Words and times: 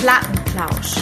Plattenplausch. 0.00 0.94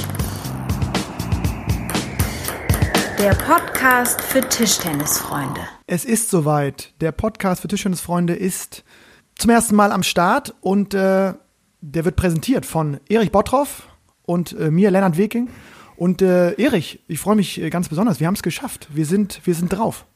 Der 3.19 3.35
Podcast 3.35 4.23
für 4.23 4.41
Tischtennisfreunde. 4.41 5.61
Es 5.87 6.07
ist 6.07 6.31
soweit. 6.31 6.95
Der 7.03 7.13
Podcast 7.13 7.61
für 7.61 7.69
Tischtennisfreunde 7.69 8.35
ist 8.35 8.85
zum 9.35 9.51
ersten 9.51 9.77
Mal 9.77 9.93
am 9.93 10.03
Start 10.03 10.55
und 10.63 10.95
äh, 10.95 11.35
der 11.83 12.05
wird 12.07 12.17
präsentiert 12.17 12.65
von 12.65 12.99
Erich 13.07 13.31
Bottroff 13.31 13.87
und 14.23 14.59
äh, 14.59 14.71
mir, 14.71 14.91
Lennart 14.91 15.19
Weking. 15.19 15.51
Und 15.97 16.23
äh, 16.23 16.53
Erich, 16.53 17.05
ich 17.07 17.21
freue 17.21 17.37
mich 17.37 17.61
äh, 17.61 17.69
ganz 17.69 17.91
besonders. 17.91 18.19
Wir 18.19 18.27
haben 18.29 18.35
es 18.35 18.43
geschafft. 18.43 18.89
Wir 18.95 19.05
sind, 19.05 19.43
wir 19.45 19.55
sind 19.55 19.69
drauf. 19.69 20.07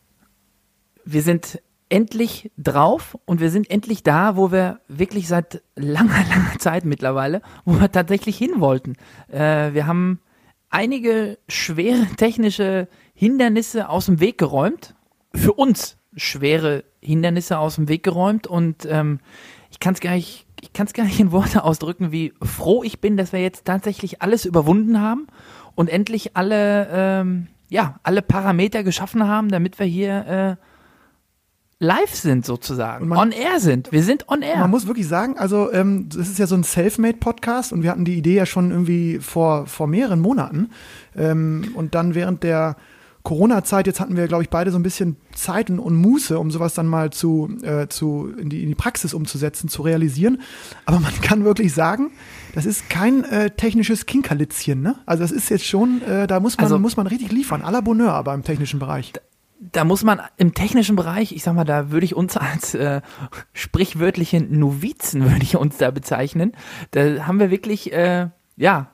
Wir 1.05 1.21
sind 1.21 1.61
endlich 1.91 2.51
drauf 2.57 3.19
und 3.27 3.41
wir 3.41 3.51
sind 3.51 3.71
endlich 3.71 4.03
da, 4.03 4.37
wo 4.37 4.51
wir 4.51 4.81
wirklich 4.89 5.29
seit 5.29 5.63
langer, 5.77 6.25
langer 6.31 6.59
Zeit 6.59 6.85
mittlerweile, 6.85 7.43
wo 7.65 7.79
wir 7.79 7.93
tatsächlich 7.93 8.39
hin 8.39 8.61
wollten. 8.61 8.95
Äh, 9.29 9.75
wir 9.75 9.87
haben 9.87 10.21
einige 10.71 11.39
schwere 11.49 12.07
technische 12.17 12.89
Hindernisse 13.13 13.89
aus 13.89 14.07
dem 14.07 14.21
Weg 14.21 14.39
geräumt. 14.39 14.95
Für 15.35 15.53
uns 15.53 15.99
schwere 16.17 16.85
Hindernisse 17.01 17.59
aus 17.59 17.77
dem 17.77 17.89
Weg 17.89 18.03
geräumt 18.03 18.47
und 18.47 18.87
ähm, 18.89 19.21
ich 19.71 19.79
kann 19.79 19.95
es 19.95 20.01
gar 20.01 20.15
nicht, 20.15 20.47
ich 20.61 20.73
kann 20.73 20.87
es 20.87 20.93
gar 20.93 21.05
nicht 21.05 21.21
in 21.21 21.33
Worte 21.33 21.65
ausdrücken, 21.65 22.13
wie 22.13 22.33
froh 22.43 22.83
ich 22.83 23.01
bin, 23.01 23.17
dass 23.17 23.33
wir 23.33 23.41
jetzt 23.41 23.65
tatsächlich 23.65 24.23
alles 24.23 24.45
überwunden 24.45 25.01
haben 25.01 25.27
und 25.75 25.89
endlich 25.89 26.37
alle, 26.37 26.89
ähm, 26.93 27.47
ja, 27.69 28.01
alle 28.03 28.23
Parameter 28.23 28.83
geschaffen 28.83 29.27
haben, 29.27 29.49
damit 29.49 29.79
wir 29.79 29.87
hier 29.87 30.27
äh, 30.59 30.70
live 31.81 32.15
sind 32.15 32.45
sozusagen, 32.45 33.09
man, 33.09 33.19
on 33.19 33.33
air 33.33 33.59
sind. 33.59 33.91
Wir 33.91 34.03
sind 34.03 34.29
on 34.29 34.43
air. 34.43 34.59
Man 34.59 34.71
muss 34.71 34.87
wirklich 34.87 35.09
sagen, 35.09 35.37
also 35.39 35.73
ähm, 35.73 36.09
das 36.11 36.29
ist 36.29 36.39
ja 36.39 36.47
so 36.47 36.55
ein 36.55 36.63
Selfmade-Podcast 36.63 37.73
und 37.73 37.83
wir 37.83 37.91
hatten 37.91 38.05
die 38.05 38.17
Idee 38.17 38.35
ja 38.35 38.47
schon 38.47 38.71
irgendwie 38.71 39.19
vor, 39.19 39.67
vor 39.67 39.87
mehreren 39.87 40.21
Monaten. 40.21 40.71
Ähm, 41.17 41.73
und 41.75 41.95
dann 41.95 42.15
während 42.15 42.43
der 42.43 42.77
Corona-Zeit, 43.23 43.87
jetzt 43.87 43.99
hatten 44.01 44.17
wir, 44.17 44.29
glaube 44.29 44.43
ich, 44.43 44.51
beide 44.51 44.71
so 44.71 44.79
ein 44.79 44.83
bisschen 44.83 45.17
Zeit 45.35 45.71
und, 45.71 45.79
und 45.79 45.95
Muße, 45.95 46.39
um 46.39 46.51
sowas 46.51 46.75
dann 46.75 46.87
mal 46.87 47.11
zu, 47.11 47.51
äh, 47.63 47.87
zu 47.89 48.31
in, 48.39 48.51
die, 48.51 48.63
in 48.63 48.69
die 48.69 48.75
Praxis 48.75 49.15
umzusetzen, 49.15 49.69
zu 49.69 49.81
realisieren. 49.83 50.41
Aber 50.85 51.01
man 51.01 51.13
kann 51.23 51.45
wirklich 51.45 51.73
sagen, 51.73 52.11
das 52.55 52.67
ist 52.67 52.91
kein 52.91 53.25
äh, 53.25 53.51
technisches 53.51 54.05
Kinkerlitzchen, 54.05 54.83
ne? 54.83 54.97
Also 55.07 55.23
das 55.23 55.33
ist 55.33 55.49
jetzt 55.49 55.67
schon, 55.67 56.03
äh, 56.03 56.27
da 56.27 56.41
muss 56.41 56.57
man, 56.59 56.65
Also- 56.65 56.79
muss 56.79 56.97
man 56.99 57.07
richtig 57.07 57.33
liefern, 57.33 57.63
à 57.63 57.71
la 57.71 57.81
Bonheur, 57.81 58.13
aber 58.13 58.35
im 58.35 58.43
technischen 58.45 58.79
Bereich. 58.81 59.13
Da 59.61 59.85
muss 59.85 60.03
man 60.03 60.21
im 60.39 60.55
technischen 60.55 60.97
Bereich, 60.97 61.33
ich 61.33 61.43
sag 61.43 61.55
mal, 61.55 61.65
da 61.65 61.91
würde 61.91 62.07
ich 62.07 62.17
uns 62.17 62.37
als 62.37 62.75
äh, 62.75 63.03
sprichwörtliche 63.53 64.41
Novizen, 64.41 65.25
würde 65.31 65.43
ich 65.43 65.57
uns 65.57 65.77
da 65.77 65.91
bezeichnen. 65.91 66.53
Da 66.93 67.27
haben 67.27 67.39
wir 67.39 67.51
wirklich, 67.51 67.93
äh, 67.93 68.29
ja, 68.57 68.91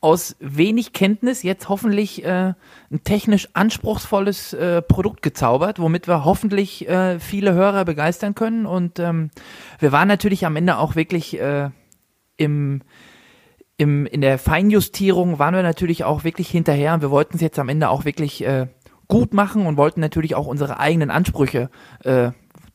aus 0.00 0.36
wenig 0.40 0.92
Kenntnis 0.92 1.42
jetzt 1.42 1.68
hoffentlich 1.68 2.24
äh, 2.24 2.52
ein 2.90 3.04
technisch 3.04 3.48
anspruchsvolles 3.54 4.52
äh, 4.52 4.82
Produkt 4.82 5.22
gezaubert, 5.22 5.78
womit 5.78 6.06
wir 6.06 6.24
hoffentlich 6.24 6.86
äh, 6.88 7.18
viele 7.18 7.54
Hörer 7.54 7.84
begeistern 7.84 8.34
können. 8.34 8.66
Und 8.66 8.98
ähm, 8.98 9.30
wir 9.78 9.90
waren 9.90 10.06
natürlich 10.06 10.44
am 10.44 10.56
Ende 10.56 10.76
auch 10.78 10.96
wirklich 10.96 11.40
äh, 11.40 11.70
im 12.36 12.82
im, 13.78 14.04
in 14.04 14.20
der 14.20 14.38
Feinjustierung 14.38 15.38
waren 15.38 15.54
wir 15.54 15.62
natürlich 15.62 16.04
auch 16.04 16.22
wirklich 16.22 16.50
hinterher 16.50 16.92
und 16.92 17.00
wir 17.00 17.10
wollten 17.10 17.36
es 17.36 17.40
jetzt 17.40 17.58
am 17.58 17.70
Ende 17.70 17.88
auch 17.88 18.04
wirklich 18.04 18.44
äh, 18.44 18.66
gut 19.10 19.34
machen 19.34 19.66
und 19.66 19.76
wollten 19.76 20.00
natürlich 20.00 20.34
auch 20.34 20.46
unsere 20.46 20.80
eigenen 20.80 21.10
Ansprüche, 21.10 21.68
äh, 22.04 22.30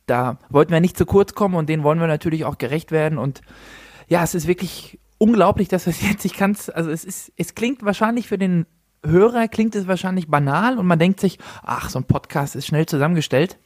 da 0.06 0.38
wollten 0.50 0.72
wir 0.72 0.82
nicht 0.82 0.98
zu 0.98 1.08
kurz 1.08 1.34
kommen 1.34 1.56
und 1.56 1.68
denen 1.68 1.84
wollen 1.84 2.00
wir 2.00 2.08
natürlich 2.08 2.46
auch 2.46 2.60
gerecht 2.60 2.92
werden 2.92 3.18
und 3.18 3.42
ja, 4.08 4.24
es 4.24 4.36
ist 4.36 4.46
wirklich 4.46 5.00
unglaublich, 5.18 5.68
dass 5.68 5.88
es 5.88 6.02
jetzt, 6.08 6.26
ich 6.26 6.34
kann 6.34 6.52
es, 6.52 6.70
also 6.70 6.92
es 6.92 7.04
ist, 7.04 7.32
es 7.38 7.56
klingt 7.56 7.84
wahrscheinlich 7.84 8.28
für 8.28 8.38
den 8.38 8.68
Hörer, 9.04 9.48
klingt 9.48 9.76
es 9.76 9.88
wahrscheinlich 9.88 10.28
banal 10.28 10.78
und 10.78 10.86
man 10.86 11.00
denkt 11.00 11.20
sich, 11.20 11.40
ach, 11.64 11.90
so 11.90 12.00
ein 12.00 12.06
Podcast 12.06 12.56
ist 12.56 12.68
schnell 12.68 12.86
zusammengestellt. 12.86 13.58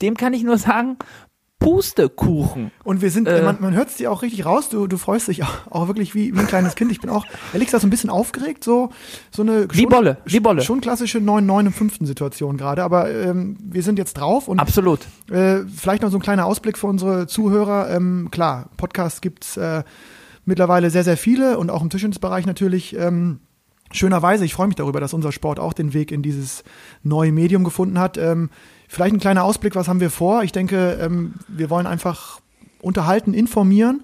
Dem 0.00 0.16
kann 0.16 0.32
ich 0.32 0.42
nur 0.42 0.58
sagen, 0.58 0.96
Pustekuchen. 1.62 2.70
Und 2.84 3.02
wir 3.02 3.10
sind, 3.10 3.28
Äh. 3.28 3.42
man, 3.42 3.58
man 3.60 3.74
hört 3.74 3.88
es 3.88 3.96
dir 3.96 4.10
auch 4.10 4.22
richtig 4.22 4.44
raus, 4.44 4.68
du, 4.68 4.86
du 4.86 4.96
freust 4.96 5.28
dich 5.28 5.42
auch, 5.42 5.70
auch 5.70 5.86
wirklich 5.88 6.14
wie, 6.14 6.34
wie 6.34 6.38
ein 6.38 6.46
kleines 6.46 6.74
Kind. 6.74 6.90
Ich 6.92 7.00
bin 7.00 7.10
auch, 7.10 7.24
ehrlich 7.52 7.66
gesagt, 7.66 7.82
so 7.82 7.86
ein 7.86 7.90
bisschen 7.90 8.10
aufgeregt, 8.10 8.64
so, 8.64 8.90
so 9.30 9.42
eine 9.42 9.66
Wie 9.72 9.86
Bolle, 9.86 10.18
wie 10.24 10.40
Bolle. 10.40 10.62
Schon 10.62 10.80
klassische 10.80 11.18
9-9 11.18 11.66
im 11.66 11.72
fünften 11.72 12.06
Situation 12.06 12.56
gerade, 12.56 12.82
aber 12.82 13.10
ähm, 13.10 13.56
wir 13.62 13.82
sind 13.82 13.98
jetzt 13.98 14.14
drauf 14.14 14.48
und 14.48 14.58
Absolut. 14.58 15.00
äh, 15.30 15.60
vielleicht 15.74 16.02
noch 16.02 16.10
so 16.10 16.18
ein 16.18 16.22
kleiner 16.22 16.46
Ausblick 16.46 16.78
für 16.78 16.86
unsere 16.86 17.26
Zuhörer. 17.26 17.90
Ähm, 17.90 18.28
klar, 18.30 18.68
Podcasts 18.76 19.20
gibt's 19.20 19.56
äh, 19.56 19.82
mittlerweile 20.44 20.90
sehr, 20.90 21.04
sehr 21.04 21.16
viele 21.16 21.58
und 21.58 21.70
auch 21.70 21.82
im 21.82 21.90
Tischtennisbereich 21.90 22.46
natürlich. 22.46 22.96
Ähm, 22.96 23.40
schönerweise, 23.92 24.44
ich 24.44 24.54
freue 24.54 24.66
mich 24.68 24.76
darüber, 24.76 25.00
dass 25.00 25.14
unser 25.14 25.32
Sport 25.32 25.60
auch 25.60 25.72
den 25.72 25.92
Weg 25.94 26.12
in 26.12 26.22
dieses 26.22 26.64
neue 27.02 27.30
Medium 27.32 27.62
gefunden 27.64 27.98
hat. 27.98 28.16
Ähm, 28.18 28.50
vielleicht 28.92 29.14
ein 29.14 29.20
kleiner 29.20 29.44
Ausblick, 29.44 29.74
was 29.74 29.88
haben 29.88 30.00
wir 30.00 30.10
vor? 30.10 30.42
Ich 30.42 30.52
denke, 30.52 30.98
ähm, 31.00 31.34
wir 31.48 31.70
wollen 31.70 31.86
einfach 31.86 32.40
unterhalten, 32.80 33.34
informieren. 33.34 34.02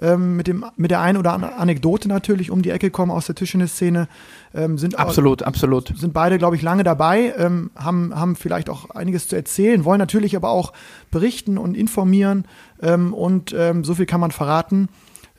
Ähm, 0.00 0.36
mit, 0.36 0.46
dem, 0.46 0.64
mit 0.76 0.92
der 0.92 1.00
einen 1.00 1.18
oder 1.18 1.32
anderen 1.32 1.54
Anekdote 1.54 2.06
natürlich 2.06 2.52
um 2.52 2.62
die 2.62 2.70
Ecke 2.70 2.88
kommen 2.90 3.10
aus 3.10 3.26
der 3.26 3.34
Tischtennisszene. 3.34 4.06
Ähm, 4.54 4.78
sind 4.78 4.94
auch- 4.96 5.00
Absolut, 5.00 5.42
absolut. 5.42 5.92
sind 5.98 6.12
beide, 6.12 6.38
glaube 6.38 6.54
ich, 6.54 6.62
lange 6.62 6.84
dabei, 6.84 7.34
ähm, 7.36 7.72
haben, 7.74 8.14
haben 8.14 8.36
vielleicht 8.36 8.70
auch 8.70 8.90
einiges 8.90 9.26
zu 9.26 9.34
erzählen, 9.34 9.84
wollen 9.84 9.98
natürlich 9.98 10.36
aber 10.36 10.50
auch 10.50 10.72
berichten 11.10 11.58
und 11.58 11.76
informieren. 11.76 12.44
Ähm, 12.80 13.12
und 13.12 13.52
ähm, 13.58 13.82
so 13.82 13.96
viel 13.96 14.06
kann 14.06 14.20
man 14.20 14.30
verraten. 14.30 14.88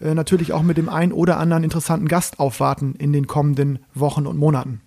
Äh, 0.01 0.13
natürlich 0.13 0.51
auch 0.51 0.63
mit 0.63 0.75
dem 0.77 0.89
ein 0.89 1.13
oder 1.13 1.37
anderen 1.37 1.63
interessanten 1.63 2.09
Gast 2.09 2.37
aufwarten 2.41 2.95
in 2.99 3.13
den 3.13 3.27
kommenden 3.27 3.79
Wochen 3.95 4.27
und 4.27 4.37
Monaten. 4.37 4.81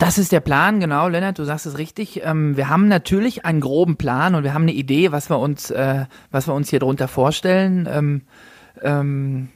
Das 0.00 0.16
ist 0.16 0.32
der 0.32 0.40
Plan, 0.40 0.80
genau, 0.80 1.08
Lennart, 1.08 1.38
du 1.38 1.44
sagst 1.44 1.66
es 1.66 1.76
richtig. 1.76 2.22
Ähm, 2.24 2.56
wir 2.56 2.70
haben 2.70 2.88
natürlich 2.88 3.44
einen 3.44 3.60
groben 3.60 3.96
Plan 3.96 4.34
und 4.34 4.44
wir 4.44 4.54
haben 4.54 4.62
eine 4.62 4.72
Idee, 4.72 5.12
was 5.12 5.28
wir 5.28 5.38
uns, 5.38 5.70
äh, 5.70 6.06
was 6.30 6.48
wir 6.48 6.54
uns 6.54 6.70
hier 6.70 6.78
drunter 6.78 7.06
vorstellen. 7.06 7.86
Ähm, 7.92 8.22
ähm, 8.80 9.50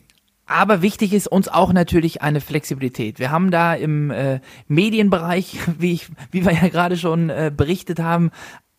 aber 0.45 0.83
wichtig 0.83 1.15
ist 1.15 1.29
uns 1.29 1.49
auch 1.49 1.73
natürlich 1.73 2.21
eine 2.21 2.43
Flexibilität. 2.43 3.19
Wir 3.19 3.31
haben 3.31 3.51
da 3.51 3.73
im 3.73 4.11
äh, 4.11 4.41
Medienbereich, 4.69 5.61
wie, 5.79 5.93
ich, 5.93 6.09
wie 6.31 6.45
wir 6.45 6.53
ja 6.53 6.69
gerade 6.69 6.99
schon 6.99 7.31
äh, 7.31 7.51
berichtet 7.55 7.99
haben, 7.99 8.31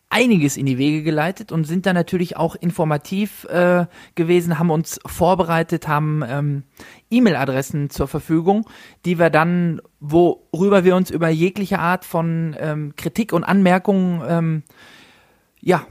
einiges 0.08 0.56
in 0.56 0.66
die 0.66 0.78
Wege 0.78 1.02
geleitet 1.02 1.50
und 1.52 1.64
sind 1.64 1.84
da 1.84 1.92
natürlich 1.92 2.36
auch 2.36 2.54
informativ 2.54 3.44
äh, 3.44 3.86
gewesen, 4.14 4.58
haben 4.58 4.70
uns 4.70 5.00
vorbereitet, 5.04 5.88
haben 5.88 6.22
ähm, 6.26 6.62
E-Mail-Adressen 7.10 7.90
zur 7.90 8.06
Verfügung, 8.08 8.68
die 9.04 9.18
wir 9.18 9.30
dann, 9.30 9.80
worüber 10.00 10.84
wir 10.84 10.94
uns 10.96 11.10
über 11.10 11.28
jegliche 11.28 11.80
Art 11.80 12.04
von 12.04 12.54
ähm, 12.58 12.94
Kritik 12.96 13.32
und 13.32 13.42
Anmerkungen, 13.44 14.22
ähm, 14.28 14.62
ja, 15.60 15.84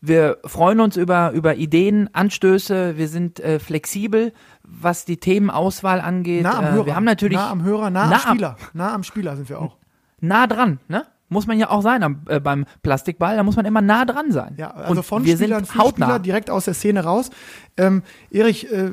wir 0.00 0.38
freuen 0.44 0.80
uns 0.80 0.96
über, 0.96 1.32
über 1.32 1.56
Ideen, 1.56 2.08
Anstöße, 2.14 2.96
wir 2.96 3.08
sind 3.08 3.38
äh, 3.40 3.58
flexibel, 3.58 4.32
was 4.62 5.04
die 5.04 5.18
Themenauswahl 5.18 6.00
angeht. 6.00 6.42
Nah 6.42 6.58
am 6.58 6.64
äh, 6.64 6.70
Hörer. 6.72 6.86
wir 6.86 6.96
haben 6.96 7.04
natürlich 7.04 7.36
nah 7.38 7.50
am 7.50 7.62
Hörer, 7.62 7.90
nah, 7.90 8.06
nah 8.06 8.06
am 8.06 8.12
am- 8.12 8.20
Spieler. 8.34 8.56
Nah 8.72 8.94
am 8.94 9.02
Spieler 9.04 9.36
sind 9.36 9.48
wir 9.48 9.60
auch. 9.60 9.76
nah 10.20 10.46
dran, 10.46 10.80
ne? 10.88 11.06
Muss 11.30 11.46
man 11.46 11.58
ja 11.58 11.68
auch 11.70 11.82
sein 11.82 12.02
am, 12.02 12.20
äh, 12.28 12.40
beim 12.40 12.64
Plastikball, 12.82 13.36
da 13.36 13.42
muss 13.42 13.56
man 13.56 13.66
immer 13.66 13.82
nah 13.82 14.04
dran 14.04 14.32
sein. 14.32 14.54
Ja, 14.56 14.70
also 14.70 14.92
und 14.92 15.02
von 15.04 15.24
wir 15.24 15.36
Spielern 15.36 15.64
sind 15.64 15.78
hautnah. 15.78 16.06
Spieler 16.06 16.18
direkt 16.20 16.50
aus 16.50 16.64
der 16.64 16.74
Szene 16.74 17.04
raus. 17.04 17.30
Ähm, 17.76 18.02
Erich, 18.30 18.70
äh, 18.72 18.90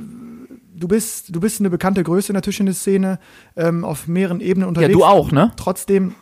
du 0.76 0.88
bist, 0.88 1.34
du 1.34 1.40
bist 1.40 1.62
eine 1.62 1.70
bekannte 1.70 2.04
Größe 2.04 2.30
in 2.30 2.34
der 2.34 2.42
Tischtennisszene, 2.42 3.20
ähm, 3.56 3.86
auf 3.86 4.08
mehreren 4.08 4.42
Ebenen 4.42 4.64
Ja, 4.64 4.68
unterwegs. 4.68 4.94
du 4.94 5.06
auch, 5.06 5.32
ne? 5.32 5.52
Trotzdem 5.56 6.16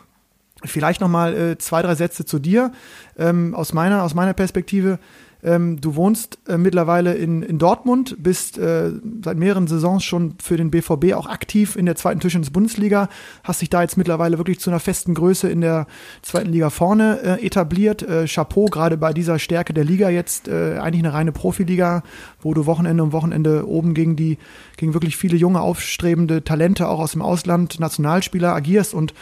vielleicht 0.64 1.00
noch 1.00 1.08
mal 1.08 1.34
äh, 1.34 1.58
zwei, 1.58 1.82
drei 1.82 1.94
Sätze 1.94 2.24
zu 2.24 2.38
dir 2.38 2.72
ähm, 3.18 3.54
aus 3.54 3.72
meiner 3.72 4.02
aus 4.02 4.14
meiner 4.14 4.32
Perspektive. 4.34 4.98
Ähm, 5.44 5.80
du 5.80 5.94
wohnst 5.94 6.38
äh, 6.48 6.56
mittlerweile 6.56 7.14
in, 7.14 7.42
in 7.42 7.58
Dortmund, 7.58 8.16
bist 8.18 8.56
äh, 8.56 8.92
seit 9.22 9.36
mehreren 9.36 9.66
Saisons 9.66 10.02
schon 10.02 10.34
für 10.42 10.56
den 10.56 10.70
BVB 10.70 11.12
auch 11.14 11.26
aktiv 11.26 11.76
in 11.76 11.84
der 11.84 11.96
zweiten 11.96 12.20
Tischtennis-Bundesliga, 12.20 13.08
hast 13.42 13.60
dich 13.60 13.68
da 13.68 13.82
jetzt 13.82 13.98
mittlerweile 13.98 14.38
wirklich 14.38 14.58
zu 14.58 14.70
einer 14.70 14.80
festen 14.80 15.14
Größe 15.14 15.48
in 15.50 15.60
der 15.60 15.86
zweiten 16.22 16.50
Liga 16.50 16.70
vorne 16.70 17.20
äh, 17.22 17.46
etabliert. 17.46 18.02
Äh, 18.02 18.26
Chapeau, 18.26 18.66
gerade 18.66 18.96
bei 18.96 19.12
dieser 19.12 19.38
Stärke 19.38 19.74
der 19.74 19.84
Liga 19.84 20.08
jetzt, 20.08 20.48
äh, 20.48 20.78
eigentlich 20.78 21.04
eine 21.04 21.12
reine 21.12 21.32
Profiliga, 21.32 22.02
wo 22.40 22.54
du 22.54 22.64
Wochenende 22.64 23.02
um 23.02 23.12
Wochenende 23.12 23.68
oben 23.68 23.92
gegen 23.92 24.16
die, 24.16 24.38
gegen 24.78 24.94
wirklich 24.94 25.16
viele 25.18 25.36
junge, 25.36 25.60
aufstrebende 25.60 26.42
Talente 26.42 26.88
auch 26.88 27.00
aus 27.00 27.12
dem 27.12 27.22
Ausland, 27.22 27.78
Nationalspieler 27.80 28.54
agierst 28.54 28.94
und 28.94 29.12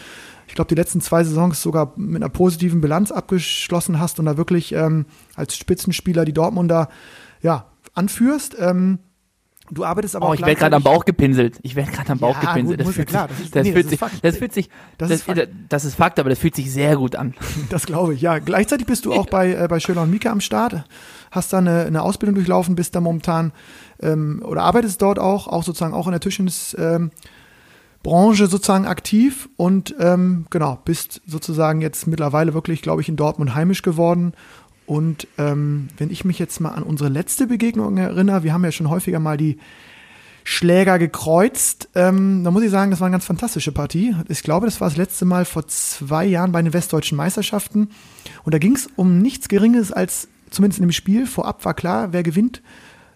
ich 0.52 0.54
glaube, 0.56 0.68
die 0.68 0.74
letzten 0.74 1.00
zwei 1.00 1.24
Saisons 1.24 1.62
sogar 1.62 1.94
mit 1.96 2.16
einer 2.22 2.28
positiven 2.28 2.82
Bilanz 2.82 3.10
abgeschlossen 3.10 3.98
hast 3.98 4.18
und 4.18 4.26
da 4.26 4.36
wirklich 4.36 4.72
ähm, 4.72 5.06
als 5.34 5.56
Spitzenspieler 5.56 6.26
die 6.26 6.34
Dortmunder 6.34 6.90
ja, 7.40 7.68
anführst. 7.94 8.54
Ähm, 8.58 8.98
Du 9.70 9.84
arbeitest 9.84 10.16
aber 10.16 10.26
Oh, 10.26 10.28
auch 10.30 10.34
ich 10.34 10.40
werde 10.42 10.56
gerade 10.56 10.76
am 10.76 10.82
Bauch 10.82 11.06
gepinselt. 11.06 11.58
Ich 11.62 11.74
werde 11.76 11.90
gerade 11.90 12.12
am 12.12 12.18
Bauch 12.18 12.34
Ja, 12.42 12.52
gepinselt. 12.52 12.80
gut, 12.80 12.88
ja 12.88 12.92
fühlt 12.92 13.08
klar, 13.08 13.28
sich, 13.28 13.36
das 13.38 13.44
ist- 13.46 13.56
das, 13.56 13.64
nee, 13.64 13.72
fühlt 13.72 13.84
das 13.86 13.90
sich, 14.10 14.20
das 14.20 14.36
fühlt 14.36 14.52
sich, 14.52 14.68
Das 14.98 15.08
das, 15.08 15.20
ist 15.38 15.48
das 15.70 15.84
ist 15.86 15.94
Fakt, 15.94 16.18
aber 16.20 16.28
das 16.28 16.38
fühlt 16.38 16.54
sich 16.54 16.70
sehr 16.70 16.96
gut 16.96 17.16
an. 17.16 17.32
Das 17.70 17.86
glaube 17.86 18.12
ich, 18.12 18.20
ja. 18.20 18.38
Gleichzeitig 18.38 18.86
bist 18.86 19.06
du 19.06 19.14
auch 19.14 19.24
bei, 19.26 19.54
äh, 19.54 19.66
bei 19.70 19.80
Schöner 19.80 20.02
und 20.02 20.10
Mika 20.10 20.30
am 20.30 20.42
Start, 20.42 20.84
hast 21.30 21.54
da 21.54 21.58
eine, 21.58 21.84
eine 21.86 22.02
Ausbildung 22.02 22.34
durchlaufen, 22.34 22.74
bist 22.74 22.94
da 22.94 23.00
momentan 23.00 23.52
ähm, 24.02 24.42
oder 24.44 24.62
arbeitest 24.64 25.00
dort 25.00 25.18
auch, 25.18 25.46
auch 25.46 25.62
sozusagen 25.62 25.94
auch 25.94 26.06
in 26.06 26.10
der 26.12 26.20
Tischtennis 26.20 26.76
ähm, 26.78 27.10
Branche 28.02 28.46
sozusagen 28.46 28.86
aktiv 28.86 29.48
und 29.56 29.94
ähm, 29.98 30.46
genau, 30.50 30.78
bist 30.84 31.20
sozusagen 31.26 31.80
jetzt 31.80 32.06
mittlerweile 32.06 32.54
wirklich, 32.54 32.82
glaube 32.82 33.02
ich, 33.02 33.08
in 33.08 33.16
Dortmund 33.16 33.54
heimisch 33.54 33.82
geworden. 33.82 34.32
Und 34.86 35.28
ähm, 35.38 35.88
wenn 35.96 36.10
ich 36.10 36.24
mich 36.24 36.38
jetzt 36.38 36.60
mal 36.60 36.70
an 36.70 36.82
unsere 36.82 37.08
letzte 37.08 37.46
Begegnung 37.46 37.96
erinnere, 37.96 38.42
wir 38.42 38.52
haben 38.52 38.64
ja 38.64 38.72
schon 38.72 38.90
häufiger 38.90 39.20
mal 39.20 39.36
die 39.36 39.58
Schläger 40.44 40.98
gekreuzt. 40.98 41.88
Ähm, 41.94 42.42
da 42.42 42.50
muss 42.50 42.64
ich 42.64 42.70
sagen, 42.70 42.90
das 42.90 43.00
war 43.00 43.06
eine 43.06 43.14
ganz 43.14 43.24
fantastische 43.24 43.70
Partie. 43.70 44.16
Ich 44.28 44.42
glaube, 44.42 44.66
das 44.66 44.80
war 44.80 44.88
das 44.88 44.96
letzte 44.96 45.24
Mal 45.24 45.44
vor 45.44 45.68
zwei 45.68 46.24
Jahren 46.24 46.50
bei 46.50 46.60
den 46.60 46.72
Westdeutschen 46.72 47.16
Meisterschaften. 47.16 47.90
Und 48.42 48.52
da 48.52 48.58
ging 48.58 48.74
es 48.74 48.88
um 48.96 49.18
nichts 49.18 49.48
Geringes 49.48 49.92
als, 49.92 50.28
zumindest 50.50 50.80
in 50.80 50.88
dem 50.88 50.92
Spiel, 50.92 51.26
vorab 51.26 51.64
war 51.64 51.74
klar, 51.74 52.12
wer 52.12 52.24
gewinnt, 52.24 52.60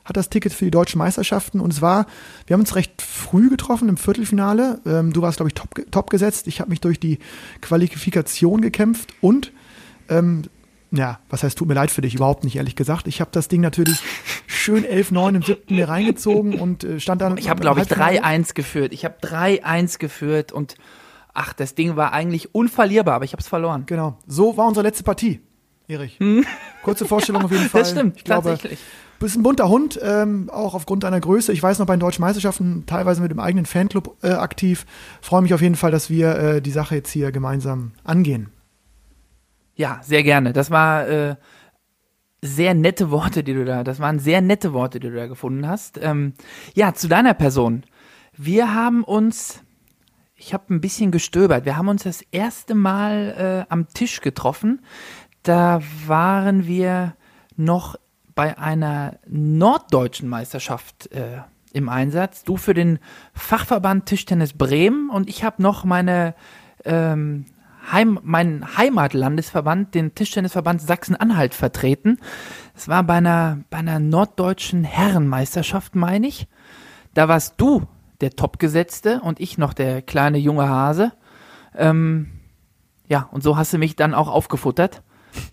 hat 0.06 0.16
das 0.16 0.30
Ticket 0.30 0.52
für 0.52 0.64
die 0.64 0.70
deutschen 0.70 0.98
Meisterschaften. 0.98 1.60
Und 1.60 1.72
es 1.72 1.82
war, 1.82 2.06
wir 2.46 2.54
haben 2.54 2.60
uns 2.60 2.74
recht 2.76 3.02
früh 3.02 3.50
getroffen 3.50 3.88
im 3.88 3.96
Viertelfinale. 3.96 4.80
Ähm, 4.86 5.12
du 5.12 5.20
warst, 5.20 5.38
glaube 5.38 5.48
ich, 5.48 5.54
top, 5.54 5.74
top 5.90 6.08
gesetzt. 6.08 6.46
Ich 6.46 6.60
habe 6.60 6.70
mich 6.70 6.80
durch 6.80 6.98
die 6.98 7.18
Qualifikation 7.60 8.60
gekämpft 8.60 9.12
und 9.20 9.52
ähm, 10.08 10.42
ja, 10.92 11.18
was 11.28 11.42
heißt, 11.42 11.58
tut 11.58 11.66
mir 11.66 11.74
leid 11.74 11.90
für 11.90 12.00
dich, 12.00 12.14
überhaupt 12.14 12.44
nicht, 12.44 12.56
ehrlich 12.56 12.76
gesagt. 12.76 13.08
Ich 13.08 13.20
habe 13.20 13.30
das 13.32 13.48
Ding 13.48 13.60
natürlich 13.60 13.98
schön 14.46 14.84
11-9 14.84 15.34
im 15.34 15.42
siebten 15.42 15.74
mir 15.74 15.88
reingezogen 15.88 16.60
und 16.60 16.84
äh, 16.84 17.00
stand 17.00 17.20
dann. 17.20 17.36
Ich 17.38 17.50
habe, 17.50 17.60
glaube 17.60 17.80
ich, 17.80 17.88
3-1 17.88 18.54
geführt. 18.54 18.92
Ich 18.92 19.04
habe 19.04 19.16
3-1 19.20 19.98
geführt 19.98 20.52
und 20.52 20.76
ach, 21.34 21.52
das 21.52 21.74
Ding 21.74 21.96
war 21.96 22.12
eigentlich 22.12 22.54
unverlierbar, 22.54 23.16
aber 23.16 23.24
ich 23.24 23.32
habe 23.32 23.40
es 23.40 23.48
verloren. 23.48 23.82
Genau. 23.86 24.16
So 24.26 24.56
war 24.56 24.68
unsere 24.68 24.86
letzte 24.86 25.02
Partie, 25.02 25.40
Erich. 25.88 26.18
Kurze 26.82 27.04
Vorstellung 27.04 27.42
auf 27.44 27.50
jeden 27.50 27.68
Fall. 27.68 27.80
Hm? 27.80 27.84
Das 27.84 27.90
stimmt, 27.90 28.16
ich 28.16 28.24
glaube, 28.24 28.50
tatsächlich. 28.50 28.80
Du 29.18 29.24
bist 29.24 29.36
ein 29.36 29.42
bunter 29.42 29.68
Hund, 29.70 29.98
ähm, 30.02 30.50
auch 30.52 30.74
aufgrund 30.74 31.02
deiner 31.02 31.20
Größe. 31.20 31.50
Ich 31.52 31.62
weiß 31.62 31.78
noch 31.78 31.86
bei 31.86 31.96
den 31.96 32.00
deutschen 32.00 32.20
Meisterschaften 32.20 32.84
teilweise 32.86 33.22
mit 33.22 33.30
dem 33.30 33.40
eigenen 33.40 33.64
Fanclub 33.64 34.16
äh, 34.22 34.32
aktiv. 34.32 34.84
Freue 35.22 35.40
mich 35.40 35.54
auf 35.54 35.62
jeden 35.62 35.74
Fall, 35.74 35.90
dass 35.90 36.10
wir 36.10 36.36
äh, 36.36 36.62
die 36.62 36.70
Sache 36.70 36.96
jetzt 36.96 37.10
hier 37.10 37.32
gemeinsam 37.32 37.92
angehen. 38.04 38.50
Ja, 39.74 40.00
sehr 40.02 40.22
gerne. 40.22 40.52
Das 40.52 40.70
war 40.70 41.08
äh, 41.08 41.36
sehr 42.42 42.74
nette 42.74 43.10
Worte, 43.10 43.42
die 43.42 43.54
du 43.54 43.64
da, 43.64 43.84
das 43.84 44.00
waren 44.00 44.18
sehr 44.18 44.42
nette 44.42 44.74
Worte, 44.74 45.00
die 45.00 45.08
du 45.08 45.16
da 45.16 45.26
gefunden 45.26 45.66
hast. 45.66 45.98
Ähm, 46.02 46.34
ja, 46.74 46.92
zu 46.92 47.08
deiner 47.08 47.34
Person. 47.34 47.84
Wir 48.36 48.74
haben 48.74 49.02
uns, 49.02 49.62
ich 50.34 50.52
habe 50.52 50.74
ein 50.74 50.82
bisschen 50.82 51.10
gestöbert, 51.10 51.64
wir 51.64 51.78
haben 51.78 51.88
uns 51.88 52.02
das 52.02 52.22
erste 52.32 52.74
Mal 52.74 53.66
äh, 53.66 53.72
am 53.72 53.88
Tisch 53.88 54.20
getroffen. 54.20 54.82
Da 55.42 55.80
waren 56.06 56.66
wir 56.66 57.14
noch 57.56 57.96
bei 58.36 58.56
einer 58.58 59.18
norddeutschen 59.26 60.28
Meisterschaft 60.28 61.10
äh, 61.10 61.38
im 61.72 61.88
Einsatz. 61.88 62.44
Du 62.44 62.56
für 62.56 62.74
den 62.74 63.00
Fachverband 63.34 64.06
Tischtennis 64.06 64.52
Bremen 64.52 65.10
und 65.10 65.28
ich 65.28 65.42
habe 65.42 65.60
noch 65.60 65.84
meine 65.84 66.34
ähm, 66.84 67.46
Heim, 67.90 68.20
meinen 68.22 68.76
Heimatlandesverband, 68.76 69.94
den 69.94 70.14
Tischtennisverband 70.14 70.82
Sachsen-Anhalt 70.82 71.54
vertreten. 71.54 72.18
Es 72.74 72.88
war 72.88 73.02
bei 73.04 73.14
einer, 73.14 73.60
bei 73.70 73.78
einer 73.78 74.00
norddeutschen 74.00 74.84
Herrenmeisterschaft, 74.84 75.94
meine 75.94 76.26
ich. 76.26 76.46
Da 77.14 77.28
warst 77.28 77.54
du 77.56 77.86
der 78.20 78.32
Topgesetzte 78.32 79.20
und 79.20 79.40
ich 79.40 79.56
noch 79.56 79.72
der 79.72 80.02
kleine 80.02 80.38
junge 80.38 80.68
Hase. 80.68 81.12
Ähm, 81.74 82.32
ja, 83.08 83.28
und 83.32 83.42
so 83.42 83.56
hast 83.56 83.72
du 83.72 83.78
mich 83.78 83.96
dann 83.96 84.14
auch 84.14 84.28
aufgefuttert. 84.28 85.02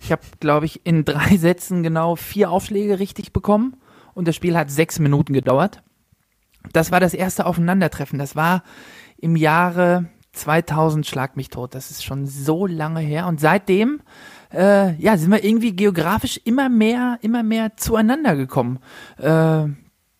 Ich 0.01 0.11
habe, 0.11 0.21
glaube 0.39 0.65
ich, 0.65 0.85
in 0.85 1.05
drei 1.05 1.37
Sätzen 1.37 1.83
genau 1.83 2.15
vier 2.15 2.51
Aufschläge 2.51 2.99
richtig 2.99 3.33
bekommen 3.33 3.77
und 4.13 4.27
das 4.27 4.35
Spiel 4.35 4.57
hat 4.57 4.69
sechs 4.69 4.99
Minuten 4.99 5.33
gedauert. 5.33 5.83
Das 6.71 6.91
war 6.91 6.99
das 6.99 7.13
erste 7.13 7.45
Aufeinandertreffen. 7.45 8.19
Das 8.19 8.35
war 8.35 8.63
im 9.17 9.35
Jahre 9.35 10.09
2000 10.33 11.05
schlag 11.05 11.37
mich 11.37 11.49
tot. 11.49 11.75
Das 11.75 11.91
ist 11.91 12.03
schon 12.03 12.25
so 12.25 12.65
lange 12.65 12.99
her. 12.99 13.27
Und 13.27 13.39
seitdem, 13.39 14.01
äh, 14.51 14.95
ja, 14.95 15.17
sind 15.17 15.31
wir 15.31 15.43
irgendwie 15.43 15.75
geografisch 15.75 16.39
immer 16.43 16.69
mehr, 16.69 17.19
immer 17.21 17.43
mehr 17.43 17.77
zueinander 17.77 18.35
gekommen. 18.35 18.79
Äh, 19.17 19.65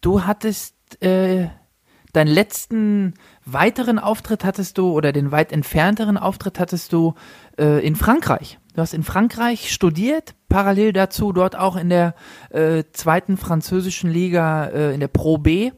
du 0.02 0.26
hattest 0.26 0.76
äh, 1.04 1.48
deinen 2.14 2.28
letzten 2.28 3.16
weiteren 3.44 4.00
Auftritt 4.00 4.46
hattest 4.46 4.78
du 4.78 4.92
oder 4.92 5.12
den 5.12 5.32
weit 5.32 5.52
entfernteren 5.52 6.18
Auftritt 6.18 6.60
hattest 6.60 6.94
du 6.94 7.16
äh, 7.58 7.86
in 7.86 7.96
Frankreich. 7.96 8.60
Du 8.74 8.82
hast 8.82 8.94
in 8.94 9.04
Frankreich 9.04 9.72
studiert, 9.72 10.34
parallel 10.50 10.94
dazu 10.94 11.32
dort 11.32 11.56
auch 11.56 11.76
in 11.76 11.90
der 11.90 12.16
äh, 12.50 12.84
zweiten 12.92 13.38
französischen 13.38 14.12
Liga, 14.12 14.66
äh, 14.66 14.94
in 14.94 15.00
der 15.00 15.08
Pro 15.08 15.38
B, 15.38 15.72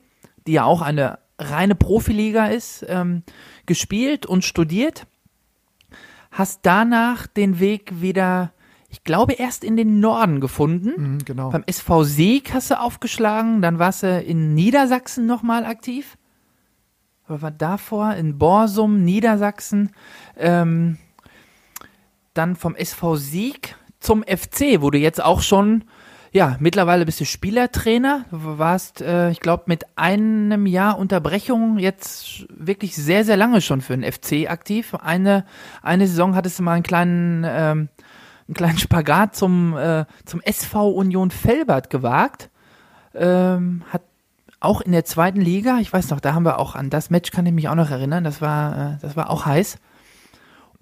die 0.48 0.54
ja 0.54 0.64
auch 0.64 0.82
eine 0.82 1.20
reine 1.38 1.76
Profiliga 1.76 2.48
ist, 2.48 2.86
ähm, 2.88 3.24
gespielt 3.66 4.26
und 4.26 4.46
studiert. 4.46 5.08
Hast 6.32 6.62
danach 6.64 7.28
den 7.28 7.60
Weg 7.60 8.02
wieder, 8.02 8.54
ich 8.90 9.04
glaube, 9.04 9.34
erst 9.34 9.66
in 9.66 9.76
den 9.76 10.00
Norden 10.00 10.40
gefunden. 10.40 11.16
Mhm, 11.16 11.26
genau. 11.26 11.50
Beim 11.50 11.64
SV 11.66 12.04
Sieg 12.04 12.54
hast 12.54 12.72
du 12.72 12.80
aufgeschlagen, 12.80 13.62
dann 13.62 13.78
warst 13.78 14.04
du 14.04 14.22
in 14.22 14.54
Niedersachsen 14.54 15.26
nochmal 15.26 15.66
aktiv. 15.66 16.18
Aber 17.28 17.42
war 17.42 17.52
davor 17.52 18.14
in 18.14 18.38
Borsum, 18.38 19.04
Niedersachsen. 19.04 19.92
Ähm, 20.38 20.98
dann 22.38 22.56
vom 22.56 22.76
SV 22.76 23.16
Sieg 23.16 23.76
zum 24.00 24.24
FC, 24.24 24.82
wo 24.82 24.92
du 24.92 24.98
jetzt 24.98 25.24
auch 25.24 25.42
schon, 25.42 25.86
ja, 26.32 26.58
mittlerweile 26.60 27.06
bist 27.06 27.20
du 27.20 27.26
Spielertrainer. 27.26 28.26
Warst, 28.30 29.02
äh, 29.02 29.32
ich 29.32 29.40
glaube, 29.40 29.64
mit 29.68 29.86
einem 29.96 30.66
Jahr 30.66 31.00
Unterbrechung 31.00 31.80
jetzt 31.80 32.46
wirklich 32.50 32.96
sehr, 32.96 33.26
sehr 33.26 33.38
lange 33.38 33.62
schon 33.62 33.82
für 33.82 33.98
den 33.98 34.10
FC 34.10 34.50
aktiv. 34.50 34.94
Eine, 34.96 35.46
eine 35.82 36.08
Saison 36.08 36.36
hattest 36.36 36.60
du 36.60 36.64
mal 36.64 36.74
einen 36.74 36.84
kleinen, 36.84 37.44
ähm, 37.48 37.90
einen 38.48 38.56
kleinen 38.56 38.78
Spagat 38.80 39.36
zum, 39.36 39.76
äh, 39.78 40.06
zum 40.26 40.42
SV 40.42 40.90
Union 40.90 41.32
Felbert 41.32 41.90
gewagt. 41.90 42.50
Ähm, 43.14 43.84
hat 43.92 44.02
auch 44.60 44.82
in 44.82 44.92
der 44.92 45.06
zweiten 45.06 45.42
Liga, 45.42 45.78
ich 45.80 45.92
weiß 45.94 46.10
noch, 46.10 46.20
da 46.20 46.34
haben 46.34 46.44
wir 46.44 46.60
auch 46.60 46.76
an 46.76 46.90
das 46.90 47.10
Match 47.10 47.32
kann 47.32 47.46
ich 47.46 47.54
mich 47.54 47.70
auch 47.70 47.76
noch 47.76 47.92
erinnern, 47.92 48.24
das 48.24 48.42
war, 48.42 48.96
äh, 48.96 48.98
das 49.02 49.16
war 49.16 49.30
auch 49.30 49.46
heiß. 49.46 49.78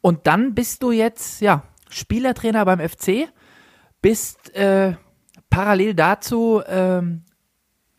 Und 0.04 0.28
dann 0.28 0.54
bist 0.54 0.84
du 0.84 0.92
jetzt, 0.92 1.40
ja, 1.40 1.64
Spielertrainer 1.90 2.66
beim 2.66 2.82
FC, 2.82 3.30
bist 4.02 4.54
äh, 4.54 4.96
parallel 5.50 5.94
dazu 5.94 6.62
ähm, 6.68 7.22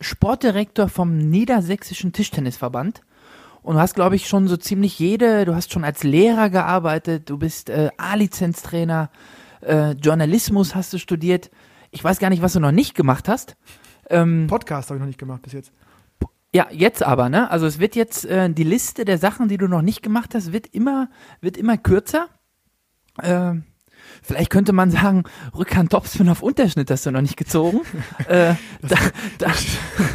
Sportdirektor 0.02 0.90
vom 0.90 1.16
Niedersächsischen 1.16 2.12
Tischtennisverband. 2.12 3.00
Und 3.62 3.76
du 3.76 3.80
hast, 3.80 3.94
glaube 3.94 4.16
ich, 4.16 4.28
schon 4.28 4.48
so 4.48 4.58
ziemlich 4.58 4.98
jede, 4.98 5.46
du 5.46 5.54
hast 5.54 5.72
schon 5.72 5.82
als 5.82 6.02
Lehrer 6.02 6.50
gearbeitet, 6.50 7.30
du 7.30 7.38
bist 7.38 7.70
äh, 7.70 7.88
A-Lizenztrainer, 7.96 9.08
äh, 9.62 9.92
Journalismus 9.92 10.74
hast 10.74 10.92
du 10.92 10.98
studiert. 10.98 11.50
Ich 11.90 12.04
weiß 12.04 12.18
gar 12.18 12.28
nicht, 12.28 12.42
was 12.42 12.52
du 12.52 12.60
noch 12.60 12.70
nicht 12.70 12.94
gemacht 12.94 13.30
hast. 13.30 13.56
Ähm, 14.10 14.46
Podcast 14.46 14.90
habe 14.90 14.98
ich 14.98 15.00
noch 15.00 15.06
nicht 15.06 15.18
gemacht 15.18 15.40
bis 15.40 15.54
jetzt. 15.54 15.72
Ja, 16.54 16.68
jetzt 16.70 17.02
aber, 17.02 17.28
ne? 17.28 17.50
Also 17.50 17.66
es 17.66 17.80
wird 17.80 17.96
jetzt 17.96 18.24
äh, 18.26 18.48
die 18.48 18.62
Liste 18.62 19.04
der 19.04 19.18
Sachen, 19.18 19.48
die 19.48 19.56
du 19.56 19.66
noch 19.66 19.82
nicht 19.82 20.04
gemacht 20.04 20.36
hast, 20.36 20.52
wird 20.52 20.68
immer, 20.68 21.10
wird 21.40 21.56
immer 21.56 21.76
kürzer. 21.76 22.28
Ähm, 23.20 23.64
vielleicht 24.22 24.50
könnte 24.50 24.72
man 24.72 24.92
sagen, 24.92 25.24
Rückhand 25.56 25.90
Topspin 25.90 26.28
auf 26.28 26.42
Unterschnitt 26.42 26.92
hast 26.92 27.06
du 27.06 27.10
noch 27.10 27.22
nicht 27.22 27.36
gezogen. 27.36 27.80
äh, 28.28 28.54
da, 28.82 28.96
da, 29.38 29.52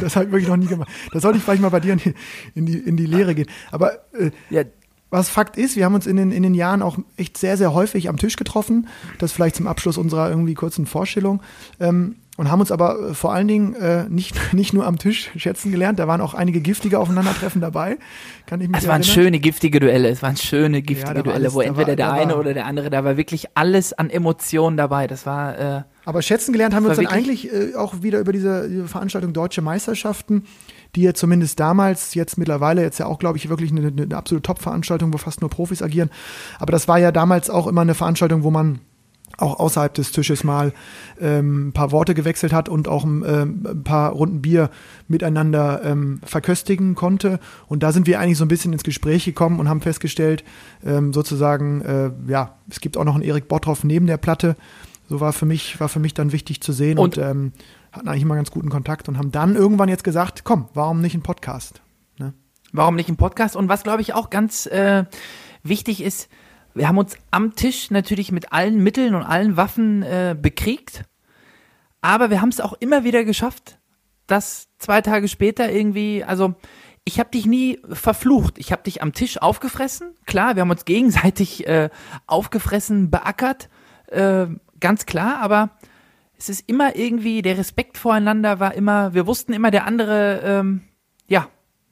Das 0.00 0.16
habe 0.16 0.24
ich 0.24 0.32
wirklich 0.32 0.48
noch 0.48 0.56
nie 0.56 0.66
gemacht. 0.66 0.88
Da 1.12 1.20
sollte 1.20 1.36
ich 1.36 1.44
vielleicht 1.44 1.60
mal 1.60 1.68
bei 1.68 1.80
dir 1.80 1.92
in 1.92 1.98
die, 1.98 2.14
in 2.54 2.64
die, 2.64 2.78
in 2.78 2.96
die 2.96 3.06
Lehre 3.06 3.34
gehen. 3.34 3.48
Aber 3.70 3.92
äh, 4.14 4.30
ja, 4.48 4.62
was 5.10 5.28
Fakt 5.28 5.58
ist, 5.58 5.76
wir 5.76 5.84
haben 5.84 5.94
uns 5.94 6.06
in 6.06 6.16
den, 6.16 6.32
in 6.32 6.42
den 6.42 6.54
Jahren 6.54 6.80
auch 6.80 6.96
echt 7.18 7.36
sehr, 7.36 7.58
sehr 7.58 7.74
häufig 7.74 8.08
am 8.08 8.16
Tisch 8.16 8.36
getroffen. 8.36 8.88
Das 9.18 9.32
vielleicht 9.32 9.56
zum 9.56 9.66
Abschluss 9.66 9.98
unserer 9.98 10.30
irgendwie 10.30 10.54
kurzen 10.54 10.86
Vorstellung. 10.86 11.42
Ähm, 11.80 12.16
und 12.40 12.50
haben 12.50 12.60
uns 12.60 12.72
aber 12.72 13.10
äh, 13.10 13.14
vor 13.14 13.34
allen 13.34 13.46
Dingen 13.48 13.74
äh, 13.74 14.08
nicht, 14.08 14.34
nicht 14.54 14.72
nur 14.72 14.86
am 14.86 14.98
Tisch 14.98 15.30
schätzen 15.36 15.70
gelernt, 15.70 15.98
da 15.98 16.08
waren 16.08 16.22
auch 16.22 16.32
einige 16.32 16.62
giftige 16.62 16.98
Aufeinandertreffen 16.98 17.60
dabei. 17.60 17.98
Kann 18.46 18.62
ich 18.62 18.68
mich 18.68 18.78
es 18.80 18.88
waren 18.88 19.02
erinnern. 19.02 19.14
schöne 19.14 19.40
giftige 19.40 19.78
Duelle, 19.78 20.08
es 20.08 20.22
waren 20.22 20.38
schöne 20.38 20.80
giftige 20.80 21.14
war 21.16 21.22
Duelle, 21.22 21.34
alles- 21.34 21.52
wo 21.54 21.60
entweder 21.60 21.88
war- 21.88 21.96
der 21.96 22.12
eine 22.14 22.32
war- 22.32 22.40
oder 22.40 22.54
der 22.54 22.64
andere, 22.64 22.88
da 22.88 23.04
war 23.04 23.18
wirklich 23.18 23.44
alles 23.54 23.92
an 23.92 24.08
Emotionen 24.08 24.78
dabei. 24.78 25.06
Das 25.06 25.26
war, 25.26 25.58
äh, 25.58 25.82
Aber 26.06 26.22
schätzen 26.22 26.52
gelernt 26.52 26.74
haben 26.74 26.84
wir 26.84 26.88
uns 26.90 26.96
dann 26.96 27.06
eigentlich 27.08 27.52
äh, 27.52 27.74
auch 27.76 28.02
wieder 28.02 28.18
über 28.20 28.32
diese, 28.32 28.68
diese 28.70 28.88
Veranstaltung 28.88 29.34
Deutsche 29.34 29.60
Meisterschaften, 29.60 30.44
die 30.96 31.02
ja 31.02 31.12
zumindest 31.12 31.60
damals, 31.60 32.14
jetzt 32.14 32.38
mittlerweile, 32.38 32.80
jetzt 32.82 32.98
ja 32.98 33.04
auch, 33.06 33.18
glaube 33.18 33.36
ich, 33.36 33.50
wirklich 33.50 33.70
eine, 33.70 33.88
eine 33.88 34.16
absolute 34.16 34.42
Top-Veranstaltung, 34.42 35.12
wo 35.12 35.18
fast 35.18 35.42
nur 35.42 35.50
Profis 35.50 35.82
agieren. 35.82 36.08
Aber 36.58 36.72
das 36.72 36.88
war 36.88 36.98
ja 36.98 37.12
damals 37.12 37.50
auch 37.50 37.66
immer 37.66 37.82
eine 37.82 37.94
Veranstaltung, 37.94 38.42
wo 38.44 38.50
man 38.50 38.80
auch 39.40 39.58
außerhalb 39.58 39.92
des 39.94 40.12
Tisches 40.12 40.44
mal 40.44 40.72
ähm, 41.20 41.68
ein 41.68 41.72
paar 41.72 41.92
Worte 41.92 42.14
gewechselt 42.14 42.52
hat 42.52 42.68
und 42.68 42.88
auch 42.88 43.04
ähm, 43.04 43.22
ein 43.66 43.84
paar 43.84 44.12
Runden 44.12 44.42
Bier 44.42 44.70
miteinander 45.08 45.82
ähm, 45.84 46.20
verköstigen 46.24 46.94
konnte. 46.94 47.40
Und 47.66 47.82
da 47.82 47.92
sind 47.92 48.06
wir 48.06 48.20
eigentlich 48.20 48.38
so 48.38 48.44
ein 48.44 48.48
bisschen 48.48 48.72
ins 48.72 48.84
Gespräch 48.84 49.24
gekommen 49.24 49.60
und 49.60 49.68
haben 49.68 49.80
festgestellt, 49.80 50.44
ähm, 50.84 51.12
sozusagen, 51.12 51.80
äh, 51.82 52.10
ja, 52.28 52.56
es 52.68 52.80
gibt 52.80 52.96
auch 52.96 53.04
noch 53.04 53.14
einen 53.14 53.24
Erik 53.24 53.48
Bottroff 53.48 53.84
neben 53.84 54.06
der 54.06 54.18
Platte. 54.18 54.56
So 55.08 55.20
war 55.20 55.32
für 55.32 55.46
mich, 55.46 55.80
war 55.80 55.88
für 55.88 55.98
mich 55.98 56.14
dann 56.14 56.32
wichtig 56.32 56.60
zu 56.60 56.72
sehen 56.72 56.98
und, 56.98 57.18
und 57.18 57.24
ähm, 57.24 57.52
hatten 57.92 58.08
eigentlich 58.08 58.22
immer 58.22 58.36
ganz 58.36 58.50
guten 58.50 58.70
Kontakt 58.70 59.08
und 59.08 59.18
haben 59.18 59.32
dann 59.32 59.56
irgendwann 59.56 59.88
jetzt 59.88 60.04
gesagt, 60.04 60.44
komm, 60.44 60.68
warum 60.74 61.00
nicht 61.00 61.14
ein 61.14 61.22
Podcast? 61.22 61.82
Ne? 62.18 62.32
Warum 62.72 62.94
nicht 62.94 63.08
ein 63.08 63.16
Podcast? 63.16 63.56
Und 63.56 63.68
was, 63.68 63.82
glaube 63.82 64.02
ich, 64.02 64.14
auch 64.14 64.30
ganz 64.30 64.66
äh, 64.66 65.04
wichtig 65.64 66.02
ist, 66.02 66.28
wir 66.74 66.88
haben 66.88 66.98
uns 66.98 67.16
am 67.30 67.54
Tisch 67.54 67.90
natürlich 67.90 68.32
mit 68.32 68.52
allen 68.52 68.82
Mitteln 68.82 69.14
und 69.14 69.22
allen 69.22 69.56
Waffen 69.56 70.02
äh, 70.02 70.36
bekriegt, 70.40 71.04
aber 72.00 72.30
wir 72.30 72.40
haben 72.40 72.48
es 72.50 72.60
auch 72.60 72.74
immer 72.74 73.04
wieder 73.04 73.24
geschafft, 73.24 73.78
dass 74.26 74.68
zwei 74.78 75.00
Tage 75.00 75.28
später 75.28 75.70
irgendwie, 75.70 76.24
also 76.24 76.54
ich 77.04 77.18
habe 77.18 77.30
dich 77.30 77.46
nie 77.46 77.80
verflucht, 77.90 78.58
ich 78.58 78.72
habe 78.72 78.82
dich 78.82 79.02
am 79.02 79.12
Tisch 79.12 79.40
aufgefressen, 79.40 80.14
klar, 80.26 80.54
wir 80.54 80.62
haben 80.62 80.70
uns 80.70 80.84
gegenseitig 80.84 81.66
äh, 81.66 81.90
aufgefressen, 82.26 83.10
beackert, 83.10 83.68
äh, 84.08 84.46
ganz 84.78 85.06
klar, 85.06 85.38
aber 85.40 85.70
es 86.38 86.48
ist 86.48 86.68
immer 86.68 86.96
irgendwie, 86.96 87.42
der 87.42 87.58
Respekt 87.58 87.98
voreinander 87.98 88.60
war 88.60 88.74
immer, 88.74 89.12
wir 89.12 89.26
wussten 89.26 89.52
immer, 89.52 89.70
der 89.70 89.86
andere, 89.86 90.40
ähm, 90.42 90.82
ja, 91.28 91.48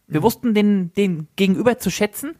wir 0.06 0.20
mhm. 0.20 0.25
wussten 0.25 0.54
den, 0.54 0.92
den 0.94 1.28
Gegenüber 1.37 1.78
zu 1.78 1.90
schätzen. 1.90 2.35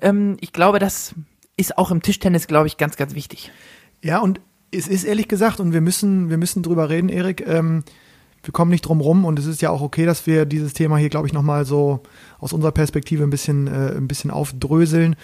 Ähm, 0.00 0.36
ich 0.40 0.52
glaube, 0.52 0.78
das 0.78 1.14
ist 1.60 1.78
auch 1.78 1.90
im 1.90 2.02
Tischtennis, 2.02 2.46
glaube 2.46 2.66
ich, 2.66 2.78
ganz, 2.78 2.96
ganz 2.96 3.14
wichtig. 3.14 3.52
Ja, 4.02 4.18
und 4.18 4.40
es 4.72 4.88
ist 4.88 5.04
ehrlich 5.04 5.28
gesagt, 5.28 5.60
und 5.60 5.72
wir 5.72 5.80
müssen, 5.80 6.30
wir 6.30 6.38
müssen 6.38 6.62
drüber 6.62 6.88
reden, 6.88 7.08
Erik, 7.08 7.46
ähm, 7.46 7.84
wir 8.42 8.52
kommen 8.52 8.70
nicht 8.70 8.82
drum 8.82 9.02
rum 9.02 9.26
und 9.26 9.38
es 9.38 9.44
ist 9.44 9.60
ja 9.60 9.68
auch 9.68 9.82
okay, 9.82 10.06
dass 10.06 10.26
wir 10.26 10.46
dieses 10.46 10.72
Thema 10.72 10.96
hier, 10.96 11.10
glaube 11.10 11.26
ich, 11.26 11.34
nochmal 11.34 11.66
so 11.66 12.02
aus 12.38 12.54
unserer 12.54 12.72
Perspektive 12.72 13.22
ein 13.22 13.28
bisschen, 13.28 13.66
äh, 13.66 13.94
ein 13.94 14.08
bisschen 14.08 14.30
aufdröseln. 14.30 15.16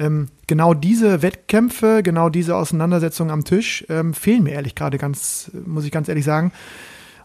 Ähm, 0.00 0.28
genau 0.48 0.74
diese 0.74 1.22
Wettkämpfe, 1.22 2.02
genau 2.02 2.28
diese 2.30 2.56
Auseinandersetzungen 2.56 3.30
am 3.30 3.44
Tisch 3.44 3.84
ähm, 3.88 4.12
fehlen 4.12 4.42
mir 4.42 4.54
ehrlich 4.54 4.74
gerade 4.74 4.98
ganz, 4.98 5.52
muss 5.64 5.84
ich 5.84 5.92
ganz 5.92 6.08
ehrlich 6.08 6.24
sagen. 6.24 6.50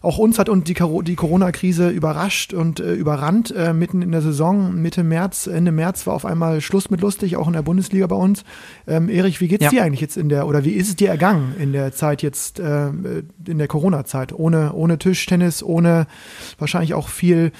Auch 0.02 0.18
uns 0.18 0.38
hat 0.38 0.48
uns 0.48 0.64
die, 0.64 0.74
die 0.74 1.14
Corona-Krise 1.14 1.90
überrascht 1.90 2.54
und 2.54 2.80
äh, 2.80 2.94
überrannt. 2.94 3.54
Äh, 3.54 3.74
mitten 3.74 4.00
in 4.00 4.12
der 4.12 4.22
Saison, 4.22 4.74
Mitte 4.74 5.04
März, 5.04 5.46
Ende 5.46 5.72
März 5.72 6.06
war 6.06 6.14
auf 6.14 6.24
einmal 6.24 6.60
Schluss 6.60 6.90
mit 6.90 7.02
lustig, 7.02 7.36
auch 7.36 7.46
in 7.46 7.52
der 7.52 7.62
Bundesliga 7.62 8.06
bei 8.06 8.16
uns. 8.16 8.44
Ähm, 8.86 9.08
Erich, 9.08 9.40
wie 9.40 9.48
geht's 9.48 9.64
ja. 9.64 9.70
dir 9.70 9.82
eigentlich 9.82 10.00
jetzt 10.00 10.16
in 10.16 10.28
der, 10.30 10.46
oder 10.46 10.64
wie 10.64 10.72
ist 10.72 10.88
es 10.88 10.96
dir 10.96 11.10
ergangen 11.10 11.54
in 11.58 11.72
der 11.72 11.92
Zeit 11.92 12.22
jetzt, 12.22 12.58
äh, 12.60 12.88
in 12.88 13.58
der 13.58 13.68
Corona-Zeit? 13.68 14.32
Ohne, 14.32 14.72
ohne 14.72 14.98
Tischtennis, 14.98 15.62
ohne 15.62 16.06
wahrscheinlich 16.58 16.94
auch 16.94 17.08
viel, 17.08 17.52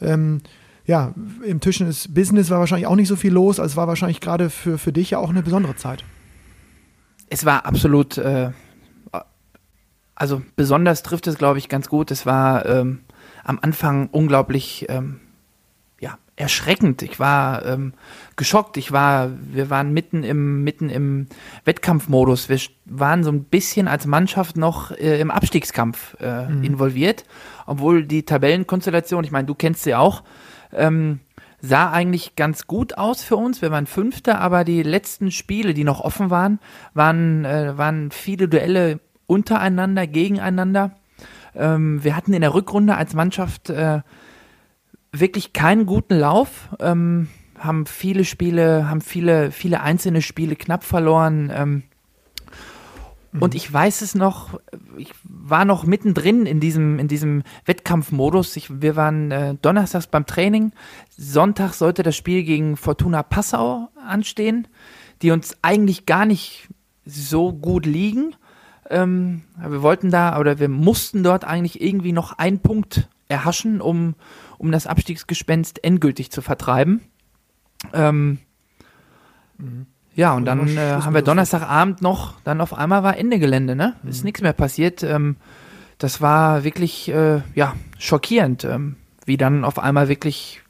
ähm, 0.00 0.40
ja, 0.86 1.14
im 1.46 1.60
Tischtennis-Business 1.60 2.50
war 2.50 2.58
wahrscheinlich 2.58 2.88
auch 2.88 2.96
nicht 2.96 3.08
so 3.08 3.16
viel 3.16 3.32
los. 3.32 3.60
Also 3.60 3.72
es 3.72 3.76
war 3.76 3.86
wahrscheinlich 3.86 4.20
gerade 4.20 4.50
für, 4.50 4.78
für 4.78 4.92
dich 4.92 5.10
ja 5.10 5.18
auch 5.18 5.30
eine 5.30 5.42
besondere 5.42 5.76
Zeit. 5.76 6.04
Es 7.30 7.44
war 7.44 7.66
absolut 7.66 8.18
äh, 8.18 8.50
also 10.14 10.42
besonders 10.56 11.02
trifft 11.02 11.26
es, 11.26 11.38
glaube 11.38 11.58
ich, 11.58 11.68
ganz 11.68 11.88
gut. 11.88 12.10
Es 12.10 12.26
war 12.26 12.66
ähm, 12.66 13.00
am 13.42 13.58
Anfang 13.60 14.08
unglaublich 14.10 14.86
ähm, 14.88 15.20
ja, 16.00 16.18
erschreckend. 16.36 17.02
Ich 17.02 17.18
war 17.18 17.64
ähm, 17.64 17.94
geschockt. 18.36 18.76
Ich 18.76 18.92
war, 18.92 19.30
wir 19.40 19.70
waren 19.70 19.92
mitten 19.92 20.22
im, 20.22 20.62
mitten 20.62 20.88
im 20.88 21.26
Wettkampfmodus. 21.64 22.48
Wir 22.48 22.58
waren 22.84 23.24
so 23.24 23.30
ein 23.30 23.44
bisschen 23.44 23.88
als 23.88 24.06
Mannschaft 24.06 24.56
noch 24.56 24.92
äh, 24.92 25.20
im 25.20 25.30
Abstiegskampf 25.30 26.16
äh, 26.20 26.46
mhm. 26.46 26.64
involviert, 26.64 27.24
obwohl 27.66 28.04
die 28.04 28.24
Tabellenkonstellation, 28.24 29.24
ich 29.24 29.30
meine, 29.30 29.46
du 29.46 29.54
kennst 29.54 29.82
sie 29.82 29.94
auch, 29.94 30.22
ähm, 30.72 31.20
sah 31.60 31.90
eigentlich 31.90 32.36
ganz 32.36 32.66
gut 32.66 32.98
aus 32.98 33.24
für 33.24 33.36
uns. 33.36 33.62
Wir 33.62 33.70
waren 33.70 33.86
Fünfter, 33.86 34.40
aber 34.40 34.64
die 34.64 34.82
letzten 34.82 35.30
Spiele, 35.30 35.72
die 35.72 35.84
noch 35.84 36.00
offen 36.00 36.30
waren, 36.30 36.60
waren, 36.92 37.44
äh, 37.44 37.76
waren 37.78 38.10
viele 38.10 38.48
Duelle 38.48 39.00
untereinander, 39.26 40.06
gegeneinander. 40.06 40.92
Ähm, 41.54 42.02
wir 42.02 42.16
hatten 42.16 42.32
in 42.32 42.40
der 42.40 42.54
Rückrunde 42.54 42.96
als 42.96 43.14
Mannschaft 43.14 43.70
äh, 43.70 44.00
wirklich 45.12 45.52
keinen 45.52 45.86
guten 45.86 46.18
Lauf, 46.18 46.68
ähm, 46.80 47.28
haben 47.58 47.86
viele 47.86 48.24
Spiele, 48.24 48.88
haben 48.88 49.00
viele, 49.00 49.50
viele 49.52 49.80
einzelne 49.80 50.22
Spiele 50.22 50.56
knapp 50.56 50.84
verloren. 50.84 51.52
Ähm, 51.54 51.82
mhm. 53.32 53.42
und 53.42 53.54
ich 53.54 53.72
weiß 53.72 54.02
es 54.02 54.14
noch, 54.14 54.58
ich 54.96 55.12
war 55.22 55.64
noch 55.64 55.84
mittendrin 55.84 56.46
in 56.46 56.60
diesem, 56.60 56.98
in 56.98 57.08
diesem 57.08 57.44
Wettkampfmodus. 57.64 58.56
Ich, 58.56 58.82
wir 58.82 58.96
waren 58.96 59.30
äh, 59.30 59.54
donnerstags 59.54 60.08
beim 60.08 60.26
Training. 60.26 60.72
Sonntag 61.16 61.74
sollte 61.74 62.02
das 62.02 62.16
Spiel 62.16 62.42
gegen 62.42 62.76
Fortuna 62.76 63.22
Passau 63.22 63.88
anstehen, 64.06 64.66
die 65.22 65.30
uns 65.30 65.56
eigentlich 65.62 66.06
gar 66.06 66.26
nicht 66.26 66.68
so 67.06 67.52
gut 67.52 67.86
liegen. 67.86 68.34
Ähm, 68.90 69.42
wir 69.58 69.82
wollten 69.82 70.10
da 70.10 70.38
oder 70.38 70.58
wir 70.58 70.68
mussten 70.68 71.22
dort 71.22 71.44
eigentlich 71.44 71.80
irgendwie 71.80 72.12
noch 72.12 72.38
einen 72.38 72.60
Punkt 72.60 73.08
erhaschen, 73.28 73.80
um, 73.80 74.14
um 74.58 74.70
das 74.72 74.86
Abstiegsgespenst 74.86 75.82
endgültig 75.82 76.30
zu 76.30 76.42
vertreiben. 76.42 77.00
Ähm, 77.92 78.38
mhm. 79.58 79.86
Ja, 80.16 80.34
und 80.34 80.44
dann 80.44 80.68
äh, 80.76 81.00
haben 81.02 81.14
wir 81.14 81.22
Donnerstagabend 81.22 82.00
noch, 82.00 82.34
dann 82.44 82.60
auf 82.60 82.72
einmal 82.72 83.02
war 83.02 83.16
Ende 83.16 83.40
Gelände, 83.40 83.74
ne? 83.74 83.94
Mhm. 84.02 84.10
Ist 84.10 84.24
nichts 84.24 84.42
mehr 84.42 84.52
passiert. 84.52 85.02
Ähm, 85.02 85.36
das 85.98 86.20
war 86.20 86.62
wirklich, 86.62 87.08
äh, 87.08 87.42
ja, 87.54 87.74
schockierend, 87.98 88.64
ähm, 88.64 88.96
wie 89.24 89.36
dann 89.36 89.64
auf 89.64 89.78
einmal 89.78 90.08
wirklich, 90.08 90.62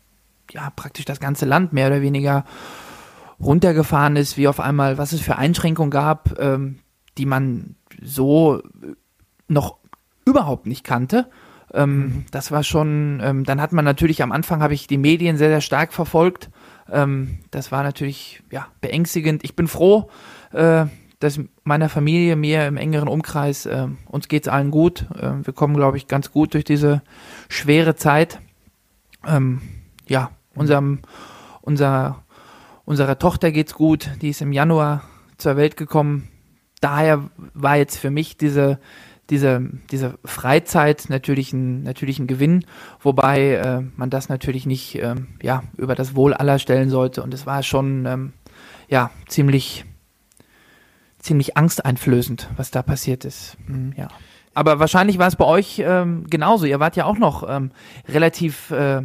ja, 0.51 0.71
praktisch 0.75 1.05
das 1.05 1.21
ganze 1.21 1.45
Land 1.45 1.73
mehr 1.73 1.89
oder 1.89 2.01
weniger 2.01 2.45
runtergefahren 3.41 4.17
ist, 4.17 4.37
wie 4.37 4.49
auf 4.49 4.61
einmal, 4.61 4.97
was 4.97 5.13
es 5.13 5.21
für 5.21 5.37
Einschränkungen 5.37 5.91
gab, 5.91 6.39
ähm, 6.39 6.79
die 7.19 7.27
man 7.27 7.77
so 8.03 8.63
noch 9.49 9.79
überhaupt 10.25 10.67
nicht 10.67 10.85
kannte. 10.85 11.29
Ähm, 11.73 11.97
mhm. 11.97 12.25
Das 12.31 12.51
war 12.51 12.63
schon, 12.63 13.21
ähm, 13.23 13.45
dann 13.45 13.61
hat 13.61 13.73
man 13.73 13.85
natürlich 13.85 14.23
am 14.23 14.33
Anfang 14.33 14.63
habe 14.63 14.75
ich 14.75 14.87
die 14.87 14.99
Medien 14.99 15.37
sehr, 15.37 15.49
sehr 15.49 15.61
stark 15.61 15.93
verfolgt. 15.93 16.51
Ähm, 16.91 17.39
das 17.51 17.73
war 17.73 17.83
natürlich 17.83 18.43
ja, 18.51 18.67
beängstigend. 18.81 19.45
Ich 19.45 19.57
bin 19.57 19.69
froh, 19.69 20.09
äh, 20.53 20.87
dass 21.21 21.41
meiner 21.63 21.89
Familie, 21.89 22.37
mir 22.37 22.67
im 22.67 22.77
engeren 22.77 23.09
Umkreis, 23.09 23.67
äh, 23.67 23.89
uns 24.07 24.29
geht 24.29 24.47
es 24.47 24.53
allen 24.53 24.71
gut. 24.71 25.07
Äh, 25.19 25.45
wir 25.45 25.55
kommen, 25.55 25.75
glaube 25.75 25.97
ich, 25.97 26.07
ganz 26.07 26.31
gut 26.31 26.55
durch 26.55 26.65
diese 26.65 27.03
schwere 27.49 27.97
Zeit. 27.97 28.41
Ähm, 29.27 29.61
ja, 30.07 30.31
unserem, 30.55 31.01
unser, 31.63 32.25
unserer 32.85 33.19
Tochter 33.19 33.53
geht's 33.53 33.75
gut. 33.75 34.11
Die 34.21 34.29
ist 34.29 34.43
im 34.43 34.53
Januar 34.53 35.03
zur 35.39 35.57
Welt 35.57 35.77
gekommen 35.77 36.29
daher 36.85 37.31
war 37.55 37.77
jetzt 37.77 37.97
für 37.97 38.11
mich 38.11 38.37
diese, 38.37 38.79
diese, 39.31 39.63
diese 39.91 40.19
Freizeit 40.25 41.07
natürlich 41.09 41.53
ein, 41.53 41.83
natürlich 41.83 42.19
ein 42.19 42.27
Gewinn, 42.27 42.67
wobei 43.01 43.55
äh, 43.55 43.83
man 43.97 44.11
das 44.11 44.29
natürlich 44.29 44.67
nicht 44.67 44.97
äh, 44.97 45.15
ja, 45.43 45.63
über 45.77 45.95
das 45.95 46.15
Wohl 46.15 46.35
aller 46.35 46.59
stellen 46.59 46.91
sollte. 46.91 47.23
Und 47.23 47.33
es 47.33 47.47
war 47.47 47.63
schon 47.63 48.05
ähm, 48.07 48.33
ja, 48.89 49.11
ziemlich, 49.27 49.85
ziemlich 51.19 51.57
angsteinflößend, 51.57 52.51
was 52.57 52.71
da 52.71 52.83
passiert 52.83 53.25
ist. 53.25 53.57
Mhm. 53.67 53.95
Ja. 53.97 54.09
Aber 54.53 54.79
wahrscheinlich 54.79 55.19
war 55.19 55.27
es 55.27 55.37
bei 55.37 55.47
euch 55.47 55.83
ähm, 55.85 56.27
genauso. 56.29 56.67
Ihr 56.67 56.79
wart 56.79 56.97
ja 56.97 57.07
auch 57.07 57.19
noch 57.19 57.49
ähm, 57.49 57.73
relativ, 58.07 58.71
äh, 58.71 59.03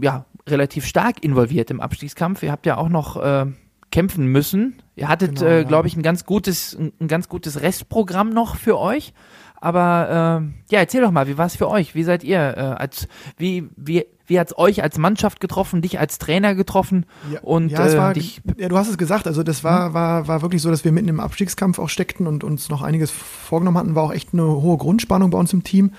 ja, 0.00 0.24
relativ 0.48 0.86
stark 0.86 1.22
involviert 1.22 1.70
im 1.70 1.80
Abstiegskampf. 1.80 2.42
Ihr 2.42 2.50
habt 2.50 2.66
ja 2.66 2.78
auch 2.78 2.88
noch 2.88 3.22
äh, 3.22 3.46
kämpfen 3.92 4.26
müssen. 4.26 4.82
Ihr 4.96 5.08
hattet, 5.08 5.36
genau, 5.36 5.50
äh, 5.50 5.64
glaube 5.64 5.86
ich, 5.86 5.96
ein 5.96 6.02
ganz 6.02 6.26
gutes, 6.26 6.76
ein 6.76 7.06
ganz 7.06 7.28
gutes 7.28 7.60
Restprogramm 7.60 8.30
noch 8.30 8.56
für 8.56 8.78
euch. 8.78 9.12
Aber 9.60 10.42
äh, 10.42 10.72
ja, 10.74 10.80
erzähl 10.80 11.02
doch 11.02 11.12
mal, 11.12 11.28
wie 11.28 11.38
war 11.38 11.46
es 11.46 11.54
für 11.54 11.68
euch? 11.68 11.94
Wie 11.94 12.02
seid 12.02 12.24
ihr 12.24 12.40
äh, 12.56 12.60
als 12.60 13.06
wie 13.36 13.68
wie 13.76 14.06
wie 14.26 14.40
hat's 14.40 14.58
euch 14.58 14.82
als 14.82 14.98
Mannschaft 14.98 15.38
getroffen, 15.38 15.82
dich 15.82 16.00
als 16.00 16.18
Trainer 16.18 16.56
getroffen 16.56 17.06
ja, 17.30 17.40
und 17.42 17.68
ja, 17.70 17.86
es 17.86 17.94
äh, 17.94 17.98
war, 17.98 18.12
dich 18.12 18.40
ja, 18.56 18.68
du 18.68 18.76
hast 18.76 18.88
es 18.88 18.98
gesagt, 18.98 19.28
also 19.28 19.44
das 19.44 19.62
war 19.62 19.90
mhm. 19.90 19.94
war 19.94 20.26
war 20.26 20.42
wirklich 20.42 20.62
so, 20.62 20.70
dass 20.70 20.84
wir 20.84 20.90
mitten 20.90 21.06
im 21.06 21.20
Abstiegskampf 21.20 21.78
auch 21.78 21.88
steckten 21.88 22.26
und 22.26 22.42
uns 22.42 22.70
noch 22.70 22.82
einiges 22.82 23.12
vorgenommen 23.12 23.78
hatten, 23.78 23.94
war 23.94 24.02
auch 24.02 24.12
echt 24.12 24.30
eine 24.32 24.44
hohe 24.44 24.78
Grundspannung 24.78 25.30
bei 25.30 25.38
uns 25.38 25.52
im 25.52 25.62
Team, 25.62 25.92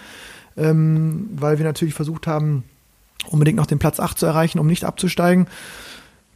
ähm, 0.57 1.29
weil 1.33 1.57
wir 1.57 1.65
natürlich 1.65 1.93
versucht 1.93 2.27
haben, 2.27 2.65
unbedingt 3.29 3.55
noch 3.55 3.65
den 3.65 3.79
Platz 3.79 4.01
8 4.01 4.19
zu 4.19 4.25
erreichen, 4.25 4.59
um 4.59 4.67
nicht 4.67 4.83
abzusteigen. 4.83 5.47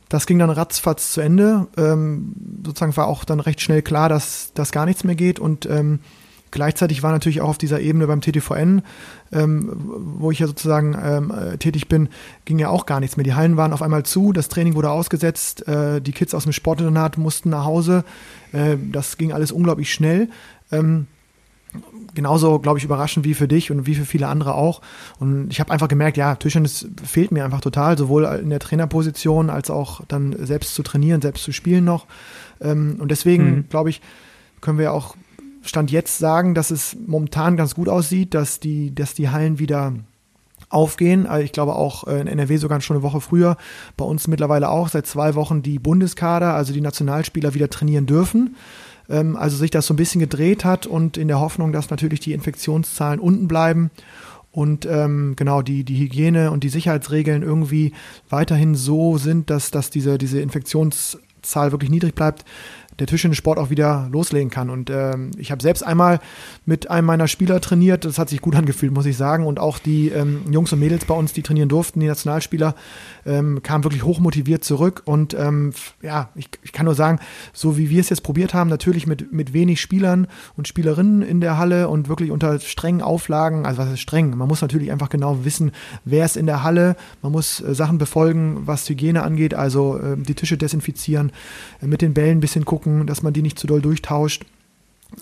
Das 0.10 0.26
ging 0.26 0.40
dann 0.40 0.50
ratzfatz 0.50 1.12
zu 1.14 1.22
Ende. 1.22 1.68
Ähm, 1.78 2.34
sozusagen 2.66 2.96
war 2.96 3.08
auch 3.08 3.26
dann 3.26 3.40
recht 3.40 3.62
schnell 3.62 3.82
klar, 3.82 4.10
dass 4.10 4.52
das 4.54 4.72
gar 4.72 4.86
nichts 4.86 5.04
mehr 5.04 5.16
geht. 5.16 5.40
Und 5.40 5.66
ähm, 5.66 6.00
Gleichzeitig 6.52 7.04
war 7.04 7.12
natürlich 7.12 7.42
auch 7.42 7.50
auf 7.50 7.58
dieser 7.58 7.82
Ebene 7.82 8.08
beim 8.08 8.22
TTVN, 8.22 8.82
ähm, 9.34 9.70
wo 10.18 10.32
ich 10.32 10.40
ja 10.40 10.48
sozusagen 10.48 10.98
ähm, 11.02 11.32
äh, 11.32 11.58
tätig 11.58 11.90
bin, 11.90 12.10
ging 12.46 12.58
ja 12.58 12.70
auch 12.70 12.86
gar 12.86 13.00
nichts 13.00 13.18
mehr. 13.18 13.26
Die 13.26 13.34
Hallen 13.34 13.58
waren 13.58 13.74
auf 13.74 13.82
einmal 13.82 14.04
zu, 14.04 14.32
das 14.32 14.48
Training 14.48 14.76
wurde 14.76 14.90
ausgesetzt, 14.90 15.68
äh, 15.68 16.02
die 16.02 16.14
Kids 16.14 16.34
aus 16.34 16.44
dem 16.44 16.54
Sportinternat 16.54 17.18
mussten 17.18 17.50
nach 17.50 17.66
Hause. 17.66 18.06
Äh, 18.54 18.78
das 18.92 19.18
ging 19.18 19.34
alles 19.34 19.52
unglaublich 19.52 19.92
schnell. 19.92 20.30
Ähm, 20.72 21.08
genauso, 22.14 22.60
glaube 22.60 22.80
ich, 22.80 22.86
überraschend 22.86 23.26
wie 23.26 23.34
für 23.34 23.48
dich 23.48 23.72
und 23.72 23.86
wie 23.86 23.96
für 23.96 24.06
viele 24.06 24.28
andere 24.28 24.56
auch. 24.56 24.82
Und 25.20 25.50
ich 25.52 25.60
habe 25.60 25.72
einfach 25.72 25.88
gemerkt, 25.88 26.18
ja, 26.18 26.36
Tischtennis 26.36 26.88
fehlt 27.04 27.32
mir 27.32 27.46
einfach 27.46 27.62
total, 27.62 27.98
sowohl 27.98 28.26
in 28.26 28.50
der 28.50 28.60
Trainerposition 28.60 29.50
als 29.50 29.70
auch 29.70 30.02
dann 30.08 30.36
selbst 30.46 30.76
zu 30.76 30.84
trainieren, 30.84 31.22
selbst 31.22 31.44
zu 31.44 31.52
spielen 31.52 31.86
noch. 31.86 32.08
Ähm, 32.62 32.98
und 33.00 33.12
deswegen, 33.12 33.46
mhm. 33.46 33.70
glaube 33.70 33.90
ich, 33.90 34.02
können 34.62 34.80
wir 34.80 34.94
auch 34.94 35.16
Stand 35.62 35.92
jetzt 35.92 36.18
sagen, 36.18 36.56
dass 36.56 36.72
es 36.72 36.96
momentan 37.06 37.58
ganz 37.58 37.76
gut 37.76 37.90
aussieht, 37.90 38.34
dass 38.34 38.60
die, 38.60 38.96
dass 38.96 39.14
die 39.14 39.30
Hallen 39.30 39.60
wieder 39.60 39.94
aufgehen. 40.70 41.28
Also 41.28 41.44
ich 41.44 41.52
glaube 41.52 41.76
auch 41.76 42.08
äh, 42.08 42.20
in 42.20 42.28
NRW 42.28 42.58
sogar 42.58 42.82
schon 42.82 42.98
eine 42.98 43.04
Woche 43.04 43.22
früher. 43.22 43.58
Bei 43.96 44.06
uns 44.06 44.28
mittlerweile 44.28 44.70
auch 44.70 44.90
seit 44.90 45.08
zwei 45.08 45.36
Wochen 45.36 45.62
die 45.62 45.80
Bundeskader, 45.80 46.54
also 46.54 46.74
die 46.74 46.82
Nationalspieler 46.82 47.54
wieder 47.54 47.70
trainieren 47.70 48.06
dürfen. 48.06 48.56
Ähm, 49.10 49.36
also 49.36 49.58
sich 49.58 49.72
das 49.72 49.86
so 49.88 49.94
ein 49.94 49.98
bisschen 49.98 50.20
gedreht 50.20 50.66
hat 50.66 50.86
und 50.86 51.18
in 51.18 51.28
der 51.28 51.40
Hoffnung, 51.40 51.72
dass 51.72 51.90
natürlich 51.90 52.20
die 52.20 52.34
Infektionszahlen 52.34 53.20
unten 53.20 53.48
bleiben 53.48 53.92
und 54.52 54.86
ähm, 54.86 55.34
genau 55.36 55.62
die, 55.62 55.84
die 55.84 56.00
Hygiene 56.00 56.52
und 56.52 56.64
die 56.64 56.70
Sicherheitsregeln 56.70 57.44
irgendwie 57.44 57.94
weiterhin 58.30 58.76
so 58.76 59.18
sind, 59.18 59.50
dass, 59.50 59.72
dass 59.72 59.90
diese, 59.90 60.18
diese 60.18 60.42
Infektionszahl 60.42 61.72
wirklich 61.72 61.92
niedrig 61.92 62.16
bleibt, 62.16 62.44
der 63.00 63.08
Tischtennissport 63.08 63.60
auch 63.60 63.70
wieder 63.70 64.08
loslegen 64.12 64.50
kann. 64.50 64.70
Und 64.70 64.90
ähm, 64.90 65.32
ich 65.38 65.52
habe 65.52 65.62
selbst 65.62 65.84
einmal 65.84 66.20
mit 66.66 66.90
einem 66.90 67.06
meiner 67.06 67.28
Spieler 67.28 67.62
trainiert. 67.62 68.06
Das 68.06 68.18
hat 68.18 68.30
sich 68.30 68.42
gut 68.42 68.56
angefühlt, 68.56 68.92
muss 68.92 69.06
ich 69.06 69.18
sagen. 69.18 69.46
Und 69.46 69.60
auch 69.60 69.78
die 69.80 70.10
ähm, 70.10 70.42
Jungs 70.52 70.74
und 70.74 70.80
Mädels 70.80 71.06
bei 71.06 71.14
uns, 71.14 71.34
die 71.34 71.44
trainieren 71.44 71.70
durften, 71.70 72.00
die 72.00 72.08
Nationalspieler, 72.08 72.76
ähm, 73.26 73.62
kamen 73.62 73.84
wirklich 73.84 74.04
hochmotiviert 74.04 74.64
zurück. 74.64 75.04
Und 75.06 75.36
ähm, 75.36 75.74
ja, 76.02 76.30
ich, 76.36 76.50
ich 76.64 76.72
kann 76.72 76.86
nur 76.86 76.96
sagen, 76.96 77.20
so 77.54 77.78
wie 77.78 77.90
wir 77.90 78.00
es 78.00 78.10
jetzt 78.10 78.22
probiert 78.22 78.54
haben, 78.54 78.70
natürlich 78.70 79.06
mit, 79.06 79.32
mit 79.32 79.54
wenig 79.54 79.80
Spielern 79.80 80.28
und 80.56 80.68
Spielerinnen 80.68 81.22
in 81.22 81.40
der 81.40 81.58
Halle 81.58 81.90
und 81.90 82.10
wirklich 82.10 82.32
unter 82.32 82.60
strengen 82.60 83.02
Auflagen, 83.02 83.66
also 83.66 83.82
was 83.82 83.92
ist 83.92 84.00
streng? 84.00 84.36
Man 84.36 84.48
muss 84.48 84.62
natürlich 84.62 84.92
einfach 84.92 85.10
genau 85.10 85.46
wissen, 85.46 85.72
wer 86.04 86.26
ist 86.26 86.38
in 86.38 86.48
der 86.48 86.64
Halle. 86.64 86.96
Man 87.22 87.32
muss 87.32 87.62
äh, 87.62 87.76
Sachen 87.76 88.00
befolgen, 88.00 88.64
was 88.66 88.90
Hygiene 88.90 89.22
angeht, 89.22 89.54
also 89.54 89.98
äh, 89.98 90.18
die 90.18 90.34
Tische 90.34 90.58
desinfizieren, 90.58 91.32
äh, 91.82 91.88
mit 91.88 92.02
den 92.02 92.14
Bällen 92.14 92.38
ein 92.38 92.42
bisschen 92.42 92.66
gucken 92.66 92.87
gucken, 92.88 93.08
dass 93.08 93.22
man 93.22 93.34
die 93.34 93.42
nicht 93.42 93.60
zu 93.60 93.68
doll 93.68 93.82
durchtauscht. 93.82 94.46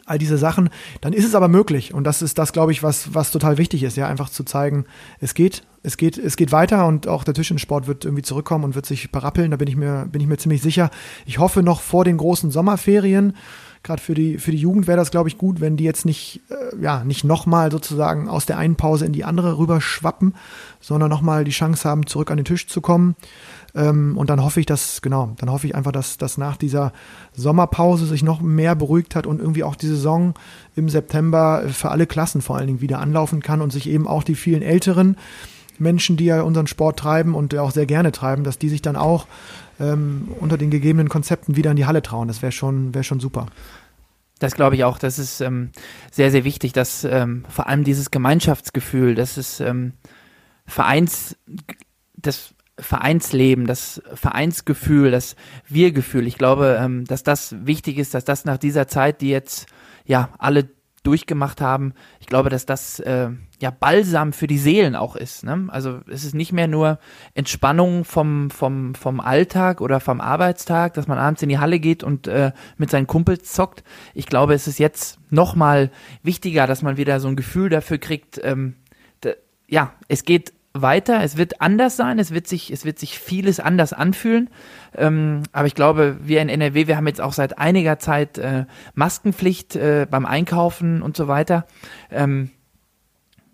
All 0.05 0.17
diese 0.17 0.37
Sachen, 0.37 0.69
dann 1.01 1.13
ist 1.13 1.25
es 1.25 1.35
aber 1.35 1.47
möglich. 1.47 1.93
Und 1.93 2.05
das 2.05 2.23
ist 2.23 2.39
das, 2.39 2.53
glaube 2.53 2.71
ich, 2.71 2.81
was, 2.81 3.13
was 3.13 3.31
total 3.31 3.59
wichtig 3.59 3.83
ist, 3.83 3.97
ja, 3.97 4.07
einfach 4.07 4.29
zu 4.29 4.43
zeigen, 4.43 4.85
es 5.19 5.35
geht, 5.35 5.61
es 5.83 5.97
geht, 5.97 6.17
es 6.17 6.37
geht 6.37 6.51
weiter 6.51 6.87
und 6.87 7.07
auch 7.07 7.23
der 7.23 7.35
Tischtennissport 7.35 7.85
wird 7.85 8.03
irgendwie 8.03 8.23
zurückkommen 8.23 8.63
und 8.63 8.73
wird 8.73 8.87
sich 8.87 9.11
berappeln, 9.11 9.51
da 9.51 9.57
bin 9.57 9.67
ich 9.67 9.75
mir, 9.75 10.07
bin 10.11 10.21
ich 10.21 10.27
mir 10.27 10.37
ziemlich 10.37 10.63
sicher. 10.63 10.89
Ich 11.27 11.37
hoffe 11.37 11.61
noch 11.61 11.81
vor 11.81 12.03
den 12.03 12.17
großen 12.17 12.49
Sommerferien, 12.49 13.35
gerade 13.83 14.01
für 14.01 14.15
die, 14.15 14.39
für 14.39 14.49
die 14.49 14.57
Jugend 14.57 14.87
wäre 14.87 14.97
das, 14.97 15.11
glaube 15.11 15.29
ich, 15.29 15.37
gut, 15.37 15.61
wenn 15.61 15.77
die 15.77 15.83
jetzt 15.83 16.05
nicht, 16.05 16.41
äh, 16.49 16.81
ja, 16.81 17.03
nicht 17.03 17.23
nochmal 17.23 17.71
sozusagen 17.71 18.27
aus 18.27 18.47
der 18.47 18.57
einen 18.57 18.77
Pause 18.77 19.05
in 19.05 19.13
die 19.13 19.23
andere 19.23 19.59
rüber 19.59 19.81
schwappen, 19.81 20.33
sondern 20.81 21.11
nochmal 21.11 21.43
die 21.43 21.51
Chance 21.51 21.87
haben, 21.87 22.07
zurück 22.07 22.31
an 22.31 22.37
den 22.37 22.45
Tisch 22.45 22.65
zu 22.65 22.81
kommen. 22.81 23.15
Ähm, 23.75 24.17
und 24.17 24.29
dann 24.29 24.43
hoffe 24.43 24.59
ich, 24.59 24.65
dass, 24.65 25.01
genau, 25.01 25.33
dann 25.37 25.51
hoffe 25.51 25.67
ich 25.67 25.75
einfach, 25.75 25.91
dass, 25.91 26.17
dass 26.17 26.37
nach 26.37 26.57
dieser 26.57 26.93
Sommerpause 27.33 28.05
sich 28.05 28.23
noch 28.23 28.41
mehr 28.41 28.75
beruhigt 28.75 29.15
hat 29.15 29.27
und 29.27 29.39
irgendwie 29.39 29.63
auch 29.63 29.75
die 29.75 29.87
Saison 29.87 30.33
im 30.75 30.89
September 30.89 31.63
für 31.67 31.91
alle 31.91 32.07
Klassen 32.07 32.41
vor 32.41 32.57
allen 32.57 32.67
Dingen 32.67 32.81
wieder 32.81 32.99
anlaufen 32.99 33.41
kann 33.41 33.61
und 33.61 33.71
sich 33.71 33.89
eben 33.89 34.07
auch 34.07 34.23
die 34.23 34.35
vielen 34.35 34.61
älteren 34.61 35.17
Menschen, 35.77 36.15
die 36.15 36.25
ja 36.25 36.41
unseren 36.41 36.67
Sport 36.67 36.99
treiben 36.99 37.35
und 37.35 37.53
auch 37.55 37.71
sehr 37.71 37.85
gerne 37.85 38.13
treiben, 38.13 38.45
dass 38.45 38.57
die 38.57 38.69
sich 38.69 38.81
dann 38.81 38.95
auch 38.95 39.27
ähm, 39.79 40.29
unter 40.39 40.57
den 40.57 40.69
gegebenen 40.69 41.09
Konzepten 41.09 41.57
wieder 41.57 41.71
in 41.71 41.75
die 41.75 41.85
Halle 41.85 42.01
trauen. 42.01 42.29
Das 42.29 42.41
wäre 42.41 42.53
schon, 42.53 42.93
wäre 42.93 43.03
schon 43.03 43.19
super. 43.19 43.47
Das 44.39 44.55
glaube 44.55 44.75
ich 44.75 44.85
auch. 44.85 44.97
Das 44.97 45.19
ist 45.19 45.41
ähm, 45.41 45.71
sehr, 46.11 46.31
sehr 46.31 46.45
wichtig, 46.45 46.71
dass 46.71 47.03
ähm, 47.03 47.43
vor 47.49 47.67
allem 47.67 47.83
dieses 47.83 48.09
Gemeinschaftsgefühl, 48.09 49.15
das 49.15 49.37
ist 49.37 49.59
ähm, 49.59 49.93
Vereins, 50.65 51.35
das 52.15 52.54
Vereinsleben, 52.77 53.67
das 53.67 54.01
Vereinsgefühl, 54.13 55.11
das 55.11 55.35
Wir-Gefühl. 55.67 56.27
Ich 56.27 56.37
glaube, 56.37 56.77
ähm, 56.79 57.05
dass 57.05 57.23
das 57.23 57.55
wichtig 57.65 57.97
ist, 57.97 58.13
dass 58.13 58.25
das 58.25 58.45
nach 58.45 58.57
dieser 58.57 58.87
Zeit, 58.87 59.21
die 59.21 59.29
jetzt 59.29 59.67
ja 60.05 60.29
alle 60.37 60.69
durchgemacht 61.03 61.61
haben, 61.61 61.93
ich 62.19 62.27
glaube, 62.27 62.49
dass 62.49 62.65
das 62.65 62.99
äh, 62.99 63.29
ja 63.61 63.71
Balsam 63.71 64.33
für 64.33 64.47
die 64.47 64.57
Seelen 64.57 64.95
auch 64.95 65.15
ist. 65.15 65.43
Ne? 65.43 65.67
Also 65.69 65.99
es 66.09 66.25
ist 66.25 66.33
nicht 66.33 66.51
mehr 66.51 66.67
nur 66.67 66.99
Entspannung 67.33 68.03
vom, 68.03 68.49
vom, 68.49 68.95
vom 68.95 69.19
Alltag 69.19 69.81
oder 69.81 69.99
vom 69.99 70.19
Arbeitstag, 70.19 70.95
dass 70.95 71.07
man 71.07 71.17
abends 71.17 71.43
in 71.43 71.49
die 71.49 71.59
Halle 71.59 71.79
geht 71.79 72.03
und 72.03 72.27
äh, 72.27 72.51
mit 72.77 72.89
seinen 72.89 73.07
Kumpels 73.07 73.53
zockt. 73.53 73.83
Ich 74.13 74.25
glaube, 74.25 74.53
es 74.53 74.67
ist 74.67 74.79
jetzt 74.79 75.19
nochmal 75.29 75.91
wichtiger, 76.23 76.67
dass 76.67 76.81
man 76.81 76.97
wieder 76.97 77.19
so 77.19 77.27
ein 77.27 77.35
Gefühl 77.35 77.69
dafür 77.69 77.99
kriegt, 77.99 78.41
ähm, 78.43 78.75
ja, 79.67 79.93
es 80.07 80.23
geht 80.23 80.53
weiter. 80.75 81.23
Es 81.23 81.37
wird 81.37 81.61
anders 81.61 81.97
sein. 81.97 82.19
Es 82.19 82.31
wird 82.31 82.47
sich, 82.47 82.71
es 82.71 82.85
wird 82.85 82.99
sich 82.99 83.17
vieles 83.17 83.59
anders 83.59 83.93
anfühlen. 83.93 84.49
Ähm, 84.95 85.43
aber 85.51 85.67
ich 85.67 85.75
glaube, 85.75 86.17
wir 86.21 86.41
in 86.41 86.49
NRW, 86.49 86.87
wir 86.87 86.97
haben 86.97 87.07
jetzt 87.07 87.21
auch 87.21 87.33
seit 87.33 87.57
einiger 87.57 87.97
Zeit 87.97 88.37
äh, 88.37 88.65
Maskenpflicht 88.93 89.75
äh, 89.75 90.07
beim 90.09 90.25
Einkaufen 90.25 91.01
und 91.01 91.17
so 91.17 91.27
weiter. 91.27 91.65
Ähm, 92.11 92.51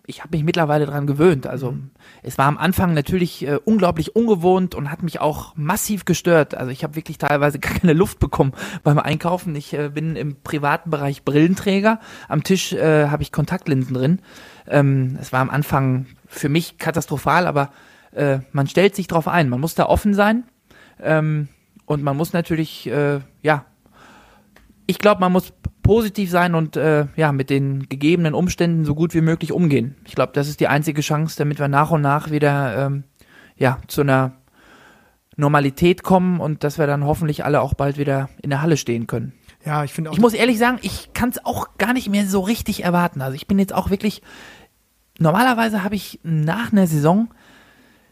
ich 0.08 0.20
habe 0.22 0.36
mich 0.36 0.44
mittlerweile 0.44 0.86
daran 0.86 1.08
gewöhnt. 1.08 1.48
Also 1.48 1.72
mhm. 1.72 1.92
es 2.24 2.38
war 2.38 2.48
am 2.48 2.58
Anfang 2.58 2.94
natürlich 2.94 3.48
äh, 3.48 3.60
unglaublich 3.64 4.16
ungewohnt 4.16 4.76
und 4.76 4.92
hat 4.92 5.04
mich 5.04 5.22
auch 5.22 5.56
massiv 5.56 6.06
gestört. 6.06 6.56
Also 6.56 6.72
ich 6.72 6.84
habe 6.84 6.96
wirklich 6.96 7.18
teilweise 7.18 7.60
gar 7.60 7.74
keine 7.80 7.94
Luft 7.94 8.20
bekommen 8.20 8.54
beim 8.84 9.00
Einkaufen. 9.00 9.56
Ich 9.56 9.74
äh, 9.74 9.90
bin 9.90 10.16
im 10.16 10.42
privaten 10.42 10.90
Bereich 10.90 11.24
Brillenträger. 11.24 12.00
Am 12.28 12.44
Tisch 12.44 12.74
äh, 12.74 13.08
habe 13.08 13.24
ich 13.24 13.32
Kontaktlinsen 13.32 13.94
drin. 13.94 14.20
Ähm, 14.68 15.18
es 15.20 15.32
war 15.32 15.40
am 15.40 15.50
Anfang 15.50 16.08
für 16.32 16.50
mich 16.50 16.78
katastrophal, 16.78 17.46
aber 17.46 17.72
äh, 18.12 18.40
man 18.52 18.68
stellt 18.68 18.96
sich 18.96 19.08
drauf 19.08 19.28
ein. 19.28 19.50
Man 19.50 19.60
muss 19.60 19.76
da 19.76 19.86
offen 19.86 20.14
sein 20.14 20.46
ähm, 21.00 21.50
und 21.86 22.04
man 22.04 22.18
muss 22.18 22.34
natürlich, 22.34 22.88
äh, 22.88 23.20
ja, 23.42 23.66
ich 24.88 24.98
glaube, 24.98 25.22
man 25.22 25.32
muss 25.32 25.54
positiv 25.84 26.30
sein 26.30 26.56
und 26.56 26.78
äh, 26.78 27.08
ja 27.16 27.32
mit 27.32 27.50
den 27.50 27.90
gegebenen 27.90 28.34
Umständen 28.34 28.86
so 28.86 28.96
gut 28.96 29.14
wie 29.14 29.22
möglich 29.22 29.52
umgehen. 29.52 29.96
Ich 30.06 30.16
glaube, 30.16 30.32
das 30.34 30.48
ist 30.48 30.60
die 30.60 30.68
einzige 30.68 31.02
Chance, 31.02 31.38
damit 31.38 31.60
wir 31.60 31.68
nach 31.68 31.92
und 31.92 32.02
nach 32.02 32.32
wieder 32.32 32.86
ähm, 32.86 33.04
ja 33.58 33.80
zu 33.88 34.02
einer 34.02 34.34
Normalität 35.36 36.04
kommen 36.04 36.40
und 36.40 36.64
dass 36.64 36.78
wir 36.78 36.88
dann 36.88 37.04
hoffentlich 37.04 37.44
alle 37.44 37.62
auch 37.62 37.74
bald 37.74 37.98
wieder 37.98 38.30
in 38.42 38.50
der 38.50 38.62
Halle 38.62 38.78
stehen 38.78 39.08
können. 39.08 39.34
Ja, 39.66 39.84
ich 39.84 39.94
finde 39.94 40.10
auch. 40.10 40.14
Ich 40.14 40.20
muss 40.20 40.34
ehrlich 40.34 40.58
sagen, 40.58 40.80
ich 40.82 41.14
kann 41.14 41.30
es 41.30 41.46
auch 41.46 41.78
gar 41.78 41.94
nicht 41.94 42.10
mehr 42.10 42.26
so 42.26 42.42
richtig 42.42 42.84
erwarten. 42.84 43.22
Also 43.22 43.36
ich 43.36 43.48
bin 43.48 43.60
jetzt 43.60 43.74
auch 43.74 43.90
wirklich 43.90 44.22
normalerweise 45.22 45.84
habe 45.84 45.96
ich 45.96 46.20
nach 46.24 46.72
einer 46.72 46.88
Saison, 46.88 47.30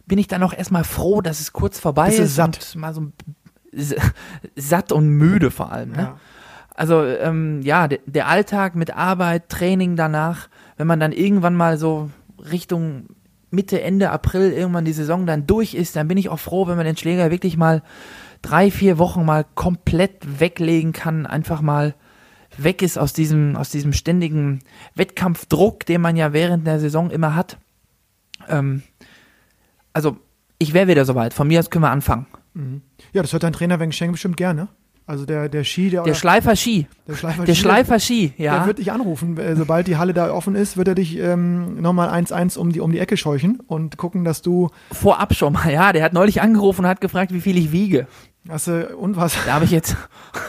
bin 0.06 0.17
ich 0.17 0.28
dann 0.28 0.43
auch 0.43 0.54
erstmal 0.54 0.84
froh, 0.84 1.22
dass 1.22 1.39
es 1.39 1.54
kurz 1.54 1.80
vorbei 1.80 2.10
ist, 2.10 2.19
ist 2.19 2.36
satt. 2.36 2.74
und 2.74 2.82
mal 2.82 2.93
so 2.93 3.12
satt 4.56 4.91
und 4.91 5.10
müde 5.10 5.52
vor 5.52 5.72
allem. 5.72 5.91
Ne? 5.91 5.98
Ja. 5.98 6.17
Also 6.76 7.04
ähm, 7.04 7.62
ja, 7.62 7.88
der, 7.88 8.00
der 8.06 8.28
Alltag 8.28 8.76
mit 8.76 8.95
Arbeit, 8.95 9.50
Training 9.50 9.95
danach, 9.95 10.48
wenn 10.78 10.88
man 10.88 11.00
dann 11.00 11.12
irgendwann 11.12 11.56
mal 11.56 11.78
so 11.78 12.10
Richtung 12.52 13.08
Mitte, 13.52 13.82
Ende 13.82 14.12
April 14.12 14.52
irgendwann 14.52 14.86
die 14.86 14.93
Saison 14.93 15.26
dann 15.26 15.48
durch 15.48 15.74
ist, 15.74 15.95
dann 15.95 16.08
bin 16.08 16.17
ich 16.17 16.30
auch 16.30 16.39
froh, 16.39 16.67
wenn 16.67 16.78
man 16.78 16.86
den 16.86 16.98
Schläger 16.98 17.32
wirklich 17.32 17.58
mal 17.58 17.84
drei, 18.41 18.72
vier 18.72 18.98
Wochen 18.98 19.26
mal 19.26 19.45
komplett 19.56 20.39
weglegen 20.39 20.93
kann, 20.93 21.26
einfach 21.26 21.62
mal 21.62 21.95
weg 22.63 22.82
ist 22.82 22.98
aus 22.98 23.13
diesem, 23.13 23.56
aus 23.56 23.69
diesem 23.69 23.93
ständigen 23.93 24.60
Wettkampfdruck, 24.95 25.86
den 25.86 26.02
man 26.02 26.15
ja 26.15 26.34
während 26.34 26.65
der 26.67 26.80
Saison 26.80 27.10
immer 27.10 27.36
hat. 27.36 27.58
Ähm, 28.48 28.84
also, 29.93 30.17
ich 30.58 30.74
wäre 30.74 30.88
wieder 30.88 31.06
soweit. 31.06 31.34
Von 31.34 31.48
mir 31.48 31.60
aus 31.60 31.69
können 31.69 31.84
wir 31.84 31.91
anfangen. 31.91 32.28
Mhm. 32.54 32.82
Ja, 33.13 33.22
das 33.22 33.34
hört 33.34 33.43
dein 33.43 33.54
Trainer 33.54 33.80
Weng 33.80 33.91
Sheng 33.91 34.12
bestimmt 34.12 34.38
gerne. 34.38 34.67
Also 35.10 35.26
der, 35.26 35.50
der 35.50 35.63
Ski, 35.63 35.89
der. 35.89 36.04
Der 36.04 36.13
Schleifer 36.13 36.56
Ski. 36.56 36.86
Der 37.08 37.15
Schleifer 37.15 37.43
der 37.43 37.56
Ski. 37.56 37.62
Schleifer 37.62 38.00
Ski, 38.00 38.34
ja. 38.38 38.60
Der 38.60 38.67
wird 38.67 38.78
dich 38.78 38.91
anrufen. 38.91 39.39
Äh, 39.39 39.56
sobald 39.56 39.88
die 39.88 39.98
Halle 39.98 40.13
da 40.13 40.32
offen 40.32 40.54
ist, 40.54 40.78
wird 40.78 40.88
er 40.88 40.93
dich 40.93 41.17
ähm, 41.17 41.82
nochmal 41.82 42.10
1-1 42.10 42.60
um 42.60 42.72
die, 42.72 42.80
um 42.80 42.91
die 42.91 43.00
Ecke 43.00 43.17
scheuchen 43.17 43.60
und 43.65 43.98
gucken, 43.98 44.24
dass 44.24 44.43
du. 44.43 44.69
Vorab 44.91 45.34
schon 45.34 45.54
mal, 45.54 45.74
ja. 45.74 45.93
Der 45.93 46.04
hat 46.04 46.13
neulich 46.13 46.43
angerufen 46.43 46.82
und 46.82 46.88
hat 46.88 47.02
gefragt, 47.02 47.34
wie 47.34 47.41
viel 47.41 47.58
ich 47.58 47.72
wiege. 47.72 48.06
Hast 48.50 48.68
du, 48.68 48.96
und 48.98 49.16
was? 49.16 49.38
Da 49.46 49.54
habe 49.54 49.66
ich 49.66 49.72
jetzt, 49.72 49.96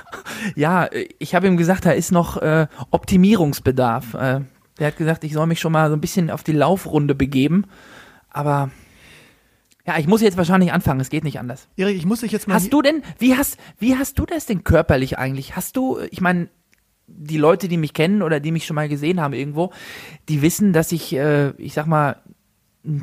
ja, 0.56 0.88
ich 1.18 1.34
habe 1.34 1.46
ihm 1.46 1.56
gesagt, 1.56 1.84
da 1.84 1.90
ist 1.90 2.12
noch 2.12 2.38
äh, 2.38 2.66
Optimierungsbedarf. 2.90 4.14
Äh, 4.14 4.40
der 4.78 4.86
hat 4.86 4.96
gesagt, 4.96 5.24
ich 5.24 5.34
soll 5.34 5.46
mich 5.46 5.60
schon 5.60 5.72
mal 5.72 5.88
so 5.90 5.96
ein 5.96 6.00
bisschen 6.00 6.30
auf 6.30 6.42
die 6.42 6.52
Laufrunde 6.52 7.14
begeben. 7.14 7.66
Aber 8.30 8.70
ja, 9.86 9.98
ich 9.98 10.06
muss 10.06 10.22
jetzt 10.22 10.38
wahrscheinlich 10.38 10.72
anfangen, 10.72 11.00
es 11.00 11.10
geht 11.10 11.24
nicht 11.24 11.38
anders. 11.38 11.68
Erik, 11.76 11.96
ich 11.96 12.06
muss 12.06 12.20
dich 12.20 12.32
jetzt 12.32 12.48
mal. 12.48 12.54
Hast 12.54 12.72
du 12.72 12.80
denn, 12.80 13.02
wie 13.18 13.36
hast, 13.36 13.58
wie 13.78 13.96
hast 13.96 14.18
du 14.18 14.24
das 14.24 14.46
denn 14.46 14.64
körperlich 14.64 15.18
eigentlich? 15.18 15.56
Hast 15.56 15.76
du, 15.76 15.98
ich 16.10 16.22
meine, 16.22 16.48
die 17.06 17.38
Leute, 17.38 17.68
die 17.68 17.76
mich 17.76 17.92
kennen 17.92 18.22
oder 18.22 18.40
die 18.40 18.52
mich 18.52 18.64
schon 18.66 18.76
mal 18.76 18.88
gesehen 18.88 19.20
haben 19.20 19.34
irgendwo, 19.34 19.72
die 20.28 20.40
wissen, 20.42 20.72
dass 20.72 20.92
ich, 20.92 21.12
äh, 21.14 21.50
ich 21.58 21.74
sag 21.74 21.86
mal, 21.86 22.16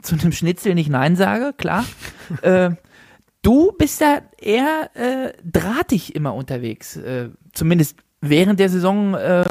zu 0.02 0.16
einem 0.16 0.32
Schnitzel 0.32 0.74
nicht 0.74 0.90
Nein 0.90 1.16
sage, 1.16 1.54
klar. 1.56 1.86
äh, 2.42 2.72
du 3.48 3.72
bist 3.72 4.02
da 4.02 4.20
eher 4.42 4.90
äh, 4.94 5.32
drahtig 5.42 6.16
immer 6.16 6.36
unterwegs. 6.36 6.98
Äh, 6.98 7.30
zumindest 7.54 7.96
während 8.20 8.60
der 8.60 8.68
Saison 8.68 9.14
äh, 9.14 9.46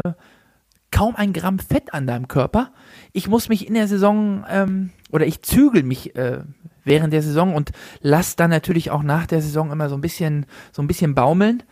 kaum 0.91 1.17
ein 1.17 1.33
Gramm 1.33 1.59
Fett 1.59 1.95
an 1.95 2.07
deinem 2.07 2.29
Körper. 2.29 2.73
Ich 3.13 3.27
muss 3.27 3.49
mich 3.49 3.67
in 3.67 3.73
der 3.73 3.89
Saison 3.89 4.45
ähm, 4.51 4.91
oder 5.11 5.27
ich 5.27 5.41
zügel 5.41 5.83
mich 5.83 6.15
äh, 6.15 6.41
während 6.85 7.15
der 7.15 7.23
Saison 7.23 7.55
und 7.55 7.73
lass 8.03 8.37
dann 8.37 8.51
natürlich 8.51 8.91
auch 8.91 9.03
nach 9.03 9.27
der 9.27 9.41
Saison 9.41 9.73
immer 9.73 9.89
so 9.89 9.95
ein 9.95 10.03
bisschen 10.03 10.45
so 10.73 10.83
ein 10.83 10.89
bisschen 10.89 11.15
baumeln. 11.15 11.63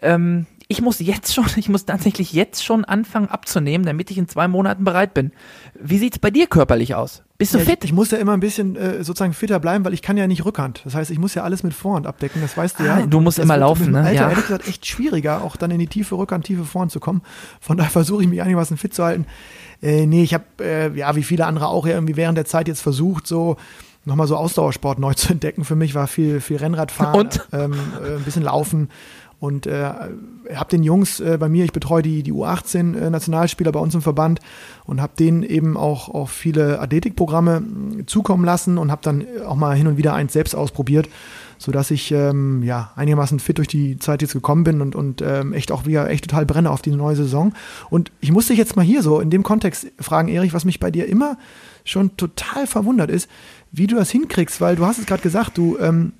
Ähm, 0.00 0.46
ich 0.68 0.80
muss 0.80 0.98
jetzt 1.00 1.34
schon, 1.34 1.46
ich 1.56 1.68
muss 1.68 1.84
tatsächlich 1.84 2.32
jetzt 2.32 2.64
schon 2.64 2.84
anfangen 2.84 3.28
abzunehmen, 3.28 3.84
damit 3.86 4.10
ich 4.10 4.18
in 4.18 4.28
zwei 4.28 4.48
Monaten 4.48 4.84
bereit 4.84 5.14
bin. 5.14 5.32
Wie 5.80 5.98
sieht's 5.98 6.18
bei 6.18 6.30
dir 6.30 6.46
körperlich 6.46 6.94
aus? 6.94 7.22
Bist 7.36 7.52
du 7.52 7.58
Ja, 7.58 7.64
fit? 7.64 7.80
Ich, 7.82 7.90
ich 7.90 7.92
muss 7.92 8.10
ja 8.12 8.18
immer 8.18 8.32
ein 8.32 8.40
bisschen 8.40 8.76
äh, 8.76 9.02
sozusagen 9.02 9.32
fitter 9.32 9.58
bleiben, 9.58 9.84
weil 9.84 9.92
ich 9.92 10.02
kann 10.02 10.16
ja 10.16 10.26
nicht 10.26 10.44
Rückhand. 10.44 10.82
Das 10.84 10.94
heißt, 10.94 11.10
ich 11.10 11.18
muss 11.18 11.34
ja 11.34 11.42
alles 11.42 11.62
mit 11.64 11.74
Vorhand 11.74 12.06
abdecken, 12.06 12.40
das 12.40 12.56
weißt 12.56 12.78
du 12.78 12.84
Ah, 12.84 13.00
ja. 13.00 13.06
du 13.06 13.20
musst 13.20 13.38
das 13.38 13.44
immer 13.44 13.56
laufen, 13.56 13.90
ne? 13.90 13.98
Alter, 14.00 14.12
Ja. 14.12 14.28
ehrlich 14.30 14.46
gesagt, 14.46 14.68
echt 14.68 14.86
schwieriger, 14.86 15.42
auch 15.42 15.56
dann 15.56 15.70
in 15.72 15.80
die 15.80 15.88
tiefe 15.88 16.14
Rückhand, 16.16 16.44
tiefe 16.46 16.64
Vorhand 16.64 16.92
zu 16.92 17.00
kommen. 17.00 17.22
Von 17.60 17.76
daher 17.76 17.90
versuche 17.90 18.22
ich 18.22 18.28
mich 18.28 18.40
einigermaßen 18.40 18.76
fit 18.76 18.94
zu 18.94 19.04
halten. 19.04 19.26
Äh, 19.82 20.06
nee, 20.06 20.22
ich 20.22 20.32
habe, 20.32 20.44
äh, 20.60 20.96
ja, 20.96 21.16
wie 21.16 21.24
viele 21.24 21.46
andere 21.46 21.66
auch 21.68 21.86
ja 21.86 21.94
irgendwie 21.94 22.16
während 22.16 22.38
der 22.38 22.44
Zeit 22.46 22.68
jetzt 22.68 22.80
versucht, 22.80 23.26
so 23.26 23.56
nochmal 24.04 24.26
so 24.28 24.36
Ausdauersport 24.36 24.98
neu 25.00 25.14
zu 25.14 25.32
entdecken. 25.32 25.64
Für 25.64 25.76
mich 25.76 25.94
war 25.96 26.06
viel, 26.06 26.40
viel 26.40 26.58
Rennradfahren, 26.58 27.20
Und? 27.20 27.48
Ähm, 27.52 27.72
äh, 28.02 28.14
ein 28.16 28.22
bisschen 28.22 28.42
Laufen. 28.44 28.90
Und 29.38 29.66
äh, 29.66 29.90
habe 30.54 30.70
den 30.70 30.82
Jungs 30.82 31.20
äh, 31.20 31.36
bei 31.38 31.48
mir, 31.48 31.64
ich 31.64 31.72
betreue 31.72 32.02
die, 32.02 32.22
die 32.22 32.32
U18-Nationalspieler 32.32 33.72
bei 33.72 33.80
uns 33.80 33.94
im 33.94 34.02
Verband 34.02 34.40
und 34.84 35.00
habe 35.00 35.12
denen 35.18 35.42
eben 35.42 35.76
auch, 35.76 36.08
auch 36.08 36.28
viele 36.28 36.80
Athletikprogramme 36.80 37.60
mh, 37.60 38.06
zukommen 38.06 38.44
lassen 38.44 38.78
und 38.78 38.90
habe 38.90 39.02
dann 39.02 39.24
auch 39.46 39.56
mal 39.56 39.76
hin 39.76 39.86
und 39.86 39.96
wieder 39.96 40.14
eins 40.14 40.32
selbst 40.32 40.54
ausprobiert, 40.54 41.08
sodass 41.58 41.90
ich 41.90 42.10
ähm, 42.10 42.62
ja, 42.62 42.92
einigermaßen 42.96 43.38
fit 43.38 43.58
durch 43.58 43.68
die 43.68 43.98
Zeit 43.98 44.22
jetzt 44.22 44.32
gekommen 44.32 44.64
bin 44.64 44.80
und, 44.80 44.94
und 44.94 45.22
ähm, 45.22 45.52
echt 45.52 45.72
auch 45.72 45.86
wieder 45.86 46.08
echt 46.08 46.28
total 46.28 46.46
brenne 46.46 46.70
auf 46.70 46.82
die 46.82 46.90
neue 46.90 47.16
Saison. 47.16 47.52
Und 47.90 48.12
ich 48.20 48.32
muss 48.32 48.48
dich 48.48 48.58
jetzt 48.58 48.76
mal 48.76 48.84
hier 48.84 49.02
so 49.02 49.20
in 49.20 49.30
dem 49.30 49.42
Kontext 49.42 49.86
fragen, 49.98 50.28
Erich, 50.28 50.54
was 50.54 50.64
mich 50.64 50.80
bei 50.80 50.90
dir 50.90 51.06
immer 51.06 51.36
schon 51.84 52.16
total 52.16 52.66
verwundert 52.66 53.10
ist, 53.10 53.28
wie 53.72 53.86
du 53.86 53.96
das 53.96 54.10
hinkriegst, 54.10 54.60
weil 54.60 54.76
du 54.76 54.86
hast 54.86 54.98
es 54.98 55.06
gerade 55.06 55.22
gesagt, 55.22 55.58
du 55.58 55.76
ähm, 55.78 56.12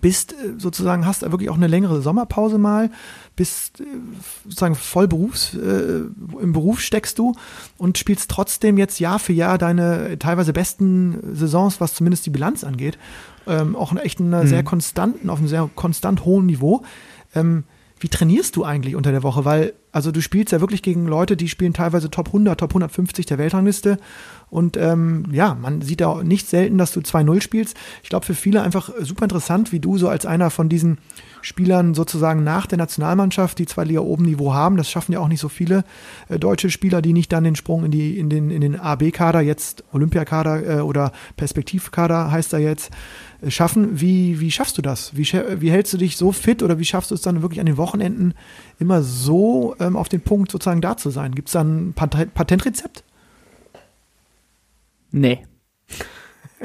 bist 0.00 0.32
äh, 0.32 0.58
sozusagen, 0.58 1.06
hast 1.06 1.22
wirklich 1.22 1.50
auch 1.50 1.56
eine 1.56 1.66
längere 1.66 2.00
Sommerpause 2.00 2.58
mal, 2.58 2.90
bist 3.36 3.80
äh, 3.80 3.84
sozusagen 4.44 4.74
voll 4.74 5.08
Berufs, 5.08 5.54
äh, 5.54 6.02
im 6.40 6.52
Beruf 6.52 6.80
steckst 6.80 7.18
du 7.18 7.34
und 7.76 7.98
spielst 7.98 8.30
trotzdem 8.30 8.78
jetzt 8.78 8.98
Jahr 9.00 9.18
für 9.18 9.32
Jahr 9.32 9.58
deine 9.58 10.18
teilweise 10.18 10.52
besten 10.52 11.34
Saisons, 11.34 11.80
was 11.80 11.94
zumindest 11.94 12.26
die 12.26 12.30
Bilanz 12.30 12.64
angeht, 12.64 12.98
ähm, 13.46 13.76
auch 13.76 13.92
in 13.92 13.98
echt 13.98 14.20
einer 14.20 14.46
sehr 14.46 14.62
konstanten, 14.62 15.30
auf 15.30 15.38
einem 15.38 15.48
sehr 15.48 15.68
konstant 15.74 16.24
hohen 16.24 16.46
Niveau. 16.46 16.82
Ähm, 17.34 17.64
wie 18.00 18.08
trainierst 18.08 18.56
du 18.56 18.64
eigentlich 18.64 18.96
unter 18.96 19.12
der 19.12 19.22
Woche? 19.22 19.44
Weil, 19.44 19.74
also 19.94 20.10
du 20.10 20.20
spielst 20.20 20.50
ja 20.50 20.60
wirklich 20.60 20.82
gegen 20.82 21.06
Leute, 21.06 21.36
die 21.36 21.48
spielen 21.48 21.72
teilweise 21.72 22.10
Top 22.10 22.26
100, 22.26 22.58
Top 22.58 22.70
150 22.70 23.26
der 23.26 23.38
Weltrangliste. 23.38 23.98
Und 24.50 24.76
ähm, 24.76 25.26
ja, 25.30 25.54
man 25.54 25.82
sieht 25.82 26.00
da 26.00 26.24
nicht 26.24 26.48
selten, 26.48 26.78
dass 26.78 26.92
du 26.92 26.98
2-0 26.98 27.40
spielst. 27.40 27.76
Ich 28.02 28.08
glaube, 28.08 28.26
für 28.26 28.34
viele 28.34 28.62
einfach 28.62 28.90
super 29.00 29.22
interessant, 29.22 29.70
wie 29.70 29.78
du 29.78 29.96
so 29.96 30.08
als 30.08 30.26
einer 30.26 30.50
von 30.50 30.68
diesen 30.68 30.98
Spielern 31.42 31.94
sozusagen 31.94 32.42
nach 32.42 32.66
der 32.66 32.78
Nationalmannschaft, 32.78 33.58
die 33.58 33.66
zwei 33.66 33.84
Liga 33.84 34.00
oben 34.00 34.24
Niveau 34.24 34.54
haben, 34.54 34.76
das 34.76 34.90
schaffen 34.90 35.12
ja 35.12 35.20
auch 35.20 35.28
nicht 35.28 35.40
so 35.40 35.48
viele 35.48 35.84
äh, 36.28 36.38
deutsche 36.38 36.70
Spieler, 36.70 37.02
die 37.02 37.12
nicht 37.12 37.32
dann 37.32 37.44
den 37.44 37.54
Sprung 37.54 37.84
in, 37.84 37.90
die, 37.90 38.18
in 38.18 38.30
den, 38.30 38.50
in 38.50 38.62
den 38.62 38.80
AB-Kader, 38.80 39.42
jetzt 39.42 39.84
Olympiakader 39.92 40.78
äh, 40.78 40.80
oder 40.80 41.12
Perspektivkader 41.36 42.30
heißt 42.30 42.52
er 42.54 42.60
jetzt, 42.60 42.90
äh, 43.42 43.50
schaffen. 43.50 44.00
Wie, 44.00 44.40
wie 44.40 44.50
schaffst 44.50 44.78
du 44.78 44.82
das? 44.82 45.16
Wie, 45.16 45.24
wie 45.26 45.70
hältst 45.70 45.92
du 45.92 45.98
dich 45.98 46.16
so 46.16 46.32
fit 46.32 46.62
oder 46.62 46.78
wie 46.78 46.84
schaffst 46.84 47.10
du 47.10 47.14
es 47.14 47.22
dann 47.22 47.42
wirklich 47.42 47.60
an 47.60 47.66
den 47.66 47.76
Wochenenden 47.76 48.34
immer 48.78 49.02
so 49.02 49.74
ähm, 49.86 49.96
auf 49.96 50.08
den 50.08 50.20
Punkt 50.20 50.50
sozusagen 50.50 50.80
da 50.80 50.96
zu 50.96 51.10
sein? 51.10 51.34
Gibt 51.34 51.48
es 51.48 51.52
da 51.52 51.62
ein 51.62 51.92
Pat 51.94 52.34
Patentrezept? 52.34 53.04
Nee. 55.10 55.46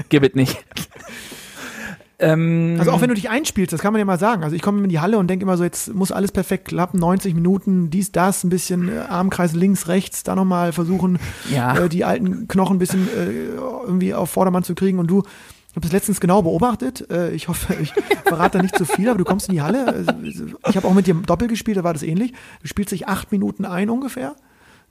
Gib 0.09 0.23
es 0.23 0.33
nicht. 0.33 0.57
ähm, 2.19 2.77
Also 2.79 2.91
auch 2.91 3.01
wenn 3.01 3.09
du 3.09 3.15
dich 3.15 3.29
einspielst, 3.29 3.71
das 3.73 3.81
kann 3.81 3.93
man 3.93 3.99
ja 3.99 4.05
mal 4.05 4.19
sagen. 4.19 4.43
Also 4.43 4.55
ich 4.55 4.61
komme 4.61 4.81
in 4.83 4.89
die 4.89 4.99
Halle 4.99 5.17
und 5.17 5.27
denke 5.27 5.43
immer 5.43 5.57
so, 5.57 5.63
jetzt 5.63 5.93
muss 5.93 6.11
alles 6.11 6.31
perfekt 6.31 6.65
klappen, 6.69 6.99
90 6.99 7.33
Minuten, 7.35 7.89
dies, 7.89 8.11
das, 8.11 8.43
ein 8.43 8.49
bisschen 8.49 8.89
äh, 8.89 8.99
Armkreis 9.09 9.53
links, 9.53 9.87
rechts, 9.87 10.23
da 10.23 10.35
nochmal 10.35 10.71
versuchen, 10.73 11.19
Ja. 11.53 11.77
äh, 11.77 11.89
die 11.89 12.05
alten 12.05 12.47
Knochen 12.47 12.77
ein 12.77 12.79
bisschen 12.79 13.07
äh, 13.07 13.29
irgendwie 13.85 14.13
auf 14.13 14.31
Vordermann 14.31 14.63
zu 14.63 14.73
kriegen. 14.75 14.99
Und 14.99 15.07
du, 15.07 15.23
habe 15.79 15.87
das 15.87 15.91
letztens 15.93 16.19
genau 16.19 16.41
beobachtet. 16.41 17.09
Äh, 17.09 17.31
ich 17.31 17.47
hoffe, 17.47 17.73
ich 17.81 17.93
verrate 18.25 18.57
da 18.57 18.61
nicht 18.63 18.77
zu 18.77 18.85
viel, 18.85 19.07
aber 19.09 19.17
du 19.17 19.23
kommst 19.23 19.47
in 19.49 19.55
die 19.55 19.61
Halle. 19.61 20.05
Äh, 20.07 20.33
Ich 20.69 20.75
habe 20.75 20.87
auch 20.87 20.93
mit 20.93 21.07
dir 21.07 21.13
Doppel 21.15 21.47
gespielt, 21.47 21.77
da 21.77 21.83
war 21.83 21.93
das 21.93 22.03
ähnlich. 22.03 22.33
Du 22.61 22.67
spielst 22.67 22.91
dich 22.91 23.07
acht 23.07 23.31
Minuten 23.31 23.65
ein 23.65 23.89
ungefähr. 23.89 24.35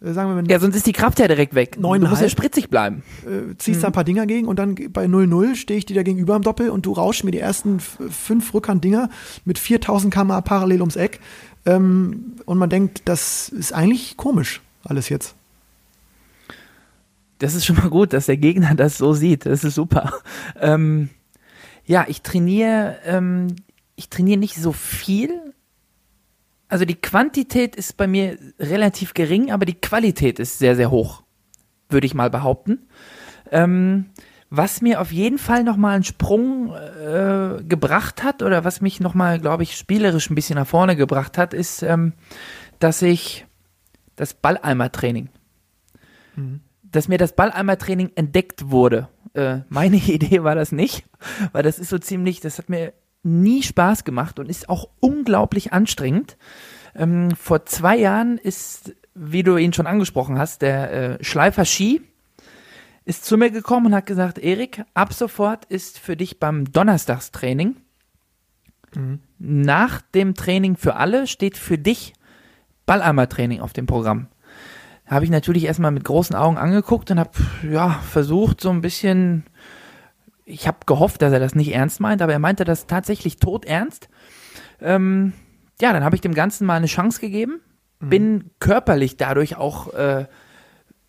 Äh, 0.02 0.12
sagen 0.12 0.30
wir, 0.30 0.36
wenn 0.36 0.46
ja, 0.46 0.58
sonst 0.58 0.76
ist 0.76 0.86
die 0.86 0.92
Kraft 0.92 1.18
ja 1.18 1.28
direkt 1.28 1.54
weg. 1.54 1.76
Du 2.00 2.08
musst 2.10 2.22
ja 2.22 2.28
spritzig 2.28 2.70
bleiben. 2.70 3.02
äh, 3.26 3.54
ziehst 3.58 3.82
da 3.82 3.88
ein 3.88 3.92
paar 3.92 4.04
Dinger 4.04 4.26
gegen 4.26 4.48
und 4.48 4.58
dann 4.58 4.74
bei 4.92 5.04
0-0 5.06 5.56
stehe 5.56 5.78
ich 5.78 5.86
dir 5.86 5.94
da 5.94 6.02
gegenüber 6.02 6.36
im 6.36 6.42
Doppel 6.42 6.70
und 6.70 6.86
du 6.86 6.92
rauschst 6.92 7.24
mir 7.24 7.30
die 7.32 7.40
ersten 7.40 7.80
fünf 7.80 8.54
Rückhanddinger 8.54 9.10
mit 9.44 9.58
4000 9.58 10.12
km 10.12 10.28
parallel 10.44 10.80
ums 10.80 10.96
Eck. 10.96 11.20
Ähm, 11.66 12.34
und 12.46 12.58
man 12.58 12.70
denkt, 12.70 13.02
das 13.04 13.48
ist 13.48 13.72
eigentlich 13.74 14.16
komisch, 14.16 14.62
alles 14.84 15.08
jetzt. 15.08 15.34
Das 17.38 17.54
ist 17.54 17.64
schon 17.64 17.76
mal 17.76 17.90
gut, 17.90 18.12
dass 18.12 18.26
der 18.26 18.36
Gegner 18.36 18.74
das 18.74 18.98
so 18.98 19.12
sieht. 19.12 19.46
Das 19.46 19.64
ist 19.64 19.74
super. 19.74 20.12
Ähm, 20.60 21.10
ja, 21.84 22.04
ich 22.08 22.22
trainiere, 22.22 22.98
ähm, 23.04 23.56
ich 23.96 24.10
trainiere 24.10 24.38
nicht 24.38 24.56
so 24.56 24.72
viel. 24.72 25.54
Also 26.68 26.84
die 26.84 26.96
Quantität 26.96 27.76
ist 27.76 27.96
bei 27.96 28.06
mir 28.06 28.38
relativ 28.58 29.14
gering, 29.14 29.50
aber 29.52 29.64
die 29.64 29.80
Qualität 29.80 30.38
ist 30.38 30.58
sehr, 30.58 30.76
sehr 30.76 30.90
hoch, 30.90 31.22
würde 31.88 32.06
ich 32.06 32.14
mal 32.14 32.28
behaupten. 32.28 32.88
Ähm, 33.50 34.06
was 34.50 34.82
mir 34.82 35.00
auf 35.00 35.12
jeden 35.12 35.38
Fall 35.38 35.64
nochmal 35.64 35.94
einen 35.94 36.04
Sprung 36.04 36.74
äh, 36.74 37.62
gebracht 37.62 38.22
hat 38.22 38.42
oder 38.42 38.64
was 38.64 38.80
mich 38.80 39.00
nochmal, 39.00 39.38
glaube 39.38 39.62
ich, 39.62 39.76
spielerisch 39.76 40.30
ein 40.30 40.34
bisschen 40.34 40.56
nach 40.56 40.66
vorne 40.66 40.96
gebracht 40.96 41.38
hat, 41.38 41.54
ist, 41.54 41.82
ähm, 41.82 42.12
dass 42.78 43.00
ich 43.02 43.46
das 44.16 44.34
Balleimer-Training 44.34 45.28
dass 46.90 47.08
mir 47.08 47.18
das 47.18 47.34
Balleimer-Training 47.34 48.12
entdeckt 48.14 48.70
wurde. 48.70 49.08
Äh, 49.34 49.60
meine 49.68 49.96
Idee 50.06 50.42
war 50.42 50.54
das 50.54 50.72
nicht, 50.72 51.04
weil 51.52 51.62
das 51.62 51.78
ist 51.78 51.90
so 51.90 51.98
ziemlich, 51.98 52.40
das 52.40 52.58
hat 52.58 52.68
mir 52.68 52.92
nie 53.22 53.62
Spaß 53.62 54.04
gemacht 54.04 54.38
und 54.38 54.48
ist 54.48 54.68
auch 54.68 54.88
unglaublich 55.00 55.72
anstrengend. 55.72 56.36
Ähm, 56.94 57.30
vor 57.32 57.66
zwei 57.66 57.96
Jahren 57.96 58.38
ist, 58.38 58.94
wie 59.14 59.42
du 59.42 59.56
ihn 59.56 59.72
schon 59.72 59.86
angesprochen 59.86 60.38
hast, 60.38 60.62
der 60.62 60.92
äh, 61.20 61.24
Schleifer 61.24 61.64
Ski 61.64 62.02
ist 63.04 63.24
zu 63.24 63.36
mir 63.36 63.50
gekommen 63.50 63.86
und 63.86 63.94
hat 63.94 64.06
gesagt, 64.06 64.38
Erik, 64.38 64.84
ab 64.94 65.12
sofort 65.12 65.64
ist 65.64 65.98
für 65.98 66.16
dich 66.16 66.38
beim 66.38 66.70
Donnerstagstraining 66.70 67.76
nach 69.38 70.00
dem 70.00 70.34
Training 70.34 70.76
für 70.76 70.96
alle 70.96 71.26
steht 71.26 71.56
für 71.56 71.78
dich 71.78 72.14
Balleimer-Training 72.86 73.60
auf 73.60 73.72
dem 73.72 73.86
Programm 73.86 74.28
habe 75.08 75.24
ich 75.24 75.30
natürlich 75.30 75.64
erstmal 75.64 75.90
mit 75.90 76.04
großen 76.04 76.36
Augen 76.36 76.58
angeguckt 76.58 77.10
und 77.10 77.18
habe 77.18 77.30
ja 77.70 78.00
versucht 78.10 78.60
so 78.60 78.70
ein 78.70 78.80
bisschen 78.80 79.44
ich 80.48 80.66
habe 80.66 80.78
gehofft, 80.86 81.20
dass 81.20 81.32
er 81.32 81.40
das 81.40 81.54
nicht 81.54 81.74
ernst 81.74 82.00
meint, 82.00 82.22
aber 82.22 82.32
er 82.32 82.38
meinte 82.38 82.64
das 82.64 82.86
tatsächlich 82.86 83.36
todernst. 83.36 84.08
Ähm, 84.80 85.34
ja, 85.80 85.92
dann 85.92 86.04
habe 86.04 86.16
ich 86.16 86.22
dem 86.22 86.34
Ganzen 86.34 86.66
mal 86.66 86.76
eine 86.76 86.86
Chance 86.86 87.20
gegeben, 87.20 87.60
bin 88.00 88.50
körperlich 88.58 89.16
dadurch 89.16 89.56
auch 89.56 89.92
äh, 89.92 90.26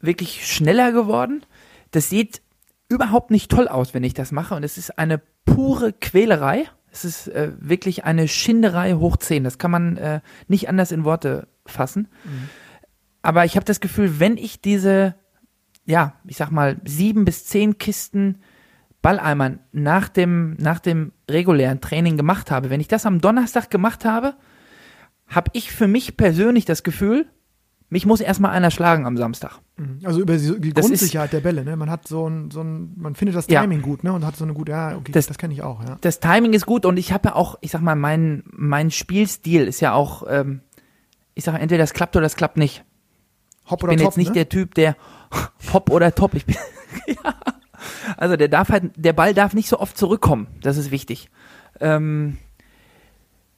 wirklich 0.02 0.46
schneller 0.46 0.92
geworden. 0.92 1.46
Das 1.92 2.10
sieht 2.10 2.42
überhaupt 2.90 3.32
nicht 3.32 3.50
toll 3.50 3.68
aus, 3.68 3.94
wenn 3.94 4.04
ich 4.04 4.14
das 4.14 4.32
mache 4.32 4.56
und 4.56 4.64
es 4.64 4.78
ist 4.78 5.00
eine 5.00 5.22
pure 5.46 5.94
Quälerei. 5.94 6.66
Es 6.92 7.06
ist 7.06 7.28
äh, 7.28 7.52
wirklich 7.60 8.04
eine 8.04 8.28
Schinderei 8.28 8.94
hoch 8.94 9.16
10. 9.16 9.44
Das 9.44 9.58
kann 9.58 9.72
man 9.72 9.98
äh, 9.98 10.22
nicht 10.48 10.68
anders 10.68 10.92
in 10.92 11.06
Worte 11.06 11.48
fassen. 11.66 12.10
Aber 13.30 13.46
ich 13.46 13.56
habe 13.56 13.64
das 13.66 13.80
Gefühl, 13.80 14.20
wenn 14.20 14.38
ich 14.38 14.60
diese, 14.60 15.14
ja, 15.86 16.14
ich 16.26 16.38
sag 16.38 16.50
mal, 16.50 16.78
sieben 16.84 17.26
bis 17.26 17.46
zehn 17.46 17.78
Kisten 17.78 18.40
Balleimern 19.04 19.60
nach 19.72 20.10
dem, 20.10 20.56
nach 20.60 20.80
dem 20.80 21.12
regulären 21.30 21.80
Training 21.80 22.18
gemacht 22.18 22.50
habe, 22.50 22.72
wenn 22.72 22.82
ich 22.82 22.88
das 22.88 23.06
am 23.06 23.22
Donnerstag 23.22 23.70
gemacht 23.70 24.04
habe, 24.04 24.34
habe 25.28 25.52
ich 25.54 25.72
für 25.72 25.88
mich 25.88 26.18
persönlich 26.18 26.66
das 26.66 26.82
Gefühl, 26.82 27.28
mich 27.92 28.08
muss 28.08 28.20
erstmal 28.20 28.50
einer 28.52 28.72
schlagen 28.72 29.06
am 29.06 29.16
Samstag. 29.16 29.60
Also 30.04 30.22
über 30.22 30.36
die 30.38 30.60
die 30.60 30.74
Grundsicherheit 30.74 31.32
der 31.34 31.42
Bälle, 31.42 31.64
ne? 31.64 31.76
Man 31.76 31.92
hat 31.92 32.08
so 32.08 32.28
ein, 32.28 32.50
so 32.50 32.62
ein, 32.62 32.94
man 32.98 33.14
findet 33.14 33.36
das 33.38 33.46
Ja. 33.48 33.62
Timing 33.62 33.84
gut, 33.84 34.04
ne? 34.04 34.12
Und 34.12 34.26
hat 34.26 34.36
so 34.38 34.44
eine 34.46 34.54
gute, 34.56 34.72
ja, 34.72 34.98
okay, 34.98 35.12
das, 35.12 35.28
Das- 35.28 35.38
kenne 35.38 35.54
ich 35.54 35.62
auch, 35.62 35.84
ja. 35.84 35.98
das 36.02 36.20
Timing 36.20 36.54
ist 36.54 36.66
gut 36.66 36.84
und 36.84 36.98
ich 36.98 37.14
habe 37.14 37.30
ja 37.30 37.36
auch, 37.36 37.60
ich 37.62 37.70
sag 37.70 37.82
mal, 37.82 37.96
mein, 37.96 38.42
mein 38.52 38.90
Spielstil 38.90 39.68
ist 39.68 39.82
ja 39.82 39.94
auch, 39.94 40.24
ähm, 40.28 40.62
ich 41.36 41.44
sage 41.44 41.60
entweder 41.60 41.84
das 41.84 41.94
klappt 41.94 42.16
oder 42.16 42.24
das 42.24 42.36
klappt 42.36 42.58
nicht. 42.58 42.84
Ich 43.78 43.84
oder 43.84 43.90
bin 43.92 44.00
top, 44.00 44.08
jetzt 44.08 44.18
nicht 44.18 44.30
ne? 44.30 44.34
der 44.34 44.50
Typ, 44.50 44.76
der 44.76 44.96
Hopp 45.74 45.90
oder 45.90 46.14
Top. 46.14 46.34
Ich 46.34 46.46
bin, 46.46 46.56
ja. 47.08 47.36
Also 48.18 48.36
der 48.36 48.48
darf 48.48 48.70
halt, 48.70 48.92
der 48.96 49.14
Ball 49.14 49.34
darf 49.34 49.54
nicht 49.54 49.70
so 49.70 49.80
oft 49.80 49.98
zurückkommen. 49.98 50.48
Das 50.62 50.78
ist 50.78 50.92
wichtig. 50.92 51.30
Ähm, 51.80 52.38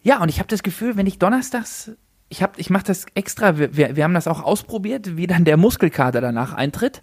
ja, 0.04 0.22
und 0.22 0.30
ich 0.30 0.40
habe 0.40 0.48
das 0.48 0.64
Gefühl, 0.64 0.98
wenn 0.98 1.08
ich 1.08 1.20
donnerstags, 1.20 1.92
ich 2.30 2.44
habe, 2.44 2.54
ich 2.58 2.70
mache 2.70 2.84
das 2.84 3.06
extra. 3.16 3.58
Wir, 3.58 3.96
wir, 3.96 4.04
haben 4.04 4.14
das 4.14 4.28
auch 4.28 4.44
ausprobiert, 4.44 5.18
wie 5.18 5.28
dann 5.28 5.46
der 5.46 5.58
Muskelkater 5.58 6.22
danach 6.22 6.54
eintritt. 6.54 7.02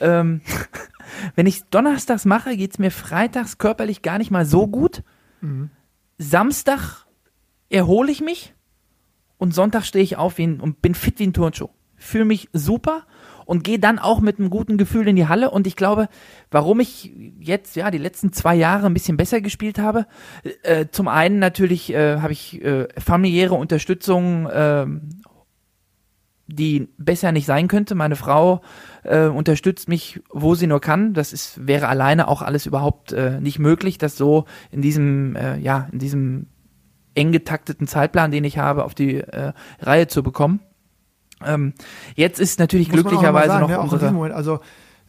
ähm, 0.00 0.40
wenn 1.34 1.46
ich 1.46 1.64
donnerstags 1.64 2.24
mache, 2.24 2.56
geht's 2.56 2.78
mir 2.78 2.90
freitags 2.90 3.58
körperlich 3.58 4.02
gar 4.02 4.18
nicht 4.18 4.30
mal 4.30 4.44
so 4.44 4.66
gut. 4.66 5.02
Samstag 6.18 7.06
erhole 7.70 8.12
ich 8.12 8.20
mich 8.20 8.54
und 9.38 9.54
Sonntag 9.54 9.84
stehe 9.84 10.04
ich 10.04 10.16
auf 10.16 10.36
wie 10.38 10.46
ein, 10.46 10.60
und 10.60 10.82
bin 10.82 10.94
fit 10.94 11.18
wie 11.18 11.26
ein 11.26 11.32
Turnschuh. 11.32 11.70
Fühle 12.00 12.24
mich 12.24 12.48
super 12.52 13.04
und 13.50 13.64
gehe 13.64 13.80
dann 13.80 13.98
auch 13.98 14.20
mit 14.20 14.38
einem 14.38 14.48
guten 14.48 14.78
Gefühl 14.78 15.08
in 15.08 15.16
die 15.16 15.26
Halle. 15.26 15.50
Und 15.50 15.66
ich 15.66 15.74
glaube, 15.74 16.08
warum 16.52 16.78
ich 16.78 17.12
jetzt 17.40 17.74
ja 17.74 17.90
die 17.90 17.98
letzten 17.98 18.32
zwei 18.32 18.54
Jahre 18.54 18.86
ein 18.86 18.94
bisschen 18.94 19.16
besser 19.16 19.40
gespielt 19.40 19.80
habe, 19.80 20.06
äh, 20.62 20.86
zum 20.92 21.08
einen 21.08 21.40
natürlich 21.40 21.92
äh, 21.92 22.20
habe 22.20 22.32
ich 22.32 22.62
äh, 22.62 22.86
familiäre 22.96 23.56
Unterstützung, 23.56 24.48
ähm, 24.52 25.08
die 26.46 26.90
besser 26.96 27.32
nicht 27.32 27.44
sein 27.44 27.66
könnte. 27.66 27.96
Meine 27.96 28.14
Frau 28.14 28.60
äh, 29.02 29.26
unterstützt 29.26 29.88
mich, 29.88 30.20
wo 30.30 30.54
sie 30.54 30.68
nur 30.68 30.80
kann. 30.80 31.12
Das 31.12 31.32
ist 31.32 31.66
wäre 31.66 31.88
alleine 31.88 32.28
auch 32.28 32.42
alles 32.42 32.66
überhaupt 32.66 33.10
äh, 33.10 33.40
nicht 33.40 33.58
möglich, 33.58 33.98
das 33.98 34.16
so 34.16 34.44
in 34.70 34.80
diesem 34.80 35.34
äh, 35.34 35.58
ja 35.58 35.88
in 35.90 35.98
diesem 35.98 36.46
eng 37.14 37.32
getakteten 37.32 37.88
Zeitplan, 37.88 38.30
den 38.30 38.44
ich 38.44 38.58
habe, 38.58 38.84
auf 38.84 38.94
die 38.94 39.20
Reihe 39.80 40.06
zu 40.06 40.22
bekommen. 40.22 40.60
Ähm, 41.44 41.74
jetzt 42.16 42.40
ist 42.40 42.58
natürlich 42.58 42.88
Muss 42.88 43.00
auch 43.00 43.02
glücklicherweise 43.02 43.48
mal 43.48 43.54
sagen, 43.54 43.60
noch 43.62 43.68
ne, 43.68 43.78
auch 43.78 43.84
unsere 43.84 44.00
diesem 44.00 44.14
Moment, 44.14 44.34
also 44.34 44.60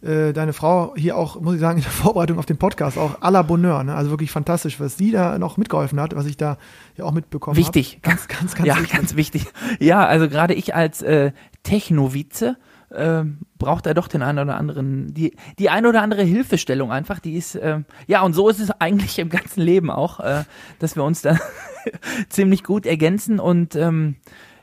äh, 0.01 0.33
deine 0.33 0.53
Frau 0.53 0.95
hier 0.95 1.15
auch, 1.15 1.39
muss 1.39 1.55
ich 1.55 1.59
sagen, 1.59 1.77
in 1.77 1.83
der 1.83 1.91
Vorbereitung 1.91 2.39
auf 2.39 2.45
den 2.45 2.57
Podcast 2.57 2.97
auch 2.97 3.21
à 3.21 3.31
la 3.31 3.41
Bonheur, 3.41 3.83
ne? 3.83 3.95
also 3.95 4.09
wirklich 4.09 4.31
fantastisch, 4.31 4.79
was 4.79 4.97
sie 4.97 5.11
da 5.11 5.37
noch 5.37 5.57
mitgeholfen 5.57 5.99
hat, 5.99 6.15
was 6.15 6.25
ich 6.25 6.37
da 6.37 6.57
ja 6.97 7.05
auch 7.05 7.11
mitbekommen 7.11 7.55
habe. 7.55 7.65
wichtig, 7.65 7.99
Ganz, 8.01 8.27
ganz, 8.27 8.55
ganz 8.55 8.67
ja, 8.67 8.77
wichtig. 8.77 8.91
ganz 8.91 9.15
wichtig. 9.15 9.45
Ja, 9.79 10.05
also 10.05 10.27
gerade 10.27 10.53
ich 10.53 10.73
als 10.73 11.01
äh, 11.01 11.31
Technovize 11.63 12.57
ähm, 12.93 13.39
braucht 13.57 13.85
er 13.85 13.93
doch 13.93 14.07
den 14.07 14.21
einen 14.21 14.39
oder 14.39 14.57
anderen, 14.57 15.13
die, 15.13 15.35
die 15.59 15.69
ein 15.69 15.85
oder 15.85 16.01
andere 16.01 16.23
Hilfestellung 16.23 16.91
einfach, 16.91 17.19
die 17.19 17.35
ist, 17.35 17.55
ähm, 17.61 17.85
ja, 18.07 18.21
und 18.21 18.33
so 18.33 18.49
ist 18.49 18.59
es 18.59 18.71
eigentlich 18.71 19.19
im 19.19 19.29
ganzen 19.29 19.61
Leben 19.61 19.89
auch, 19.89 20.19
äh, 20.19 20.43
dass 20.79 20.95
wir 20.95 21.03
uns 21.03 21.21
da 21.21 21.37
ziemlich 22.29 22.63
gut 22.63 22.85
ergänzen 22.85 23.39
und 23.39 23.75
ähm, 23.75 24.15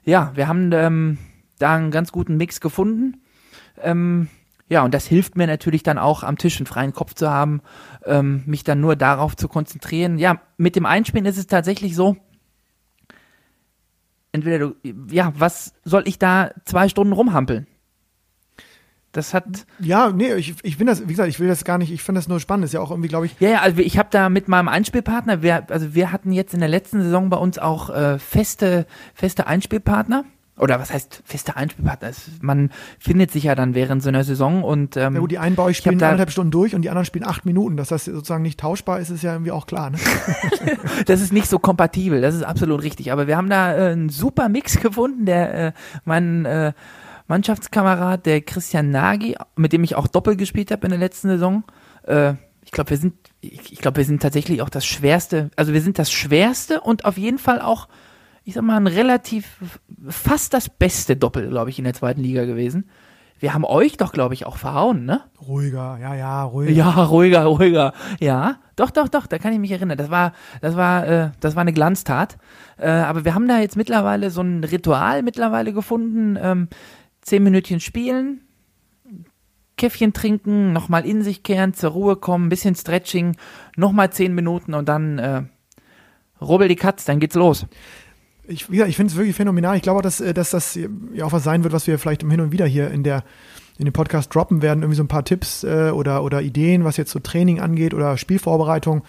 ja, 0.05 0.33
wir 0.35 0.49
haben 0.49 0.73
ähm, 0.73 1.19
da 1.59 1.75
einen 1.75 1.91
ganz 1.91 2.13
guten 2.13 2.37
Mix 2.37 2.61
gefunden. 2.61 3.23
Ähm, 3.81 4.29
ja, 4.69 4.85
und 4.85 4.93
das 4.93 5.07
hilft 5.07 5.37
mir 5.37 5.47
natürlich 5.47 5.83
dann 5.83 5.99
auch 5.99 6.23
am 6.23 6.37
Tisch 6.37 6.59
einen 6.59 6.67
freien 6.67 6.93
Kopf 6.93 7.15
zu 7.15 7.31
haben, 7.31 7.63
ähm, 8.05 8.43
mich 8.47 8.65
dann 8.65 8.81
nur 8.81 8.97
darauf 8.97 9.37
zu 9.37 9.49
konzentrieren. 9.49 10.19
Ja, 10.19 10.41
mit 10.57 10.77
dem 10.77 10.85
Einspielen 10.85 11.27
ist 11.27 11.39
es 11.39 11.47
tatsächlich 11.47 11.95
so, 11.95 12.17
entweder 14.33 14.59
du, 14.59 14.75
ja, 15.11 15.33
was 15.37 15.73
soll 15.85 16.07
ich 16.07 16.19
da 16.19 16.51
zwei 16.65 16.89
Stunden 16.89 17.13
rumhampeln? 17.13 17.67
Das 19.13 19.33
hat, 19.33 19.67
Ja, 19.81 20.11
nee, 20.11 20.35
ich, 20.35 20.55
ich 20.63 20.77
bin 20.77 20.87
das, 20.87 21.03
wie 21.03 21.13
gesagt, 21.13 21.31
ich 21.31 21.41
will 21.41 21.49
das 21.49 21.65
gar 21.65 21.79
nicht, 21.79 21.91
ich 21.91 22.03
finde 22.03 22.19
das 22.19 22.29
nur 22.29 22.41
spannend, 22.41 22.67
ist 22.67 22.75
ja 22.75 22.81
auch 22.81 22.91
irgendwie, 22.91 23.09
glaube 23.09 23.25
ich, 23.25 23.35
ja, 23.41 23.49
ja, 23.49 23.61
also 23.63 23.81
ich 23.81 23.99
habe 23.99 24.11
da 24.13 24.29
mit 24.29 24.49
meinem 24.49 24.69
Einspielpartner, 24.69 25.43
wir, 25.43 25.71
also 25.71 25.95
wir 25.95 26.13
hatten 26.13 26.31
jetzt 26.31 26.53
in 26.53 26.61
der 26.61 26.69
letzten 26.69 27.03
Saison 27.03 27.31
bei 27.31 27.39
uns 27.39 27.59
auch 27.59 27.89
äh, 27.89 28.19
feste, 28.19 28.87
feste 29.15 29.47
Einspielpartner. 29.47 30.25
Oder 30.59 30.81
was 30.81 30.93
heißt 30.93 31.23
feste 31.25 31.57
Einspielpartner? 31.57 32.11
Man 32.41 32.71
findet 32.99 33.31
sich 33.31 33.45
ja 33.45 33.55
dann 33.55 33.75
während 33.75 34.03
so 34.03 34.09
einer 34.09 34.25
Saison 34.25 34.63
und 34.63 34.97
ähm, 34.97 35.15
ja 35.15 35.21
gut, 35.21 35.31
die 35.31 35.39
einen 35.39 35.57
bei 35.57 35.63
euch 35.63 35.73
ich 35.73 35.79
spielen 35.79 36.03
anderthalb 36.03 36.31
Stunden 36.31 36.51
durch 36.51 36.75
und 36.75 36.83
die 36.83 36.91
anderen 36.91 37.05
spielen 37.07 37.27
acht 37.27 37.47
Minuten, 37.47 37.77
dass 37.77 37.89
das 37.89 38.05
sozusagen 38.05 38.43
nicht 38.43 38.61
tauschbar 38.61 39.01
ist, 39.01 39.11
ist 39.11 39.23
ja 39.23 39.33
irgendwie 39.33 39.53
auch 39.53 39.67
klar, 39.67 39.91
ne? 39.91 39.99
das 41.07 41.21
ist 41.21 41.33
nicht 41.33 41.49
so 41.49 41.59
kompatibel, 41.59 42.21
das 42.21 42.35
ist 42.35 42.43
absolut 42.43 42.83
richtig. 42.83 43.13
Aber 43.13 43.27
wir 43.27 43.37
haben 43.37 43.51
da 43.51 43.75
äh, 43.75 43.93
einen 43.93 44.09
super 44.09 44.49
Mix 44.49 44.81
gefunden. 44.81 45.27
Der 45.27 45.55
äh, 45.55 45.73
mein 46.05 46.45
äh, 46.45 46.73
Mannschaftskamerad, 47.27 48.27
der 48.27 48.41
Christian 48.41 48.91
Nagy, 48.91 49.37
mit 49.57 49.73
dem 49.73 49.85
ich 49.85 49.95
auch 49.95 50.07
Doppel 50.07 50.37
gespielt 50.37 50.71
habe 50.71 50.87
in 50.87 50.91
der 50.91 50.99
letzten 50.99 51.29
Saison. 51.29 51.65
Äh, 52.05 52.35
ich 52.65 52.73
glaube, 52.73 52.91
wir 52.91 52.97
sind, 52.97 53.15
ich, 53.41 53.73
ich 53.73 53.79
glaube, 53.79 53.99
wir 53.99 54.05
sind 54.05 54.21
tatsächlich 54.21 54.63
auch 54.63 54.71
das 54.71 54.85
schwerste. 54.85 55.51
Also 55.57 55.73
wir 55.73 55.81
sind 55.81 55.99
das 55.99 56.11
schwerste 56.11 56.81
und 56.81 57.05
auf 57.05 57.17
jeden 57.17 57.39
Fall 57.39 57.61
auch, 57.61 57.89
ich 58.49 58.55
sag 58.55 58.63
mal, 58.63 58.79
ein 58.79 58.87
relativ 58.87 59.59
fast 60.09 60.55
das 60.55 60.71
beste 60.71 61.17
Doppel, 61.17 61.51
glaube 61.51 61.69
ich, 61.69 61.79
in 61.79 61.85
der 61.85 61.93
zweiten 61.93 62.23
Liga 62.23 62.47
gewesen. 62.47 62.89
Wir 63.39 63.53
haben 63.53 63.63
euch 63.63 63.99
doch, 63.99 64.11
glaube 64.11 64.33
ich, 64.33 64.47
auch 64.47 64.57
verhauen, 64.57 65.05
ne? 65.05 65.21
Ruhiger, 65.47 65.99
ja, 66.01 66.15
ja, 66.15 66.45
ruhiger. 66.45 66.73
Ja, 66.73 66.89
ruhiger, 66.89 67.45
ruhiger. 67.45 67.93
Ja, 68.21 68.57
doch, 68.75 68.91
doch, 68.91 69.09
doch, 69.09 69.27
da 69.27 69.37
kann 69.37 69.53
ich 69.53 69.59
mich 69.59 69.71
erinnern. 69.71 69.99
Das 69.99 70.11
war, 70.11 70.33
das 70.63 70.77
war, 70.77 71.07
äh, 71.07 71.31
das 71.41 71.57
war 71.57 71.61
eine 71.61 71.75
Glanztat. 71.75 72.39
Äh, 72.79 72.89
aber 72.89 73.27
wir 73.27 73.35
haben 73.35 73.49
da 73.49 73.61
jetzt 73.61 73.77
mittlerweile 73.77 74.31
so 74.31 74.41
ein 74.41 74.65
Ritual 74.65 75.23
mittlerweile 75.23 75.75
gefunden. 75.75 76.39
Ähm, 76.41 76.69
zehn 77.21 77.43
Minütchen 77.43 77.81
spielen, 77.81 78.41
Käffchen 79.77 80.15
trinken, 80.15 80.73
nochmal 80.73 81.05
in 81.05 81.21
sich 81.23 81.43
kehren, 81.43 81.75
zur 81.75 81.91
Ruhe 81.91 82.17
kommen, 82.17 82.47
ein 82.47 82.49
bisschen 82.49 82.75
Stretching, 82.75 83.37
nochmal 83.77 84.11
zehn 84.11 84.35
Minuten 84.35 84.73
und 84.73 84.89
dann 84.89 85.19
äh, 85.19 85.43
rubbel 86.41 86.69
die 86.69 86.77
Katz, 86.77 87.05
dann 87.05 87.21
geht's 87.21 87.35
los. 87.35 87.67
Ich, 88.49 88.69
ich 88.71 88.97
finde 88.97 89.13
es 89.13 89.17
wirklich 89.17 89.37
phänomenal. 89.37 89.77
Ich 89.77 89.83
glaube 89.83 89.99
auch, 89.99 90.03
dass, 90.03 90.21
äh, 90.21 90.35
dass 90.35 90.51
das 90.51 90.79
ja 91.13 91.25
auch 91.25 91.33
was 91.33 91.45
sein 91.45 91.63
wird, 91.63 91.73
was 91.73 91.87
wir 91.87 91.99
vielleicht 91.99 92.23
Hin 92.23 92.41
und 92.41 92.53
wieder 92.53 92.67
hier 92.67 92.91
in 92.91 93.03
der 93.03 93.23
in 93.79 93.85
dem 93.85 93.93
Podcast 93.93 94.35
droppen 94.35 94.61
werden, 94.61 94.83
irgendwie 94.83 94.97
so 94.97 95.05
ein 95.05 95.09
paar 95.09 95.25
Tipps 95.25 95.63
äh, 95.63 95.93
oder, 95.95 96.25
oder 96.25 96.43
Ideen, 96.43 96.85
was 96.85 96.97
jetzt 96.97 97.13
so 97.13 97.21
Training 97.21 97.61
angeht 97.61 97.95
oder 97.95 98.17
Spielvorbereitung. 98.17 99.03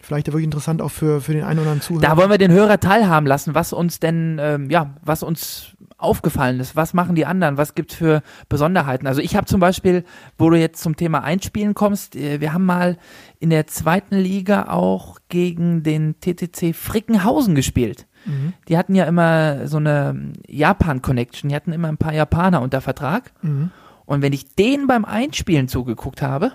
Vielleicht 0.00 0.28
wirklich 0.28 0.44
interessant 0.44 0.82
auch 0.82 0.90
für, 0.90 1.20
für 1.20 1.32
den 1.32 1.44
einen 1.44 1.60
oder 1.60 1.70
anderen 1.70 1.80
Zuhörer. 1.80 2.02
Da 2.02 2.16
wollen 2.16 2.30
wir 2.30 2.38
den 2.38 2.50
Hörer 2.50 2.80
teilhaben 2.80 3.26
lassen, 3.26 3.54
was 3.54 3.72
uns 3.72 4.00
denn, 4.00 4.38
ähm, 4.40 4.70
ja, 4.70 4.94
was 5.02 5.22
uns 5.22 5.76
aufgefallen 5.96 6.58
ist. 6.58 6.74
Was 6.74 6.94
machen 6.94 7.14
die 7.14 7.26
anderen? 7.26 7.56
Was 7.56 7.74
gibt's 7.74 7.94
für 7.94 8.22
Besonderheiten? 8.48 9.06
Also 9.06 9.20
ich 9.20 9.36
habe 9.36 9.46
zum 9.46 9.60
Beispiel, 9.60 10.04
wo 10.38 10.50
du 10.50 10.58
jetzt 10.58 10.82
zum 10.82 10.96
Thema 10.96 11.22
Einspielen 11.22 11.74
kommst, 11.74 12.16
äh, 12.16 12.40
wir 12.40 12.52
haben 12.52 12.66
mal 12.66 12.98
in 13.38 13.50
der 13.50 13.66
zweiten 13.68 14.16
Liga 14.16 14.68
auch 14.68 15.18
gegen 15.28 15.82
den 15.82 16.16
TTC 16.20 16.74
Frickenhausen 16.74 17.54
gespielt. 17.54 18.06
Mhm. 18.24 18.52
Die 18.68 18.76
hatten 18.78 18.94
ja 18.94 19.04
immer 19.04 19.66
so 19.66 19.76
eine 19.78 20.32
Japan-Connection. 20.46 21.48
Die 21.50 21.54
hatten 21.56 21.72
immer 21.72 21.88
ein 21.88 21.96
paar 21.98 22.12
Japaner 22.14 22.60
unter 22.62 22.80
Vertrag. 22.80 23.32
Mhm. 23.42 23.70
Und 24.06 24.22
wenn 24.22 24.32
ich 24.32 24.54
denen 24.54 24.86
beim 24.86 25.04
Einspielen 25.04 25.68
zugeguckt 25.68 26.22
habe, 26.22 26.52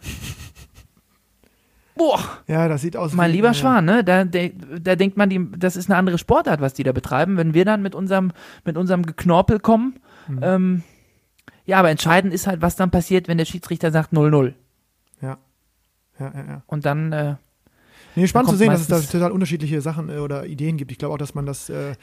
boah, 1.94 2.20
Ja, 2.46 2.68
das 2.68 2.82
sieht 2.82 2.96
aus 2.96 3.12
mein 3.12 3.30
wie- 3.30 3.36
lieber 3.36 3.48
ja. 3.48 3.54
Schwan, 3.54 3.84
ne? 3.84 4.04
Da, 4.04 4.24
da, 4.24 4.48
da 4.80 4.96
denkt 4.96 5.16
man, 5.16 5.30
die, 5.30 5.50
das 5.56 5.76
ist 5.76 5.88
eine 5.90 5.98
andere 5.98 6.18
Sportart, 6.18 6.60
was 6.60 6.74
die 6.74 6.82
da 6.82 6.92
betreiben. 6.92 7.36
Wenn 7.36 7.54
wir 7.54 7.64
dann 7.64 7.82
mit 7.82 7.94
unserem, 7.94 8.32
mit 8.64 8.76
unserem 8.76 9.04
Geknorpel 9.04 9.60
kommen, 9.60 9.98
Mhm. 10.28 10.38
ähm, 10.42 10.82
ja, 11.66 11.78
aber 11.78 11.90
entscheidend 11.90 12.34
ist 12.34 12.48
halt, 12.48 12.62
was 12.62 12.74
dann 12.74 12.90
passiert, 12.90 13.28
wenn 13.28 13.38
der 13.38 13.44
Schiedsrichter 13.44 13.92
sagt 13.92 14.12
0-0. 14.12 14.54
Ja. 15.20 15.38
Ja, 16.18 16.32
ja, 16.34 16.44
ja. 16.48 16.62
Und 16.66 16.84
dann, 16.84 17.12
äh, 17.12 17.34
Nee, 18.16 18.26
spannend 18.26 18.50
zu 18.50 18.56
sehen, 18.56 18.70
dass 18.70 18.80
es 18.80 18.88
da 18.88 18.98
total 18.98 19.30
unterschiedliche 19.30 19.80
Sachen 19.82 20.08
äh, 20.08 20.18
oder 20.18 20.46
Ideen 20.46 20.78
gibt. 20.78 20.90
Ich 20.90 20.98
glaube 20.98 21.14
auch, 21.14 21.18
dass 21.18 21.34
man 21.34 21.44
das, 21.44 21.68
äh, 21.68 21.94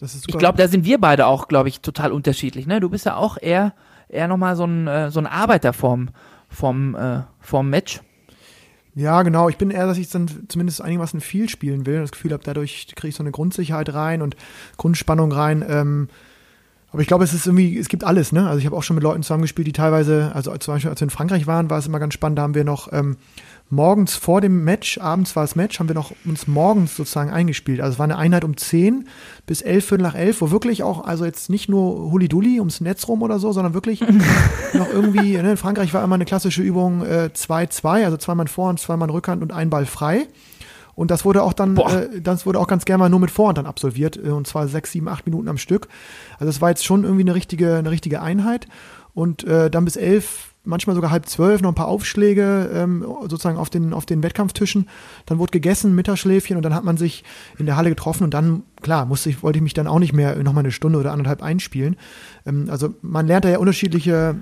das 0.00 0.14
ist 0.14 0.22
super. 0.22 0.34
ich 0.34 0.38
glaube, 0.38 0.56
da 0.56 0.66
sind 0.66 0.86
wir 0.86 0.98
beide 0.98 1.26
auch, 1.26 1.46
glaube 1.46 1.68
ich, 1.68 1.80
total 1.80 2.10
unterschiedlich. 2.10 2.66
Ne? 2.66 2.80
Du 2.80 2.88
bist 2.88 3.04
ja 3.04 3.16
auch 3.16 3.36
eher, 3.40 3.74
eher 4.08 4.28
nochmal 4.28 4.56
so 4.56 4.64
ein, 4.64 4.86
äh, 4.88 5.10
so 5.10 5.20
ein 5.20 5.26
Arbeiter 5.26 5.74
vom, 5.74 6.08
vom, 6.48 6.94
äh, 6.94 7.20
vom 7.40 7.68
Match. 7.68 8.00
Ja, 8.94 9.22
genau. 9.22 9.50
Ich 9.50 9.58
bin 9.58 9.70
eher, 9.70 9.86
dass 9.86 9.98
ich 9.98 10.08
dann 10.08 10.28
zumindest 10.48 10.80
einigermaßen 10.80 11.20
viel 11.20 11.50
spielen 11.50 11.84
will. 11.84 12.00
Das 12.00 12.12
Gefühl 12.12 12.32
habe, 12.32 12.42
dadurch 12.42 12.88
kriege 12.96 13.08
ich 13.08 13.14
so 13.14 13.22
eine 13.22 13.30
Grundsicherheit 13.30 13.92
rein 13.92 14.22
und 14.22 14.36
Grundspannung 14.78 15.30
rein. 15.30 15.62
Ähm, 15.68 16.08
aber 16.90 17.02
ich 17.02 17.08
glaube, 17.08 17.24
es 17.24 17.34
ist 17.34 17.46
irgendwie, 17.46 17.78
es 17.78 17.88
gibt 17.88 18.02
alles, 18.02 18.32
ne? 18.32 18.46
Also 18.48 18.58
ich 18.58 18.66
habe 18.66 18.74
auch 18.74 18.82
schon 18.82 18.96
mit 18.96 19.02
Leuten 19.02 19.22
zusammengespielt, 19.22 19.68
die 19.68 19.72
teilweise, 19.72 20.32
also 20.34 20.56
zum 20.56 20.74
Beispiel 20.74 20.90
als 20.90 21.00
wir 21.00 21.04
in 21.04 21.10
Frankreich 21.10 21.46
waren, 21.46 21.68
war 21.68 21.78
es 21.78 21.86
immer 21.86 21.98
ganz 21.98 22.14
spannend, 22.14 22.38
da 22.38 22.42
haben 22.42 22.54
wir 22.54 22.64
noch 22.64 22.90
ähm, 22.92 23.18
morgens 23.70 24.16
vor 24.16 24.40
dem 24.40 24.64
Match, 24.64 24.98
abends 24.98 25.36
war 25.36 25.42
das 25.42 25.56
Match, 25.56 25.78
haben 25.78 25.88
wir 25.88 25.94
noch 25.94 26.12
uns 26.24 26.46
morgens 26.46 26.96
sozusagen 26.96 27.30
eingespielt. 27.30 27.80
Also 27.80 27.94
es 27.94 27.98
war 27.98 28.04
eine 28.04 28.16
Einheit 28.16 28.44
um 28.44 28.56
10 28.56 29.06
bis 29.46 29.60
11, 29.62 29.84
Viertel 29.84 30.02
nach 30.02 30.14
11, 30.14 30.40
wo 30.40 30.50
wirklich 30.50 30.82
auch, 30.82 31.04
also 31.04 31.24
jetzt 31.24 31.50
nicht 31.50 31.68
nur 31.68 32.10
Huli-Dulli 32.10 32.58
ums 32.60 32.80
Netz 32.80 33.08
rum 33.08 33.22
oder 33.22 33.38
so, 33.38 33.52
sondern 33.52 33.74
wirklich 33.74 34.00
noch 34.72 34.88
irgendwie, 34.88 35.36
ne, 35.36 35.50
in 35.50 35.56
Frankreich 35.56 35.92
war 35.92 36.02
immer 36.02 36.14
eine 36.14 36.24
klassische 36.24 36.62
Übung 36.62 37.04
äh, 37.04 37.30
2-2, 37.34 38.04
also 38.04 38.16
zwei 38.16 38.34
Mann 38.34 38.48
Vorhand, 38.48 38.80
zwei 38.80 38.96
Mann 38.96 39.10
Rückhand 39.10 39.42
und 39.42 39.52
ein 39.52 39.70
Ball 39.70 39.86
frei. 39.86 40.28
Und 40.94 41.12
das 41.12 41.24
wurde 41.24 41.44
auch 41.44 41.52
dann, 41.52 41.76
äh, 41.76 42.20
das 42.20 42.44
wurde 42.44 42.58
auch 42.58 42.66
ganz 42.66 42.84
gerne 42.84 42.98
mal 42.98 43.08
nur 43.08 43.20
mit 43.20 43.30
Vorhand 43.30 43.58
dann 43.58 43.66
absolviert, 43.66 44.16
äh, 44.16 44.30
und 44.30 44.46
zwar 44.46 44.66
sechs, 44.66 44.92
sieben, 44.92 45.08
acht 45.08 45.26
Minuten 45.26 45.48
am 45.48 45.58
Stück. 45.58 45.88
Also 46.38 46.50
es 46.50 46.60
war 46.60 46.70
jetzt 46.70 46.84
schon 46.84 47.04
irgendwie 47.04 47.22
eine 47.22 47.34
richtige, 47.34 47.76
eine 47.76 47.90
richtige 47.90 48.20
Einheit. 48.22 48.66
Und 49.14 49.42
äh, 49.44 49.68
dann 49.70 49.84
bis 49.84 49.96
elf 49.96 50.47
manchmal 50.68 50.94
sogar 50.94 51.10
halb 51.10 51.26
zwölf, 51.26 51.62
noch 51.62 51.70
ein 51.70 51.74
paar 51.74 51.88
Aufschläge 51.88 52.70
ähm, 52.72 53.04
sozusagen 53.22 53.56
auf 53.58 53.70
den, 53.70 53.92
auf 53.92 54.06
den 54.06 54.22
Wettkampftischen. 54.22 54.88
Dann 55.26 55.38
wurde 55.38 55.50
gegessen, 55.50 55.94
Mittagsschläfchen 55.94 56.56
und 56.56 56.62
dann 56.62 56.74
hat 56.74 56.84
man 56.84 56.96
sich 56.96 57.24
in 57.58 57.66
der 57.66 57.76
Halle 57.76 57.88
getroffen 57.88 58.24
und 58.24 58.34
dann, 58.34 58.62
klar, 58.82 59.06
musste 59.06 59.30
ich, 59.30 59.42
wollte 59.42 59.58
ich 59.58 59.62
mich 59.62 59.74
dann 59.74 59.86
auch 59.86 59.98
nicht 59.98 60.12
mehr 60.12 60.36
nochmal 60.42 60.62
eine 60.62 60.72
Stunde 60.72 60.98
oder 60.98 61.12
anderthalb 61.12 61.42
einspielen. 61.42 61.96
Ähm, 62.46 62.68
also 62.70 62.94
man 63.02 63.26
lernt 63.26 63.44
da 63.44 63.48
ja 63.48 63.58
unterschiedliche 63.58 64.36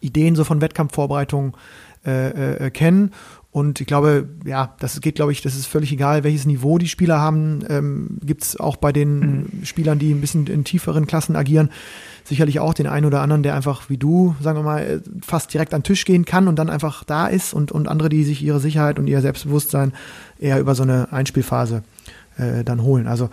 Ideen 0.00 0.34
so 0.34 0.44
von 0.44 0.60
Wettkampfvorbereitungen 0.60 1.52
äh, 2.06 2.66
äh, 2.66 2.70
kennen. 2.70 3.12
Und 3.52 3.80
ich 3.80 3.86
glaube, 3.88 4.28
ja, 4.44 4.76
das 4.78 5.00
geht, 5.00 5.16
glaube 5.16 5.32
ich, 5.32 5.42
das 5.42 5.56
ist 5.56 5.66
völlig 5.66 5.90
egal, 5.90 6.22
welches 6.22 6.46
Niveau 6.46 6.78
die 6.78 6.86
Spieler 6.86 7.18
haben. 7.18 7.64
Ähm, 7.68 8.18
Gibt 8.24 8.44
es 8.44 8.60
auch 8.60 8.76
bei 8.76 8.92
den 8.92 9.18
mhm. 9.18 9.64
Spielern, 9.64 9.98
die 9.98 10.12
ein 10.12 10.20
bisschen 10.20 10.46
in 10.46 10.62
tieferen 10.62 11.08
Klassen 11.08 11.34
agieren, 11.34 11.70
sicherlich 12.24 12.60
auch 12.60 12.74
den 12.74 12.86
einen 12.86 13.06
oder 13.06 13.22
anderen, 13.22 13.42
der 13.42 13.56
einfach 13.56 13.90
wie 13.90 13.96
du, 13.96 14.36
sagen 14.40 14.58
wir 14.58 14.62
mal, 14.62 15.02
fast 15.20 15.52
direkt 15.52 15.74
an 15.74 15.80
den 15.80 15.84
Tisch 15.84 16.04
gehen 16.04 16.24
kann 16.24 16.46
und 16.46 16.60
dann 16.60 16.70
einfach 16.70 17.02
da 17.02 17.26
ist 17.26 17.52
und, 17.52 17.72
und 17.72 17.88
andere, 17.88 18.08
die 18.08 18.22
sich 18.22 18.40
ihre 18.40 18.60
Sicherheit 18.60 19.00
und 19.00 19.08
ihr 19.08 19.20
Selbstbewusstsein 19.20 19.94
eher 20.38 20.60
über 20.60 20.76
so 20.76 20.84
eine 20.84 21.12
Einspielphase 21.12 21.82
äh, 22.36 22.62
dann 22.62 22.82
holen. 22.84 23.08
Also 23.08 23.30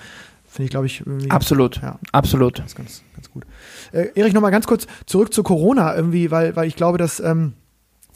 finde 0.48 0.66
ich, 0.66 0.72
glaube 0.72 0.88
ich, 0.88 1.04
absolut, 1.30 1.80
ja, 1.80 2.00
absolut, 2.12 2.56
ganz, 2.56 2.74
ganz, 2.74 3.04
ganz 3.14 3.30
gut. 3.30 3.46
Äh, 3.92 4.08
Erich, 4.16 4.34
noch 4.34 4.42
mal 4.42 4.50
ganz 4.50 4.66
kurz 4.66 4.88
zurück 5.06 5.32
zu 5.32 5.44
Corona 5.44 5.96
irgendwie, 5.96 6.32
weil, 6.32 6.56
weil 6.56 6.68
ich 6.68 6.76
glaube, 6.76 6.98
dass 6.98 7.20
ähm, 7.20 7.54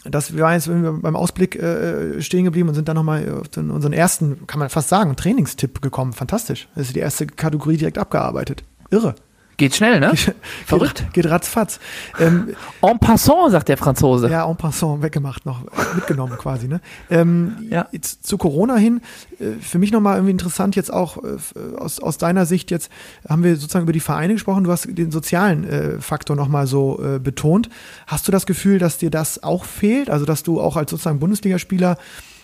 das, 0.03 0.35
wir 0.35 0.43
waren 0.43 0.53
jetzt 0.53 0.67
beim 0.67 1.15
Ausblick 1.15 1.55
äh, 1.55 2.21
stehen 2.21 2.45
geblieben 2.45 2.69
und 2.69 2.75
sind 2.75 2.87
dann 2.87 2.95
nochmal 2.95 3.31
auf 3.39 3.49
den, 3.49 3.69
unseren 3.69 3.93
ersten, 3.93 4.47
kann 4.47 4.59
man 4.59 4.69
fast 4.69 4.89
sagen, 4.89 5.15
Trainingstipp 5.15 5.81
gekommen. 5.81 6.13
Fantastisch. 6.13 6.67
Das 6.75 6.87
ist 6.87 6.95
die 6.95 7.01
erste 7.01 7.27
Kategorie 7.27 7.77
direkt 7.77 7.97
abgearbeitet. 7.97 8.63
Irre. 8.89 9.15
Geht 9.61 9.75
schnell, 9.75 9.99
ne? 9.99 10.13
Verrückt. 10.65 11.03
Geht, 11.13 11.13
geht 11.13 11.25
ratzfatz. 11.29 11.79
Ähm, 12.19 12.55
en 12.81 12.97
passant, 12.97 13.51
sagt 13.51 13.69
der 13.69 13.77
Franzose. 13.77 14.27
Ja, 14.27 14.49
en 14.49 14.57
passant, 14.57 15.03
weggemacht, 15.03 15.45
noch 15.45 15.61
mitgenommen 15.93 16.35
quasi. 16.39 16.67
Ne? 16.67 16.81
Ähm, 17.11 17.67
ja. 17.69 17.87
Jetzt 17.91 18.25
zu 18.25 18.39
Corona 18.39 18.77
hin, 18.77 19.01
äh, 19.39 19.61
für 19.61 19.77
mich 19.77 19.91
nochmal 19.91 20.15
irgendwie 20.15 20.31
interessant, 20.31 20.75
jetzt 20.75 20.91
auch 20.91 21.17
äh, 21.17 21.75
aus, 21.77 21.99
aus 21.99 22.17
deiner 22.17 22.47
Sicht, 22.47 22.71
jetzt 22.71 22.91
haben 23.29 23.43
wir 23.43 23.55
sozusagen 23.55 23.83
über 23.83 23.93
die 23.93 23.99
Vereine 23.99 24.33
gesprochen, 24.33 24.63
du 24.63 24.71
hast 24.71 24.87
den 24.89 25.11
sozialen 25.11 25.63
äh, 25.63 26.01
Faktor 26.01 26.35
nochmal 26.35 26.65
so 26.65 26.99
äh, 26.99 27.19
betont. 27.19 27.69
Hast 28.07 28.27
du 28.27 28.31
das 28.31 28.47
Gefühl, 28.47 28.79
dass 28.79 28.97
dir 28.97 29.11
das 29.11 29.43
auch 29.43 29.65
fehlt? 29.65 30.09
Also, 30.09 30.25
dass 30.25 30.41
du 30.41 30.59
auch 30.59 30.75
als 30.75 30.89
sozusagen 30.89 31.19
Bundesligaspieler 31.19 31.99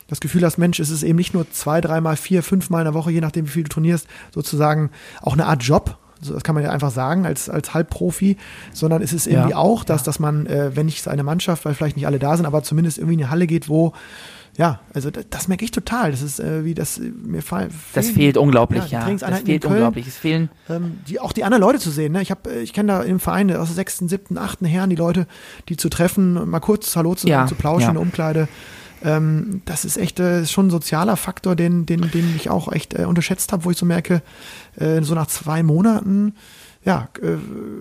das 0.08 0.20
Gefühl 0.20 0.46
hast, 0.46 0.60
Mensch, 0.60 0.80
es 0.80 0.92
ist 0.92 1.02
eben 1.02 1.18
nicht 1.18 1.34
nur 1.34 1.50
zwei, 1.50 1.82
dreimal, 1.82 2.16
vier, 2.16 2.44
fünfmal 2.44 2.82
in 2.82 2.86
der 2.86 2.94
Woche, 2.94 3.10
je 3.10 3.22
nachdem, 3.22 3.48
wie 3.48 3.52
viel 3.52 3.64
du 3.64 3.70
turnierst, 3.70 4.08
sozusagen 4.32 4.92
auch 5.24 5.34
eine 5.34 5.48
Art 5.48 5.64
Job, 5.64 5.98
das 6.22 6.44
kann 6.44 6.56
man 6.56 6.64
ja 6.64 6.72
einfach 6.72 6.92
sagen 6.92 7.26
als, 7.26 7.50
als 7.50 7.74
Halbprofi, 7.74 8.38
sondern 8.74 9.02
es 9.02 9.14
ist 9.14 9.28
irgendwie 9.28 9.52
ja, 9.52 9.58
auch, 9.58 9.84
dass, 9.84 10.02
ja. 10.02 10.06
dass 10.06 10.20
man, 10.20 10.46
äh, 10.48 10.76
wenn 10.76 10.86
nicht 10.86 11.08
eine 11.08 11.24
Mannschaft, 11.24 11.66
weil 11.66 11.74
vielleicht 11.74 11.96
nicht 11.96 12.08
alle 12.08 12.20
da 12.20 12.36
sind, 12.38 12.46
aber 12.46 12.64
zumindest 12.64 12.98
irgendwie 12.98 13.16
in 13.16 13.22
eine 13.22 13.30
Halle 13.30 13.48
geht, 13.48 13.70
wo 13.70 13.94
ja, 14.58 14.80
also 14.92 15.12
das, 15.12 15.26
das 15.30 15.48
merke 15.48 15.64
ich 15.64 15.72
total. 15.72 16.10
Das 16.10 16.24
ist 16.24 16.40
äh, 16.40 16.66
wie 16.66 16.74
das 16.74 17.00
mir 17.00 17.44
fallen. 17.44 17.70
Das 17.94 18.10
fehlt 18.10 18.38
unglaublich, 18.38 18.90
ja. 18.90 19.08
ja. 19.08 19.16
Das 19.16 19.42
fehlt 19.42 19.62
Köln, 19.62 19.74
unglaublich. 19.74 20.08
Es 20.08 20.18
fehlen 20.18 20.50
ähm, 20.68 21.00
die 21.08 21.20
auch 21.20 21.32
die 21.32 21.44
anderen 21.44 21.62
Leute 21.62 21.78
zu 21.78 21.92
sehen. 21.92 22.14
Ne? 22.14 22.24
Ich 22.24 22.32
habe, 22.32 22.52
äh, 22.52 22.62
ich 22.62 22.74
kenne 22.74 22.94
da 22.94 23.02
im 23.04 23.20
Verein 23.20 23.56
aus 23.56 23.68
der 23.68 23.76
sechsten, 23.76 24.10
siebten, 24.10 24.38
achten 24.40 24.66
Herren 24.66 24.90
die 24.90 24.96
Leute, 24.96 25.28
die 25.70 25.78
zu 25.78 25.90
treffen, 25.90 26.50
mal 26.50 26.60
kurz 26.60 26.96
Hallo 26.96 27.14
zu, 27.14 27.28
ja, 27.28 27.46
zu 27.46 27.54
plauschen 27.54 27.84
ja. 27.84 27.88
in 27.90 27.94
der 27.94 28.02
Umkleide. 28.02 28.48
Ähm, 29.04 29.62
das 29.66 29.86
ist 29.86 29.98
echt 29.98 30.20
äh, 30.20 30.46
schon 30.46 30.68
ein 30.68 30.72
sozialer 30.72 31.18
Faktor, 31.18 31.56
den, 31.56 31.86
den, 31.86 32.10
den 32.12 32.36
ich 32.36 32.50
auch 32.50 32.72
echt 32.72 32.98
äh, 32.98 33.06
unterschätzt 33.06 33.52
habe, 33.52 33.66
wo 33.66 33.72
ich 33.72 33.78
so 33.78 33.86
merke, 33.86 34.22
äh, 34.78 35.02
so 35.02 35.14
nach 35.14 35.28
zwei 35.28 35.64
Monaten, 35.64 36.34
ja, 36.84 37.10
äh, 37.22 37.36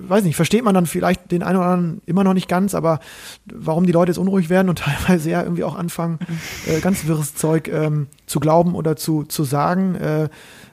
weiß 0.09 0.24
nicht, 0.24 0.37
versteht 0.37 0.64
man 0.64 0.74
dann 0.74 0.87
vielleicht 0.87 1.31
den 1.31 1.42
einen 1.42 1.59
oder 1.59 1.66
anderen 1.66 2.02
immer 2.07 2.24
noch 2.24 2.35
nicht 2.35 2.48
ganz, 2.48 2.74
aber 2.74 2.98
warum 3.46 3.87
die 3.87 3.92
Leute 3.92 4.11
jetzt 4.11 4.18
unruhig 4.18 4.50
werden 4.50 4.68
und 4.68 4.79
teilweise 4.81 5.31
ja 5.31 5.42
irgendwie 5.42 5.64
auch 5.64 5.76
anfangen, 5.76 6.18
äh, 6.66 6.81
ganz 6.81 7.07
wirres 7.07 7.35
Zeug 7.35 7.68
ähm, 7.68 8.09
zu 8.26 8.40
glauben 8.40 8.74
oder 8.74 8.96
zu, 8.96 9.22
zu 9.22 9.44
sagen, 9.44 9.94
äh, 9.94 10.29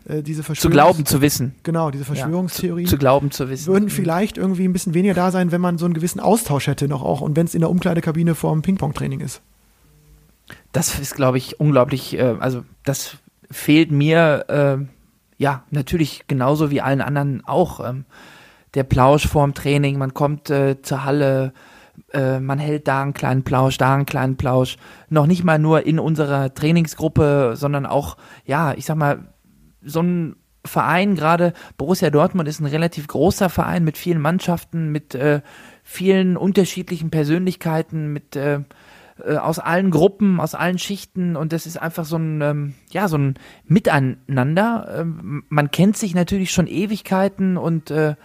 diese 0.06 0.44
Verschwörungs 0.44 0.62
Zu 0.62 0.70
glauben, 0.70 1.06
zu 1.06 1.22
wissen. 1.22 1.56
Genau, 1.64 1.90
diese 1.90 2.04
Verschwörungstheorien. 2.04 2.86
Ja, 2.86 2.90
zu, 2.90 2.96
zu, 2.96 3.00
glauben, 3.00 3.32
zu 3.32 3.50
wissen. 3.50 3.68
Würden 3.68 3.90
vielleicht 3.90 4.38
irgendwie 4.38 4.66
ein 4.66 4.74
bisschen 4.74 4.94
weniger 4.94 5.14
da 5.14 5.32
sein, 5.32 5.54
wenn 5.54 5.62
man 5.62 5.78
so 5.78 5.86
einen 5.86 5.94
gewissen 5.94 6.20
Austausch 6.20 6.68
hätte 6.68 6.90
noch 6.90 7.04
auch 7.04 7.22
und 7.22 7.38
wenn 7.38 7.46
es 7.46 7.54
in 7.54 7.62
der 7.62 7.70
Umkleidekabine 7.70 8.36
vor 8.36 8.52
dem 8.52 8.64
Ping-Pong-Training 8.64 9.22
ist. 9.22 9.42
Das 10.74 11.00
ist, 11.00 11.16
glaube 11.16 11.38
ich, 11.38 11.60
unglaublich, 11.60 12.18
äh, 12.18 12.36
also 12.40 12.66
das 12.84 13.18
fehlt 13.50 13.92
mir, 13.92 14.46
äh, 14.50 14.86
ja, 15.38 15.64
natürlich 15.72 16.26
genauso 16.28 16.72
wie 16.72 16.82
allen 16.82 17.02
anderen 17.02 17.46
auch. 17.46 17.80
Ähm, 17.88 18.06
der 18.74 18.84
Plausch 18.84 19.28
vorm 19.28 19.54
Training, 19.54 19.98
man 19.98 20.16
kommt 20.16 20.50
äh, 20.50 20.82
zur 20.82 21.06
Halle, 21.06 21.54
äh, 22.12 22.40
man 22.40 22.58
hält 22.58 22.88
da 22.88 23.04
einen 23.04 23.14
kleinen 23.14 23.44
Plausch, 23.44 23.78
da 23.78 23.94
einen 23.94 24.08
kleinen 24.08 24.36
Plausch. 24.36 24.78
Noch 25.10 25.28
nicht 25.28 25.44
mal 25.44 25.60
nur 25.60 25.86
in 25.86 26.00
unserer 26.00 26.54
Trainingsgruppe, 26.54 27.54
sondern 27.56 27.86
auch, 27.86 28.18
ja, 28.46 28.74
ich 28.74 28.86
sag 28.86 28.98
mal, 28.98 29.34
so 29.84 30.02
ein 30.02 30.36
Verein, 30.66 31.16
gerade 31.16 31.54
Borussia 31.78 32.10
Dortmund 32.10 32.48
ist 32.48 32.62
ein 32.62 32.66
relativ 32.66 33.08
großer 33.08 33.50
Verein 33.50 33.84
mit 33.84 33.98
vielen 33.98 34.22
Mannschaften, 34.22 34.92
mit 34.92 35.14
äh, 35.14 35.42
vielen 35.84 36.38
unterschiedlichen 36.38 37.12
Persönlichkeiten, 37.12 38.14
mit 38.14 38.36
äh, 38.36 38.62
äh, 39.24 39.38
aus 39.38 39.60
allen 39.60 39.92
Gruppen, 39.92 40.40
aus 40.40 40.56
allen 40.56 40.80
Schichten 40.80 41.36
und 41.36 41.54
das 41.54 41.66
ist 41.66 41.78
einfach 41.78 42.06
so 42.06 42.18
ein, 42.18 42.42
ähm, 42.42 42.74
ja, 42.92 43.08
so 43.08 43.18
ein 43.18 43.36
Miteinander. 43.66 44.88
Ähm, 45.00 45.44
man 45.50 45.72
kennt 45.72 45.98
sich 45.98 46.16
natürlich 46.16 46.52
schon 46.52 46.68
Ewigkeiten 46.68 47.58
und 47.58 47.92
äh, 47.92 48.16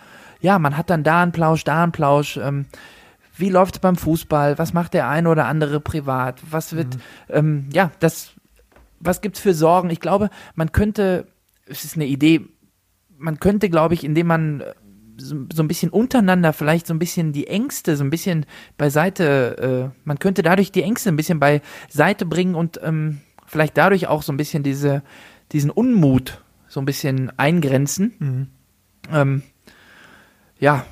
ja, 0.41 0.59
man 0.59 0.77
hat 0.77 0.91
dann 0.91 1.05
da 1.05 1.23
einen 1.23 1.33
Plausch, 1.33 1.65
da 1.65 1.83
einen 1.83 1.93
Plausch. 1.93 2.37
Ähm, 2.39 2.67
wie 3.37 3.51
läuft 3.51 3.77
es 3.77 3.81
beim 3.81 3.97
Fußball? 3.97 4.59
Was 4.59 4.73
macht 4.73 4.95
der 4.95 5.09
eine 5.09 5.29
oder 5.29 5.47
andere 5.47 5.81
privat? 5.81 6.41
Was 6.51 6.75
wird, 6.75 6.97
mhm. 6.97 7.01
ähm, 7.29 7.69
ja, 7.73 7.93
das, 8.01 8.33
was 8.99 9.21
gibt's 9.21 9.41
für 9.41 9.55
Sorgen? 9.55 9.91
Ich 9.91 10.01
glaube, 10.01 10.31
man 10.55 10.73
könnte, 10.73 11.27
es 11.67 11.85
ist 11.85 11.97
eine 11.97 12.07
Idee, 12.07 12.47
man 13.17 13.39
könnte, 13.41 13.69
glaube 13.69 13.95
ich, 13.95 14.05
indem 14.05 14.27
man 14.27 14.63
so, 15.19 15.47
so, 15.53 15.63
ein 15.63 15.69
bisschen 15.69 15.91
untereinander 15.91 16.53
vielleicht 16.53 16.87
so 16.87 16.95
ein 16.95 16.99
bisschen 16.99 17.33
die 17.33 17.47
Ängste 17.47 17.97
so 17.97 18.05
ein 18.05 18.11
bisschen 18.11 18.47
beiseite, 18.77 19.93
äh, 19.93 19.99
man 20.05 20.19
könnte 20.19 20.43
dadurch 20.43 20.73
die 20.73 20.83
Ängste 20.83 21.11
ein 21.11 21.17
bisschen 21.17 21.41
beiseite 21.41 22.27
bringen 22.27 22.55
und 22.55 22.81
ähm, 22.83 23.21
vielleicht 23.47 23.77
dadurch 23.77 24.07
auch 24.07 24.23
so 24.23 24.33
ein 24.33 24.37
bisschen 24.37 24.63
diese, 24.63 25.03
diesen 25.53 25.71
Unmut 25.71 26.43
so 26.69 26.81
ein 26.81 26.87
bisschen 26.87 27.37
eingrenzen. 27.39 28.15
Mhm. 28.19 28.47
Ähm, 29.13 29.43
ja, 30.59 30.85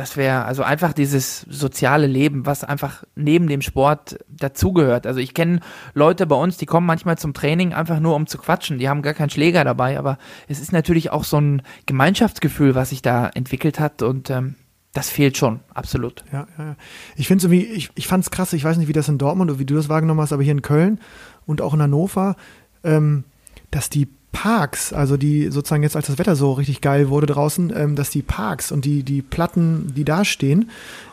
das 0.00 0.16
wäre 0.16 0.46
also 0.46 0.62
einfach 0.62 0.94
dieses 0.94 1.42
soziale 1.42 2.06
Leben, 2.06 2.46
was 2.46 2.64
einfach 2.64 3.04
neben 3.16 3.48
dem 3.48 3.60
Sport 3.60 4.18
dazugehört. 4.30 5.06
Also 5.06 5.20
ich 5.20 5.34
kenne 5.34 5.60
Leute 5.92 6.26
bei 6.26 6.36
uns, 6.36 6.56
die 6.56 6.64
kommen 6.64 6.86
manchmal 6.86 7.18
zum 7.18 7.34
Training 7.34 7.74
einfach 7.74 8.00
nur 8.00 8.14
um 8.14 8.26
zu 8.26 8.38
quatschen. 8.38 8.78
Die 8.78 8.88
haben 8.88 9.02
gar 9.02 9.12
keinen 9.12 9.28
Schläger 9.28 9.62
dabei, 9.62 9.98
aber 9.98 10.16
es 10.48 10.58
ist 10.58 10.72
natürlich 10.72 11.10
auch 11.10 11.24
so 11.24 11.38
ein 11.38 11.60
Gemeinschaftsgefühl, 11.84 12.74
was 12.74 12.88
sich 12.88 13.02
da 13.02 13.28
entwickelt 13.28 13.78
hat 13.78 14.00
und 14.00 14.30
ähm, 14.30 14.54
das 14.94 15.10
fehlt 15.10 15.36
schon, 15.36 15.60
absolut. 15.74 16.24
Ja, 16.32 16.46
ja. 16.56 16.76
Ich 17.14 17.28
finde 17.28 17.42
so 17.42 17.50
wie, 17.50 17.62
ich, 17.66 17.90
ich 17.94 18.08
fand 18.08 18.24
es 18.24 18.30
krass, 18.30 18.54
ich 18.54 18.64
weiß 18.64 18.78
nicht, 18.78 18.88
wie 18.88 18.94
das 18.94 19.06
in 19.06 19.18
Dortmund 19.18 19.50
oder 19.50 19.60
wie 19.60 19.66
du 19.66 19.74
das 19.74 19.90
wahrgenommen 19.90 20.22
hast, 20.22 20.32
aber 20.32 20.42
hier 20.42 20.52
in 20.52 20.62
Köln 20.62 20.98
und 21.44 21.60
auch 21.60 21.74
in 21.74 21.82
Hannover, 21.82 22.36
ähm, 22.84 23.24
dass 23.70 23.90
die 23.90 24.08
Parks, 24.32 24.92
also 24.92 25.16
die 25.16 25.50
sozusagen 25.50 25.82
jetzt, 25.82 25.96
als 25.96 26.06
das 26.06 26.18
Wetter 26.18 26.36
so 26.36 26.52
richtig 26.52 26.80
geil 26.80 27.08
wurde 27.08 27.26
draußen, 27.26 27.72
ähm, 27.74 27.96
dass 27.96 28.10
die 28.10 28.22
Parks 28.22 28.72
und 28.72 28.84
die, 28.84 29.02
die 29.02 29.22
Platten, 29.22 29.92
die 29.94 30.04
da 30.04 30.24
stehen, 30.24 30.70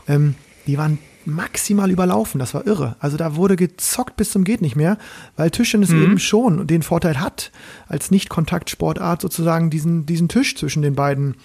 ähm, 0.07 0.35
die 0.67 0.77
waren 0.77 0.99
maximal 1.25 1.91
überlaufen. 1.91 2.39
Das 2.39 2.53
war 2.53 2.65
irre. 2.65 2.95
Also 2.99 3.17
da 3.17 3.35
wurde 3.35 3.55
gezockt 3.55 4.15
bis 4.15 4.31
zum 4.31 4.43
geht 4.43 4.61
nicht 4.61 4.75
mehr, 4.75 4.97
weil 5.35 5.51
Tischtennis 5.51 5.89
mhm. 5.89 6.03
eben 6.03 6.19
schon 6.19 6.67
den 6.67 6.83
Vorteil 6.83 7.19
hat, 7.19 7.51
als 7.87 8.11
Nicht-Kontaktsportart 8.11 9.21
sozusagen 9.21 9.69
diesen, 9.69 10.05
diesen 10.05 10.29
Tisch 10.29 10.55
zwischen 10.55 10.81
den 10.81 10.95
beiden 10.95 11.35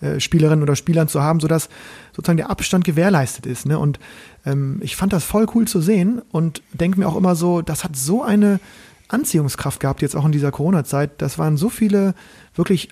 äh, 0.00 0.18
Spielerinnen 0.18 0.62
oder 0.62 0.76
Spielern 0.76 1.08
zu 1.08 1.22
haben, 1.22 1.40
sodass 1.40 1.68
sozusagen 2.14 2.36
der 2.36 2.50
Abstand 2.50 2.84
gewährleistet 2.84 3.46
ist. 3.46 3.66
Ne? 3.66 3.78
Und 3.78 4.00
ähm, 4.44 4.80
ich 4.82 4.96
fand 4.96 5.12
das 5.12 5.24
voll 5.24 5.46
cool 5.54 5.68
zu 5.68 5.80
sehen 5.80 6.20
und 6.32 6.62
denke 6.72 6.98
mir 6.98 7.08
auch 7.08 7.16
immer 7.16 7.36
so, 7.36 7.62
das 7.62 7.84
hat 7.84 7.96
so 7.96 8.22
eine 8.22 8.60
Anziehungskraft 9.08 9.80
gehabt, 9.80 10.02
jetzt 10.02 10.16
auch 10.16 10.24
in 10.24 10.32
dieser 10.32 10.52
Corona-Zeit. 10.52 11.20
Das 11.20 11.38
waren 11.38 11.56
so 11.56 11.68
viele 11.68 12.14
wirklich, 12.54 12.88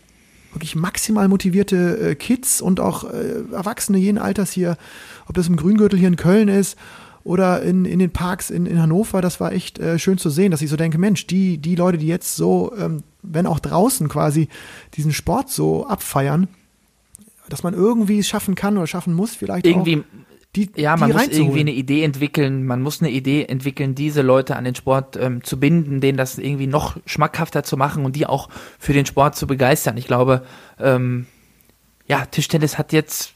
wirklich 0.52 0.74
maximal 0.74 1.28
motivierte 1.28 1.98
äh, 1.98 2.14
Kids 2.14 2.60
und 2.60 2.80
auch 2.80 3.04
äh, 3.04 3.42
Erwachsene 3.52 3.98
jeden 3.98 4.18
Alters 4.18 4.50
hier, 4.50 4.76
ob 5.28 5.34
das 5.34 5.48
im 5.48 5.56
Grüngürtel 5.56 5.98
hier 5.98 6.08
in 6.08 6.16
Köln 6.16 6.48
ist 6.48 6.76
oder 7.22 7.62
in, 7.62 7.84
in 7.84 7.98
den 7.98 8.12
Parks 8.12 8.50
in, 8.50 8.66
in 8.66 8.80
Hannover, 8.80 9.20
das 9.20 9.40
war 9.40 9.52
echt 9.52 9.78
äh, 9.78 9.98
schön 9.98 10.16
zu 10.16 10.30
sehen, 10.30 10.50
dass 10.50 10.62
ich 10.62 10.70
so 10.70 10.76
denke, 10.76 10.96
Mensch, 10.96 11.26
die, 11.26 11.58
die 11.58 11.74
Leute, 11.74 11.98
die 11.98 12.06
jetzt 12.06 12.36
so, 12.36 12.72
ähm, 12.78 13.02
wenn 13.22 13.46
auch 13.46 13.58
draußen 13.58 14.08
quasi 14.08 14.48
diesen 14.94 15.12
Sport 15.12 15.50
so 15.50 15.86
abfeiern, 15.86 16.48
dass 17.48 17.62
man 17.62 17.74
irgendwie 17.74 18.20
es 18.20 18.28
schaffen 18.28 18.54
kann 18.54 18.76
oder 18.76 18.86
schaffen 18.86 19.12
muss, 19.14 19.34
vielleicht 19.34 19.66
irgendwie 19.66 19.98
auch 19.98 20.25
die, 20.56 20.70
ja, 20.76 20.96
man 20.96 21.12
muss 21.12 21.28
irgendwie 21.28 21.60
eine 21.60 21.72
Idee 21.72 22.02
entwickeln, 22.02 22.64
man 22.64 22.82
muss 22.82 23.02
eine 23.02 23.10
Idee 23.10 23.44
entwickeln, 23.44 23.94
diese 23.94 24.22
Leute 24.22 24.56
an 24.56 24.64
den 24.64 24.74
Sport 24.74 25.16
ähm, 25.16 25.44
zu 25.44 25.60
binden, 25.60 26.00
denen 26.00 26.16
das 26.16 26.38
irgendwie 26.38 26.66
noch 26.66 26.96
schmackhafter 27.04 27.62
zu 27.62 27.76
machen 27.76 28.04
und 28.04 28.16
die 28.16 28.26
auch 28.26 28.48
für 28.78 28.92
den 28.92 29.06
Sport 29.06 29.36
zu 29.36 29.46
begeistern. 29.46 29.96
Ich 29.96 30.06
glaube, 30.06 30.44
ähm, 30.80 31.26
ja, 32.06 32.24
Tischtennis 32.24 32.78
hat 32.78 32.92
jetzt 32.92 33.34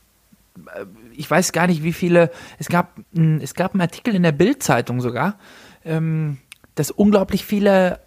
äh, 0.75 0.87
ich 1.13 1.31
weiß 1.31 1.53
gar 1.53 1.67
nicht, 1.67 1.83
wie 1.83 1.93
viele, 1.93 2.31
es 2.59 2.69
gab, 2.69 2.99
es 3.13 3.55
gab 3.55 3.75
einen 3.75 3.83
Artikel 3.83 4.15
in 4.15 4.23
der 4.23 4.33
Bild-Zeitung 4.33 5.03
sogar, 5.03 5.39
ähm, 5.85 6.39
dass 6.77 6.91
unglaublich 6.91 7.45
viele 7.45 8.01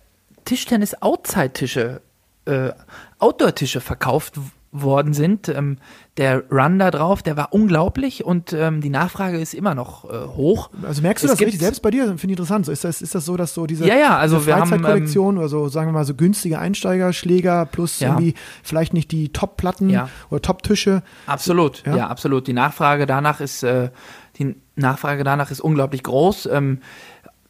Tischtennis-Outside-Tische, 0.46 2.02
äh, 2.46 2.72
Outdoor-Tische 3.20 3.82
verkauft 3.82 4.40
worden 4.74 5.14
sind. 5.14 5.48
Ähm, 5.50 5.78
der 6.18 6.44
Run 6.52 6.78
da 6.80 6.92
drauf, 6.92 7.22
der 7.24 7.38
war 7.38 7.54
unglaublich 7.54 8.26
und 8.26 8.54
ähm, 8.54 8.82
die 8.82 8.90
Nachfrage 8.90 9.40
ist 9.40 9.54
immer 9.54 9.76
noch 9.76 10.04
äh, 10.06 10.28
hoch. 10.28 10.70
Also 10.82 11.02
merkst 11.02 11.24
du 11.24 11.28
es 11.28 11.34
das 11.34 11.40
richtig 11.42 11.60
selbst 11.60 11.82
bei 11.82 11.92
dir? 11.92 12.06
Finde 12.06 12.26
ich 12.26 12.32
interessant. 12.32 12.66
So, 12.66 12.72
ist, 12.72 12.84
das, 12.84 13.02
ist 13.02 13.16
das 13.16 13.24
so, 13.26 13.38
dass 13.38 13.54
so 13.54 13.66
diese, 13.68 13.88
ja, 13.88 13.96
ja, 13.96 14.18
also 14.18 14.38
diese 14.40 14.54
haben, 14.56 14.68
Freizeitkollektion 14.68 15.38
oder 15.38 15.48
so, 15.48 15.70
sagen 15.70 15.88
wir 15.90 15.94
mal, 15.94 16.06
so 16.06 16.16
günstige 16.16 16.60
Einsteigerschläger 16.60 17.66
plus 17.68 18.00
Ja. 18.00 18.10
irgendwie 18.10 18.34
vielleicht 18.64 18.94
nicht 18.94 19.12
die 19.12 19.30
Top-Platten 19.32 19.90
Ja. 19.90 20.10
oder 20.30 20.42
Top-Tische. 20.42 21.04
Absolut, 21.28 21.84
Ja? 21.86 21.96
ja? 21.96 22.08
absolut. 22.08 22.48
Die 22.48 22.54
Nachfrage 22.54 23.06
danach 23.06 23.40
ist, 23.40 23.64
äh, 23.64 23.90
die 24.38 24.56
Nachfrage 24.76 25.24
danach 25.24 25.52
ist 25.52 25.62
unglaublich 25.62 26.04
groß. 26.04 26.48
Ähm, 26.52 26.80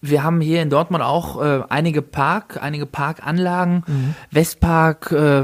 wir 0.05 0.21
haben 0.21 0.41
hier 0.41 0.61
in 0.61 0.69
Dortmund 0.69 1.01
auch 1.01 1.41
äh, 1.41 1.61
einige 1.69 2.01
Park, 2.01 2.59
einige 2.61 2.85
Parkanlagen, 2.85 3.83
Mhm. 3.87 4.15
Westpark, 4.31 5.11
äh, 5.13 5.39
äh, 5.39 5.43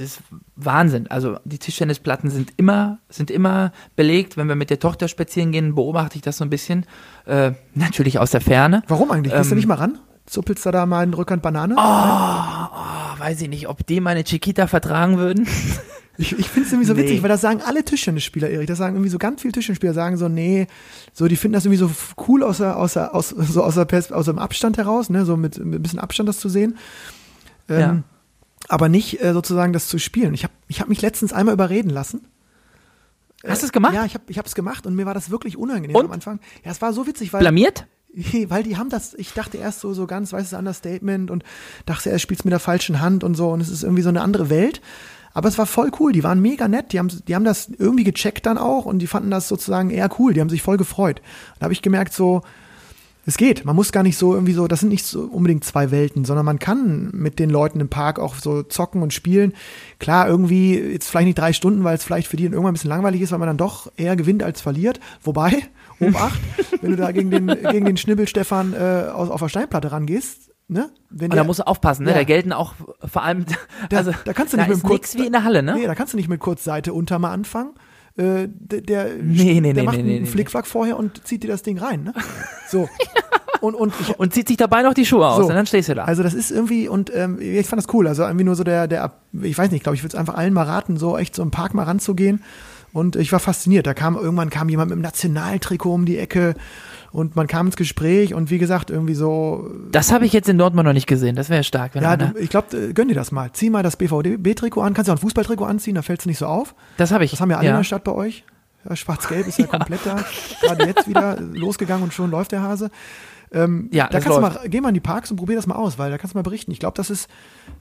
ist 0.00 0.20
Wahnsinn. 0.56 1.06
Also 1.08 1.38
die 1.44 1.58
Tischtennisplatten 1.58 2.30
sind 2.30 2.52
immer, 2.56 2.98
sind 3.08 3.30
immer 3.30 3.72
belegt. 3.96 4.36
Wenn 4.36 4.48
wir 4.48 4.54
mit 4.56 4.70
der 4.70 4.78
Tochter 4.78 5.08
spazieren 5.08 5.52
gehen, 5.52 5.74
beobachte 5.74 6.16
ich 6.16 6.22
das 6.22 6.36
so 6.38 6.44
ein 6.44 6.50
bisschen. 6.50 6.84
Äh, 7.26 7.52
natürlich 7.74 8.18
aus 8.18 8.30
der 8.30 8.40
Ferne. 8.40 8.82
Warum 8.88 9.10
eigentlich? 9.10 9.32
Gehst 9.34 9.50
du 9.50 9.54
Ähm, 9.54 9.58
nicht 9.58 9.66
mal 9.68 9.74
ran? 9.76 9.98
Zuppelst 10.26 10.66
du 10.66 10.70
da 10.70 10.84
mal 10.86 11.04
in 11.04 11.14
Rückhand 11.14 11.40
Banane? 11.42 11.74
Ah, 11.78 13.14
weiß 13.18 13.40
ich 13.42 13.48
nicht, 13.48 13.68
ob 13.68 13.86
die 13.86 14.00
meine 14.00 14.24
Chiquita 14.24 14.66
vertragen 14.66 15.18
würden. 15.18 15.46
Ich, 16.20 16.36
ich 16.36 16.48
finde 16.48 16.66
es 16.66 16.72
irgendwie 16.72 16.88
so 16.88 16.94
Nee. 16.94 17.02
witzig, 17.04 17.22
weil 17.22 17.28
das 17.28 17.40
sagen 17.42 17.60
alle 17.64 17.84
Tischtennisspieler, 17.84 18.50
Erik. 18.50 18.66
Das 18.66 18.78
sagen 18.78 18.96
irgendwie 18.96 19.08
so 19.08 19.18
ganz 19.18 19.40
viele 19.40 19.52
Tischtennisspieler, 19.52 19.94
sagen 19.94 20.16
so, 20.16 20.28
nee, 20.28 20.66
so, 21.12 21.28
die 21.28 21.36
finden 21.36 21.52
das 21.52 21.64
irgendwie 21.64 21.78
so 21.78 21.92
cool 22.26 22.42
aus, 22.42 22.58
der, 22.58 22.76
aus, 22.76 22.94
der, 22.94 23.14
aus, 23.14 23.28
so 23.28 23.62
aus, 23.62 23.76
der 23.76 23.86
aus 24.10 24.24
dem 24.24 24.40
Abstand 24.40 24.78
heraus, 24.78 25.10
ne, 25.10 25.24
so 25.24 25.36
mit, 25.36 25.64
mit 25.64 25.78
ein 25.78 25.82
bisschen 25.84 26.00
Abstand 26.00 26.28
das 26.28 26.40
zu 26.40 26.48
sehen. 26.48 26.76
Ähm, 27.68 27.78
Ja. 27.78 28.02
Aber 28.68 28.88
nicht 28.88 29.22
äh, 29.22 29.32
sozusagen 29.32 29.72
das 29.72 29.88
zu 29.88 29.98
spielen. 29.98 30.34
Ich 30.34 30.44
habe 30.44 30.52
ich 30.66 30.80
hab 30.80 30.88
mich 30.88 31.00
letztens 31.00 31.32
einmal 31.32 31.54
überreden 31.54 31.90
lassen. 31.90 32.26
Hast 33.46 33.62
du 33.62 33.66
es 33.66 33.72
gemacht? 33.72 33.94
Ja, 33.94 34.04
ich 34.04 34.14
habe 34.14 34.24
ich 34.28 34.36
es 34.36 34.54
gemacht 34.54 34.86
und 34.86 34.96
mir 34.96 35.06
war 35.06 35.14
das 35.14 35.30
wirklich 35.30 35.56
unangenehm 35.56 35.94
Und? 35.94 36.06
am 36.06 36.12
Anfang. 36.12 36.40
Ja, 36.64 36.72
es 36.72 36.82
war 36.82 36.92
so 36.92 37.06
witzig, 37.06 37.32
weil 37.32 37.40
Blamiert? 37.40 37.86
weil 38.48 38.62
die 38.62 38.76
haben 38.76 38.90
das, 38.90 39.14
ich 39.14 39.32
dachte 39.32 39.58
erst 39.58 39.80
so, 39.80 39.94
so 39.94 40.06
ganz, 40.06 40.32
weißt 40.32 40.52
du, 40.52 40.56
Understatement 40.56 41.30
und 41.30 41.44
dachte, 41.86 42.10
er 42.10 42.18
spielt 42.18 42.44
mit 42.44 42.52
der 42.52 42.58
falschen 42.58 43.00
Hand 43.00 43.22
und 43.22 43.34
so 43.34 43.50
und 43.50 43.60
es 43.60 43.68
ist 43.68 43.84
irgendwie 43.84 44.02
so 44.02 44.08
eine 44.08 44.22
andere 44.22 44.50
Welt. 44.50 44.80
Aber 45.34 45.48
es 45.48 45.58
war 45.58 45.66
voll 45.66 45.92
cool, 46.00 46.12
die 46.12 46.24
waren 46.24 46.40
mega 46.40 46.66
nett, 46.66 46.92
die 46.92 46.98
haben, 46.98 47.08
die 47.28 47.34
haben 47.34 47.44
das 47.44 47.68
irgendwie 47.78 48.02
gecheckt 48.02 48.46
dann 48.46 48.58
auch 48.58 48.86
und 48.86 48.98
die 48.98 49.06
fanden 49.06 49.30
das 49.30 49.46
sozusagen 49.46 49.90
eher 49.90 50.08
cool, 50.18 50.32
die 50.32 50.40
haben 50.40 50.48
sich 50.48 50.62
voll 50.62 50.78
gefreut. 50.78 51.20
Da 51.58 51.64
habe 51.64 51.72
ich 51.72 51.82
gemerkt, 51.82 52.12
so, 52.12 52.42
es 53.28 53.36
geht. 53.36 53.64
Man 53.64 53.76
muss 53.76 53.92
gar 53.92 54.02
nicht 54.02 54.16
so 54.16 54.34
irgendwie 54.34 54.54
so, 54.54 54.66
das 54.66 54.80
sind 54.80 54.88
nicht 54.88 55.04
so 55.04 55.20
unbedingt 55.20 55.62
zwei 55.62 55.90
Welten, 55.90 56.24
sondern 56.24 56.46
man 56.46 56.58
kann 56.58 57.10
mit 57.12 57.38
den 57.38 57.50
Leuten 57.50 57.78
im 57.78 57.88
Park 57.88 58.18
auch 58.18 58.36
so 58.36 58.62
zocken 58.62 59.02
und 59.02 59.12
spielen. 59.12 59.52
Klar, 59.98 60.28
irgendwie 60.28 60.78
jetzt 60.78 61.10
vielleicht 61.10 61.26
nicht 61.26 61.38
drei 61.38 61.52
Stunden, 61.52 61.84
weil 61.84 61.96
es 61.96 62.04
vielleicht 62.04 62.26
für 62.26 62.36
die 62.36 62.44
dann 62.44 62.54
irgendwann 62.54 62.72
ein 62.72 62.74
bisschen 62.74 62.90
langweilig 62.90 63.20
ist, 63.20 63.30
weil 63.30 63.38
man 63.38 63.48
dann 63.48 63.58
doch 63.58 63.92
eher 63.96 64.16
gewinnt 64.16 64.42
als 64.42 64.60
verliert. 64.60 64.98
Wobei, 65.22 65.52
Obacht, 66.00 66.40
wenn 66.80 66.92
du 66.92 66.96
da 66.96 67.12
gegen 67.12 67.30
den, 67.30 67.46
gegen 67.46 67.84
den 67.84 67.96
Schnibbel 67.96 68.26
Stefan 68.28 68.72
äh, 68.72 69.10
aus, 69.12 69.28
auf 69.30 69.40
der 69.40 69.48
Steinplatte 69.48 69.92
rangehst, 69.92 70.50
ne? 70.68 70.90
Wenn 71.10 71.30
Und 71.30 71.36
da 71.36 71.44
musst 71.44 71.60
du 71.60 71.66
aufpassen, 71.66 72.04
ne? 72.04 72.12
Ja. 72.12 72.16
Da 72.16 72.24
gelten 72.24 72.52
auch 72.52 72.74
vor 73.04 73.22
allem, 73.22 73.44
da, 73.90 73.98
also 73.98 74.12
da 74.24 74.32
kannst 74.32 74.54
du 74.54 74.56
da 74.56 74.62
nicht 74.62 74.68
mit 74.68 74.78
ist 74.78 74.84
Kurz, 74.84 75.14
nix 75.14 75.22
wie 75.22 75.26
in 75.26 75.32
der 75.32 75.44
Halle, 75.44 75.62
ne? 75.62 75.74
Nee, 75.74 75.86
da 75.86 75.94
kannst 75.94 76.14
du 76.14 76.16
nicht 76.16 76.28
mit 76.28 76.40
Kurzseite 76.40 76.94
unter 76.94 77.18
mal 77.18 77.32
anfangen. 77.32 77.74
Äh, 78.18 78.48
der, 78.48 78.80
der, 78.80 79.08
Nee, 79.22 79.60
nee, 79.60 79.72
der 79.72 79.74
nee, 79.74 79.82
macht 79.82 79.98
nee, 80.02 80.16
einen. 80.16 80.26
Flickflack 80.26 80.66
vorher 80.66 80.98
und 80.98 81.26
zieht 81.26 81.42
dir 81.44 81.48
das 81.48 81.62
Ding 81.62 81.78
rein, 81.78 82.02
ne? 82.04 82.14
So. 82.68 82.88
Und, 83.60 83.74
und 83.74 83.92
ich, 84.00 84.18
Und 84.18 84.34
zieht 84.34 84.46
sich 84.48 84.56
dabei 84.56 84.82
noch 84.82 84.94
die 84.94 85.04
Schuhe 85.06 85.26
aus 85.26 85.38
So. 85.38 85.48
und 85.48 85.54
dann 85.54 85.66
stehst 85.66 85.88
du 85.88 85.94
da. 85.94 86.04
Also 86.04 86.22
das 86.22 86.34
ist 86.34 86.50
irgendwie, 86.50 86.88
und 86.88 87.12
ähm, 87.14 87.38
ich 87.40 87.66
fand 87.66 87.82
das 87.82 87.92
cool. 87.92 88.06
Also 88.06 88.22
irgendwie 88.22 88.44
nur 88.44 88.54
so 88.54 88.62
der, 88.62 88.86
der, 88.86 89.12
ich 89.42 89.56
weiß 89.56 89.70
nicht, 89.70 89.82
glaube 89.82 89.96
ich, 89.96 90.02
würde 90.02 90.14
es 90.14 90.20
einfach 90.20 90.34
allen 90.34 90.52
mal 90.52 90.62
raten, 90.64 90.96
so 90.96 91.16
echt 91.18 91.34
so 91.34 91.42
im 91.42 91.50
Park 91.50 91.74
mal 91.74 91.82
ranzugehen. 91.84 92.42
Und 92.92 93.16
ich 93.16 93.32
war 93.32 93.40
fasziniert. 93.40 93.86
Da 93.86 93.94
kam 93.94 94.16
irgendwann 94.16 94.48
kam 94.50 94.68
jemand 94.68 94.90
mit 94.90 94.96
dem 94.98 95.02
Nationaltrikot 95.02 95.92
um 95.92 96.04
die 96.06 96.18
Ecke 96.18 96.54
und 97.12 97.36
man 97.36 97.46
kam 97.46 97.66
ins 97.66 97.76
Gespräch 97.76 98.34
und 98.34 98.50
wie 98.50 98.58
gesagt, 98.58 98.90
irgendwie 98.90 99.14
so, 99.14 99.70
das 99.90 100.12
habe 100.12 100.26
ich 100.26 100.32
jetzt 100.32 100.48
in 100.48 100.58
Dortmund 100.58 100.86
noch 100.86 100.92
nicht 100.92 101.06
gesehen. 101.06 101.36
Das 101.36 101.48
wäre 101.48 101.64
stark, 101.64 101.94
wenn 101.94 102.02
ja, 102.02 102.16
du, 102.16 102.38
ich 102.38 102.50
glaube, 102.50 102.92
gönn 102.92 103.08
dir 103.08 103.14
das 103.14 103.32
mal. 103.32 103.50
Zieh 103.52 103.70
mal 103.70 103.82
das 103.82 103.96
BVB-Trikot 103.96 104.82
an, 104.82 104.94
kannst 104.94 105.08
du 105.08 105.12
auch 105.12 105.16
ein 105.16 105.20
Fußballtrikot 105.20 105.64
anziehen, 105.64 105.94
da 105.94 106.02
fällt 106.02 106.20
es 106.20 106.26
nicht 106.26 106.38
so 106.38 106.46
auf. 106.46 106.74
Das 106.96 107.10
habe 107.10 107.24
ich. 107.24 107.30
Das 107.30 107.40
haben 107.40 107.50
ja 107.50 107.56
alle 107.56 107.68
in 107.68 107.72
ja. 107.72 107.78
der 107.78 107.84
Stadt 107.84 108.04
bei 108.04 108.12
euch. 108.12 108.44
Ja, 108.88 108.94
Schwarz-Gelb 108.94 109.46
ist 109.46 109.58
ja, 109.58 109.66
komplett 109.66 110.00
da. 110.04 110.24
Gerade 110.60 110.86
jetzt 110.86 111.08
wieder 111.08 111.38
losgegangen 111.54 112.04
und 112.04 112.12
schon 112.12 112.30
läuft 112.30 112.52
der 112.52 112.62
Hase. 112.62 112.90
Ähm, 113.52 113.88
Ja, 113.92 114.04
da 114.06 114.20
kannst 114.20 114.38
läuft. 114.38 114.56
du 114.56 114.60
mal, 114.60 114.68
geh 114.68 114.80
mal 114.80 114.88
in 114.88 114.94
die 114.94 115.00
Parks 115.00 115.30
und 115.30 115.36
probier 115.36 115.56
das 115.56 115.66
mal 115.66 115.76
aus, 115.76 115.98
weil 115.98 116.10
da 116.10 116.18
kannst 116.18 116.34
du 116.34 116.38
mal 116.38 116.42
berichten. 116.42 116.70
Ich 116.70 116.80
glaube, 116.80 116.94
das 116.96 117.10
ist, 117.10 117.28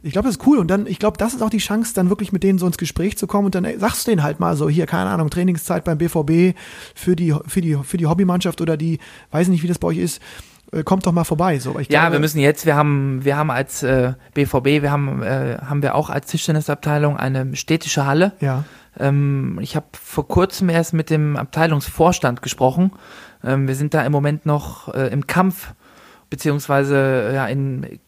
ich 0.03 0.11
glaube, 0.13 0.27
das 0.27 0.37
ist 0.37 0.47
cool. 0.47 0.57
Und 0.59 0.69
dann, 0.71 0.87
ich 0.87 0.99
glaube, 0.99 1.17
das 1.17 1.33
ist 1.33 1.41
auch 1.41 1.49
die 1.49 1.57
Chance, 1.57 1.93
dann 1.93 2.09
wirklich 2.09 2.31
mit 2.31 2.43
denen 2.43 2.59
so 2.59 2.67
ins 2.67 2.77
Gespräch 2.77 3.17
zu 3.17 3.27
kommen 3.27 3.45
und 3.45 3.55
dann 3.55 3.65
ey, 3.65 3.77
sagst 3.79 4.07
du 4.07 4.11
denen 4.11 4.23
halt 4.23 4.39
mal 4.39 4.55
so, 4.55 4.69
hier, 4.69 4.85
keine 4.85 5.09
Ahnung, 5.09 5.29
Trainingszeit 5.29 5.83
beim 5.83 5.97
BVB 5.97 6.57
für 6.95 7.15
die, 7.15 7.35
für 7.47 7.61
die, 7.61 7.77
für 7.83 7.97
die 7.97 8.05
Hobbymannschaft 8.05 8.61
oder 8.61 8.77
die, 8.77 8.99
weiß 9.31 9.47
nicht, 9.49 9.63
wie 9.63 9.67
das 9.67 9.79
bei 9.79 9.87
euch 9.89 9.97
ist, 9.97 10.21
äh, 10.71 10.83
kommt 10.83 11.05
doch 11.05 11.11
mal 11.13 11.23
vorbei. 11.23 11.59
So, 11.59 11.79
ich 11.79 11.89
Ja, 11.89 12.01
glaube, 12.01 12.13
wir 12.15 12.19
müssen 12.19 12.39
jetzt, 12.39 12.65
wir 12.65 12.75
haben, 12.75 13.23
wir 13.23 13.37
haben 13.37 13.51
als 13.51 13.83
äh, 13.83 14.13
BVB, 14.33 14.81
wir 14.81 14.91
haben, 14.91 15.21
äh, 15.23 15.57
haben 15.65 15.81
wir 15.81 15.95
auch 15.95 16.09
als 16.09 16.27
Tischtennisabteilung 16.27 17.17
eine 17.17 17.55
städtische 17.55 18.05
Halle. 18.05 18.33
Ja. 18.41 18.63
Ähm, 18.99 19.59
ich 19.61 19.75
habe 19.75 19.85
vor 19.93 20.27
kurzem 20.27 20.69
erst 20.69 20.93
mit 20.93 21.09
dem 21.09 21.37
Abteilungsvorstand 21.37 22.41
gesprochen. 22.41 22.91
Ähm, 23.47 23.67
wir 23.67 23.75
sind 23.75 23.93
da 23.93 24.05
im 24.05 24.11
Moment 24.11 24.45
noch 24.45 24.93
äh, 24.93 25.07
im 25.07 25.25
Kampf, 25.25 25.73
beziehungsweise 26.29 27.29
äh, 27.29 27.35
ja, 27.35 27.47
in 27.47 27.99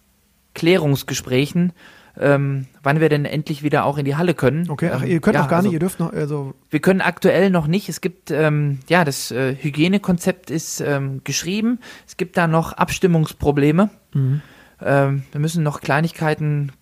Klärungsgesprächen, 0.54 1.72
ähm, 2.20 2.66
wann 2.84 3.00
wir 3.00 3.08
denn 3.08 3.24
endlich 3.24 3.64
wieder 3.64 3.86
auch 3.86 3.98
in 3.98 4.04
die 4.04 4.18
Halle 4.18 4.34
können. 4.34 4.70
Okay, 4.70 4.92
ach, 4.94 5.04
ähm, 5.04 5.10
ihr 5.10 5.22
könnt 5.22 5.36
ja, 5.36 5.44
auch 5.44 5.48
gar 5.48 5.58
also, 5.58 5.70
nicht, 5.70 5.74
ihr 5.74 5.80
dürft 5.80 6.00
noch, 6.00 6.12
also, 6.12 6.54
Wir 6.70 6.82
können 6.82 7.02
aktuell 7.02 7.50
noch 7.50 7.68
nicht. 7.68 7.88
Es 7.88 8.02
gibt, 8.02 8.32
ähm, 8.32 8.80
ja, 8.90 9.06
das 9.06 9.32
äh, 9.32 9.56
Hygienekonzept 9.56 10.52
ist 10.52 10.82
ähm, 10.82 11.22
geschrieben. 11.24 11.80
Es 12.06 12.18
gibt 12.18 12.36
da 12.36 12.48
noch 12.48 12.74
Abstimmungsprobleme. 12.74 13.90
Mhm. 14.14 14.42
Ähm, 14.82 15.24
wir 15.32 15.40
müssen 15.40 15.64
noch 15.64 15.80
Kleinigkeiten 15.80 16.74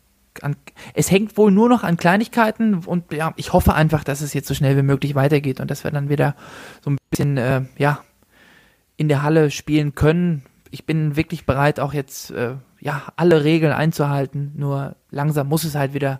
an, 0.43 0.55
es 0.93 1.09
hängt 1.11 1.35
wohl 1.37 1.51
nur 1.51 1.67
noch 1.67 1.83
an 1.83 1.97
Kleinigkeiten 1.97 2.75
und 2.85 3.11
ja, 3.11 3.33
ich 3.37 3.53
hoffe 3.53 3.73
einfach, 3.73 4.03
dass 4.03 4.21
es 4.21 4.35
jetzt 4.35 4.47
so 4.47 4.53
schnell 4.53 4.77
wie 4.77 4.83
möglich 4.83 5.15
weitergeht 5.15 5.59
und 5.59 5.71
dass 5.71 5.83
wir 5.83 5.89
dann 5.89 6.09
wieder 6.09 6.35
so 6.81 6.91
ein 6.91 6.97
bisschen, 7.09 7.37
äh, 7.37 7.61
ja, 7.77 8.01
in 8.97 9.07
der 9.07 9.23
Halle 9.23 9.51
spielen 9.51 9.95
können. 9.95 10.43
Ich 10.71 10.85
bin 10.85 11.15
wirklich 11.15 11.45
bereit, 11.45 11.79
auch 11.79 11.93
jetzt, 11.93 12.31
äh, 12.31 12.55
ja, 12.79 13.03
alle 13.15 13.43
Regeln 13.43 13.71
einzuhalten. 13.71 14.51
Nur 14.55 14.95
langsam 15.11 15.47
muss 15.47 15.63
es 15.63 15.75
halt 15.75 15.93
wieder, 15.93 16.19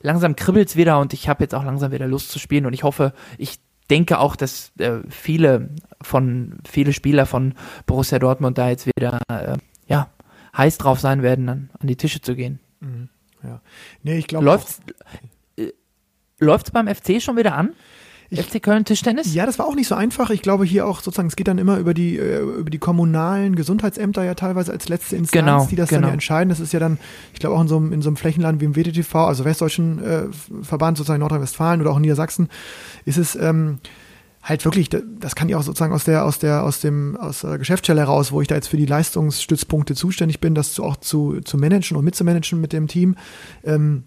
langsam 0.00 0.36
kribbelt's 0.36 0.76
wieder 0.76 1.00
und 1.00 1.12
ich 1.14 1.28
habe 1.28 1.42
jetzt 1.42 1.54
auch 1.54 1.64
langsam 1.64 1.90
wieder 1.90 2.06
Lust 2.06 2.30
zu 2.30 2.38
spielen 2.38 2.66
und 2.66 2.74
ich 2.74 2.84
hoffe, 2.84 3.12
ich 3.38 3.58
denke 3.90 4.18
auch, 4.18 4.36
dass 4.36 4.72
äh, 4.78 4.98
viele 5.08 5.70
von, 6.02 6.58
viele 6.68 6.92
Spieler 6.92 7.26
von 7.26 7.54
Borussia 7.86 8.18
Dortmund 8.18 8.58
da 8.58 8.68
jetzt 8.68 8.86
wieder, 8.86 9.20
äh, 9.28 9.56
ja, 9.86 10.10
heiß 10.56 10.78
drauf 10.78 11.00
sein 11.00 11.22
werden, 11.22 11.48
an, 11.48 11.70
an 11.78 11.88
die 11.88 11.96
Tische 11.96 12.20
zu 12.20 12.36
gehen. 12.36 12.60
ja. 13.42 13.60
Nee, 14.02 14.18
ich 14.18 14.26
glaube. 14.26 14.44
Läuft's, 14.44 14.80
äh, 15.56 15.72
läuft's 16.38 16.70
beim 16.70 16.86
FC 16.86 17.22
schon 17.22 17.36
wieder 17.36 17.54
an? 17.54 17.74
Ich- 18.30 18.40
FC 18.40 18.60
Köln 18.62 18.84
Tischtennis? 18.84 19.32
Ja, 19.34 19.46
das 19.46 19.58
war 19.58 19.66
auch 19.66 19.74
nicht 19.74 19.88
so 19.88 19.94
einfach. 19.94 20.28
Ich 20.30 20.42
glaube 20.42 20.64
hier 20.66 20.86
auch 20.86 21.00
sozusagen, 21.00 21.28
es 21.28 21.36
geht 21.36 21.48
dann 21.48 21.56
immer 21.58 21.78
über 21.78 21.94
die, 21.94 22.18
äh, 22.18 22.40
über 22.42 22.68
die 22.68 22.78
kommunalen 22.78 23.56
Gesundheitsämter 23.56 24.22
ja 24.24 24.34
teilweise 24.34 24.70
als 24.72 24.88
letzte 24.88 25.16
Instanz, 25.16 25.44
Genau, 25.44 25.66
die 25.66 25.76
das 25.76 25.88
dann 25.88 25.98
genau. 25.98 26.08
ja 26.08 26.12
entscheiden. 26.14 26.50
Das 26.50 26.60
ist 26.60 26.72
ja 26.72 26.78
dann, 26.80 26.98
ich 27.32 27.40
glaube 27.40 27.56
auch 27.56 27.60
in 27.62 27.68
so 27.68 27.76
einem, 27.78 27.92
in 27.92 28.02
so 28.02 28.10
einem 28.10 28.16
Flächenland 28.16 28.60
wie 28.60 28.66
im 28.66 28.74
WDTV, 28.76 29.14
also 29.14 29.44
Westdeutschen 29.46 30.02
äh, 30.04 30.22
Verband 30.62 30.98
sozusagen 30.98 31.20
Nordrhein-Westfalen 31.20 31.80
oder 31.80 31.90
auch 31.90 31.96
in 31.96 32.02
Niedersachsen, 32.02 32.48
ist 33.06 33.16
es 33.16 33.34
ähm, 33.34 33.78
halt 34.42 34.62
wirklich, 34.64 34.90
da- 34.90 35.00
das 35.18 35.34
kann 35.34 35.48
ich 35.48 35.54
auch 35.54 35.62
sozusagen 35.62 35.94
aus 35.94 36.04
der, 36.04 36.24
aus 36.26 36.38
der, 36.38 36.64
aus 36.64 36.80
dem, 36.80 37.16
aus 37.16 37.40
der 37.40 37.56
Geschäftsstelle 37.56 38.00
heraus, 38.00 38.30
wo 38.30 38.42
ich 38.42 38.48
da 38.48 38.54
jetzt 38.56 38.68
für 38.68 38.76
die 38.76 38.86
Leistungsstützpunkte 38.86 39.94
zuständig 39.94 40.38
bin, 40.40 40.54
das 40.54 40.74
zu, 40.74 40.84
auch 40.84 40.96
zu, 40.96 41.40
zu 41.40 41.56
managen 41.56 41.96
und 41.96 42.04
mitzumanagen 42.04 42.60
mit 42.60 42.74
dem 42.74 42.88
Team. 42.88 43.16
Ähm, 43.64 44.04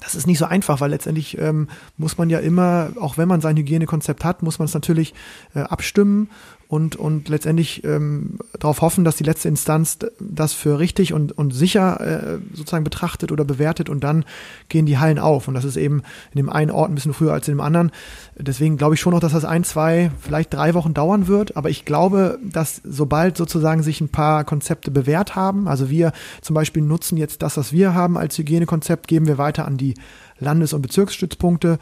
das 0.00 0.14
ist 0.14 0.26
nicht 0.26 0.38
so 0.38 0.46
einfach, 0.46 0.80
weil 0.80 0.90
letztendlich 0.90 1.38
ähm, 1.38 1.68
muss 1.96 2.18
man 2.18 2.30
ja 2.30 2.38
immer, 2.38 2.90
auch 3.00 3.18
wenn 3.18 3.28
man 3.28 3.40
sein 3.40 3.56
Hygienekonzept 3.56 4.24
hat, 4.24 4.42
muss 4.42 4.58
man 4.58 4.66
es 4.66 4.74
natürlich 4.74 5.14
äh, 5.54 5.60
abstimmen 5.60 6.28
und, 6.70 6.94
und 6.94 7.28
letztendlich 7.28 7.82
ähm, 7.82 8.38
darauf 8.60 8.80
hoffen, 8.80 9.04
dass 9.04 9.16
die 9.16 9.24
letzte 9.24 9.48
Instanz 9.48 9.98
das 10.20 10.52
für 10.52 10.78
richtig 10.78 11.12
und, 11.12 11.36
und 11.36 11.50
sicher 11.50 12.00
äh, 12.00 12.38
sozusagen 12.54 12.84
betrachtet 12.84 13.32
oder 13.32 13.44
bewertet 13.44 13.88
und 13.88 14.04
dann 14.04 14.24
gehen 14.68 14.86
die 14.86 14.96
Hallen 14.96 15.18
auf. 15.18 15.48
Und 15.48 15.54
das 15.54 15.64
ist 15.64 15.76
eben 15.76 16.04
in 16.32 16.36
dem 16.36 16.48
einen 16.48 16.70
Ort 16.70 16.88
ein 16.88 16.94
bisschen 16.94 17.12
früher 17.12 17.32
als 17.32 17.48
in 17.48 17.54
dem 17.54 17.60
anderen. 17.60 17.90
Deswegen 18.38 18.76
glaube 18.76 18.94
ich 18.94 19.00
schon 19.00 19.12
noch, 19.12 19.18
dass 19.18 19.32
das 19.32 19.44
ein, 19.44 19.64
zwei, 19.64 20.12
vielleicht 20.20 20.54
drei 20.54 20.74
Wochen 20.74 20.94
dauern 20.94 21.26
wird. 21.26 21.56
Aber 21.56 21.70
ich 21.70 21.84
glaube, 21.84 22.38
dass 22.40 22.80
sobald 22.84 23.36
sozusagen 23.36 23.82
sich 23.82 24.00
ein 24.00 24.08
paar 24.08 24.44
Konzepte 24.44 24.92
bewährt 24.92 25.34
haben, 25.34 25.66
also 25.66 25.90
wir 25.90 26.12
zum 26.40 26.54
Beispiel 26.54 26.84
nutzen 26.84 27.18
jetzt 27.18 27.42
das, 27.42 27.56
was 27.56 27.72
wir 27.72 27.94
haben 27.94 28.16
als 28.16 28.38
Hygienekonzept, 28.38 29.08
geben 29.08 29.26
wir 29.26 29.38
weiter 29.38 29.66
an 29.66 29.76
die 29.76 29.94
Landes- 30.38 30.72
und 30.72 30.82
Bezirksstützpunkte. 30.82 31.80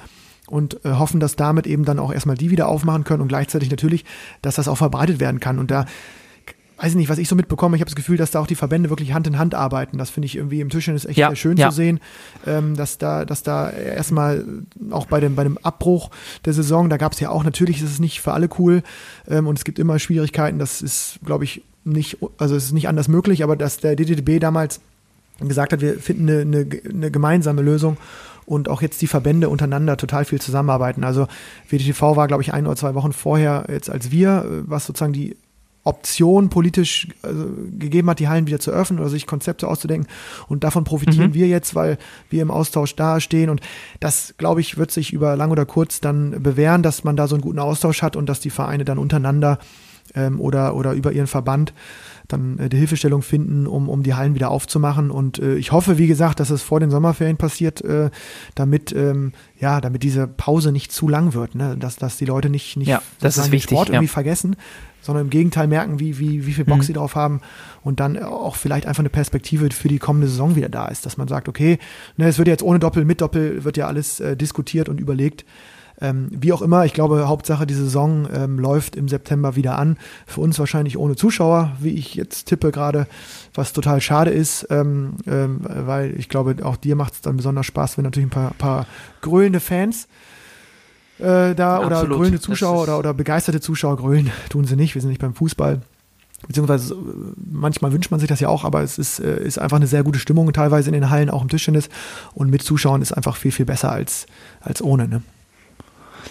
Und 0.51 0.85
äh, 0.85 0.93
hoffen, 0.93 1.21
dass 1.21 1.37
damit 1.37 1.67
eben 1.67 1.85
dann 1.85 1.99
auch 1.99 2.13
erstmal 2.13 2.37
die 2.37 2.51
wieder 2.51 2.69
aufmachen 2.69 3.05
können 3.05 3.23
und 3.23 3.29
gleichzeitig 3.29 3.71
natürlich, 3.71 4.05
dass 4.43 4.57
das 4.57 4.69
auch 4.69 4.77
verbreitet 4.77 5.21
werden 5.21 5.41
kann. 5.41 5.59
Und 5.59 5.71
da 5.71 5.87
weiß 6.79 6.91
ich 6.91 6.97
nicht, 6.97 7.09
was 7.09 7.19
ich 7.19 7.29
so 7.29 7.35
mitbekomme, 7.35 7.77
ich 7.77 7.81
habe 7.81 7.91
das 7.91 7.97
Gefühl, 7.97 8.17
dass 8.17 8.31
da 8.31 8.41
auch 8.41 8.47
die 8.47 8.55
Verbände 8.55 8.89
wirklich 8.89 9.13
Hand 9.13 9.27
in 9.27 9.39
Hand 9.39 9.55
arbeiten. 9.55 9.99
Das 9.99 10.11
finde 10.11 10.27
ich 10.27 10.37
irgendwie 10.37 10.61
im 10.61 10.71
Tischchen 10.71 10.95
ist 10.95 11.07
echt 11.07 11.19
Ja, 11.19 11.29
sehr 11.29 11.37
schön 11.37 11.57
ja. 11.57 11.71
zu 11.71 11.77
sehen, 11.77 12.01
ähm, 12.47 12.77
dass 12.77 12.99
da, 12.99 13.25
dass 13.25 13.43
da 13.43 13.71
erstmal 13.71 14.45
auch 14.91 15.07
bei 15.07 15.21
dem, 15.21 15.35
bei 15.35 15.45
dem 15.45 15.59
Abbruch 15.59 16.11
der 16.45 16.53
Saison, 16.53 16.89
da 16.89 16.97
gab 16.97 17.13
es 17.13 17.21
ja 17.21 17.31
auch, 17.31 17.43
natürlich 17.43 17.83
ist 17.83 17.91
es 17.91 17.99
nicht 17.99 18.21
für 18.21 18.33
alle 18.33 18.49
cool 18.59 18.83
ähm, 19.29 19.49
und 19.49 19.59
es 19.59 19.65
gibt 19.65 19.79
immer 19.79 19.99
Schwierigkeiten, 19.99 20.59
das 20.59 20.81
ist, 20.81 21.19
glaube 21.25 21.45
ich, 21.45 21.63
nicht, 21.85 22.19
also 22.39 22.55
es 22.55 22.67
ist 22.67 22.73
nicht 22.73 22.89
anders 22.89 23.09
möglich, 23.09 23.43
aber 23.43 23.57
dass 23.57 23.79
der 23.79 23.97
DDB 23.97 24.39
damals 24.39 24.81
gesagt 25.47 25.73
hat, 25.73 25.81
wir 25.81 25.99
finden 25.99 26.29
eine, 26.29 26.41
eine, 26.41 26.69
eine 26.89 27.11
gemeinsame 27.11 27.63
Lösung 27.63 27.97
und 28.47 28.69
auch 28.69 28.83
jetzt 28.83 29.01
die 29.03 29.07
Verbände 29.07 29.49
untereinander 29.49 29.97
total 29.97 30.25
viel 30.25 30.41
zusammenarbeiten. 30.41 31.05
Also 31.05 31.29
WDTV 31.69 32.17
war, 32.17 32.27
glaube 32.27 32.43
ich, 32.43 32.53
ein 32.55 32.67
oder 32.67 32.77
zwei 32.77 32.95
Wochen 32.95 33.13
vorher 33.13 33.67
jetzt 33.69 33.91
als 33.91 34.11
wir, 34.11 34.45
äh, 34.45 34.63
was 34.69 34.87
sozusagen 34.87 35.13
die 35.13 35.37
Option 35.85 36.51
politisch 36.51 37.09
also, 37.23 37.47
gegeben 37.79 38.11
hat, 38.11 38.19
die 38.19 38.29
Hallen 38.29 38.47
wieder 38.47 38.61
zu 38.61 38.71
öffnen 38.71 39.01
oder 39.01 39.09
sich 39.09 39.27
Konzepte 39.27 39.69
auszudenken. 39.69 40.07
Und 40.49 40.63
davon 40.65 40.85
profitieren 40.85 41.31
Mhm. 41.31 41.35
wir 41.35 41.47
jetzt, 41.47 41.75
weil 41.75 41.97
wir 42.29 42.43
im 42.43 42.51
Austausch 42.51 42.95
da 42.95 43.21
stehen. 43.21 43.49
Und 43.49 43.61
das, 44.01 44.35
glaube 44.37 44.61
ich, 44.61 44.77
wird 44.77 44.91
sich 44.91 45.13
über 45.13 45.35
lang 45.37 45.51
oder 45.51 45.65
kurz 45.65 46.01
dann 46.01 46.43
bewähren, 46.43 46.83
dass 46.83 47.05
man 47.05 47.17
da 47.17 47.27
so 47.27 47.37
einen 47.37 47.43
guten 47.43 47.59
Austausch 47.59 48.03
hat 48.03 48.17
und 48.17 48.29
dass 48.29 48.41
die 48.41 48.51
Vereine 48.51 48.85
dann 48.85 48.99
untereinander 48.99 49.59
ähm, 50.15 50.41
oder, 50.41 50.75
oder 50.75 50.93
über 50.93 51.13
ihren 51.13 51.27
Verband 51.27 51.73
dann 52.29 52.59
äh, 52.59 52.69
die 52.69 52.77
Hilfestellung 52.77 53.23
finden, 53.23 53.67
um, 53.67 53.89
um 53.89 54.03
die 54.03 54.15
Hallen 54.15 54.35
wieder 54.35 54.51
aufzumachen. 54.51 55.11
Und 55.11 55.39
äh, 55.39 55.57
ich 55.57 55.73
hoffe, 55.73 55.99
wie 55.99 56.07
gesagt, 56.07 56.41
dass 56.41 56.51
es 56.51 56.63
vor 56.63 56.79
den 56.79 56.91
Sommerferien 56.91 57.39
passiert, 57.39 57.81
äh, 57.83 58.11
damit, 58.55 58.93
ähm, 58.93 59.33
ja, 59.59 59.81
damit 59.81 60.03
diese 60.03 60.29
Pause 60.29 60.71
nicht 60.71 60.93
zu 60.93 61.09
lang 61.09 61.35
wird, 61.35 61.55
ne? 61.55 61.77
dass, 61.79 61.97
dass 61.97 62.19
die 62.19 62.27
Leute 62.27 62.51
nicht, 62.51 62.77
nicht 62.77 62.89
Ja, 62.89 63.03
das 63.21 63.39
ist 63.39 63.51
wichtig, 63.51 63.71
Sport 63.71 63.89
ja. 63.89 63.95
irgendwie 63.95 64.09
vergessen, 64.09 64.57
sondern 65.01 65.25
im 65.25 65.31
Gegenteil 65.31 65.67
merken, 65.69 66.01
wie, 66.01 66.19
wie, 66.19 66.47
wie 66.47 66.53
viel 66.53 66.65
Bock 66.65 66.79
Mhm. 66.79 66.83
sie 66.83 66.93
drauf 66.93 67.15
haben 67.15 67.41
und 67.83 67.99
dann 67.99 68.23
auch 68.23 68.57
vielleicht 68.57 68.87
einfach 68.87 69.01
eine 69.01 69.09
Perspektive 69.09 69.71
für 69.71 69.89
die 69.89 69.99
kommende 69.99 70.29
Saison 70.29 70.55
wieder 70.55 70.69
da 70.69 70.87
ist, 70.89 71.07
dass 71.07 71.17
man 71.17 71.29
sagt, 71.29 71.49
okay, 71.49 71.79
ne, 72.17 72.29
es 72.29 72.37
wird 72.37 72.49
jetzt 72.49 72.63
ohne 72.63 72.79
Doppel, 72.79 73.05
mit 73.05 73.21
Doppel, 73.21 73.65
wird 73.65 73.77
ja 73.77 73.87
alles 73.87 74.21
äh, 74.21 74.37
diskutiert 74.37 74.89
und 74.89 75.01
überlegt. 75.01 75.45
Ähm, 76.01 76.29
wie 76.31 76.53
auch 76.53 76.63
immer, 76.63 76.85
ich 76.85 76.93
glaube, 76.93 77.27
Hauptsache 77.27 77.67
die 77.67 77.75
Saison 77.75 78.29
ähm, 78.33 78.59
läuft 78.59 78.95
im 78.95 79.09
September 79.09 79.57
wieder 79.57 79.79
an. 79.79 79.97
Für 80.27 80.41
uns 80.41 80.59
wahrscheinlich 80.59 80.97
ohne 80.97 81.17
Zuschauer, 81.17 81.73
wie 81.81 81.91
ich 81.91 82.15
jetzt 82.15 82.47
tippe 82.47 82.71
gerade, 82.71 83.07
was 83.55 83.73
total 83.73 84.01
schade 84.01 84.31
ist, 84.31 84.67
ähm, 84.71 85.15
ähm, 85.27 85.61
weil 85.63 86.15
ich 86.19 86.29
glaube, 86.29 86.57
auch 86.63 86.77
dir 86.77 86.95
macht 86.95 87.15
es 87.15 87.21
dann 87.21 87.37
besonders 87.37 87.67
Spaß, 87.67 87.97
wenn 87.97 88.05
natürlich 88.05 88.29
ein 88.29 88.31
paar, 88.31 88.53
paar 88.55 88.87
grölende 89.23 89.61
Fans 89.61 90.07
äh, 91.19 91.55
da 91.55 91.81
oder 91.81 91.97
Absolut. 91.97 92.17
grölende 92.17 92.39
Das 92.39 92.47
Zuschauer 92.47 92.83
oder, 92.83 92.99
oder 92.99 93.15
begeisterte 93.15 93.61
Zuschauer 93.61 93.97
grölen, 93.97 94.31
tun 94.51 94.65
sie 94.65 94.77
nicht, 94.77 94.95
wir 94.95 95.03
sind 95.03 95.11
nicht 95.11 95.21
beim 95.21 95.35
Fußball. 95.35 95.81
Beziehungsweise 96.47 96.95
äh, 96.95 96.99
manchmal 97.51 97.93
wünscht 97.93 98.13
man 98.13 98.21
sich 98.21 98.29
das 98.29 98.39
ja 98.39 98.49
auch, 98.49 98.65
aber 98.65 98.83
es 98.83 98.99
ist, 98.99 99.19
äh, 99.19 99.43
ist 99.43 99.59
einfach 99.59 99.79
eine 99.79 99.89
sehr 99.89 100.05
gute 100.05 100.21
Stimmung 100.21 100.53
teilweise 100.53 100.89
in 100.89 100.95
den 100.95 101.11
Hallen, 101.11 101.31
auch 101.31 101.43
im 101.43 101.49
Tischtennis. 101.49 101.89
Und 102.35 102.51
mit 102.51 102.63
Zuschauern 102.63 103.03
ist 103.03 103.13
einfach 103.13 103.37
viel, 103.37 103.51
viel 103.51 103.67
besser 103.67 103.91
als, 103.91 104.27
als 104.61 104.81
ohne. 104.81 105.09
Ne? 105.09 105.23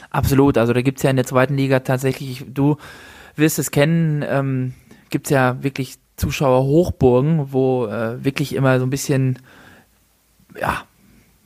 Absolut, 0.10 0.58
also 0.58 0.74
da 0.74 0.82
gibt's 0.82 1.04
ja 1.04 1.10
in 1.10 1.16
der 1.16 1.26
zweiten 1.26 1.56
Liga 1.56 1.80
tatsächlich, 1.80 2.46
du 2.48 2.78
wirst 3.36 3.60
es 3.60 3.72
kennen, 3.72 4.24
ähm, 4.28 4.74
gibt's 5.10 5.30
ja 5.30 5.62
wirklich 5.64 5.96
Zuschauerhochburgen, 6.18 7.52
wo 7.54 7.86
äh, 7.86 8.24
wirklich 8.24 8.56
immer 8.56 8.80
so 8.80 8.86
ein 8.86 8.90
bisschen, 8.90 9.40
ja, 10.60 10.84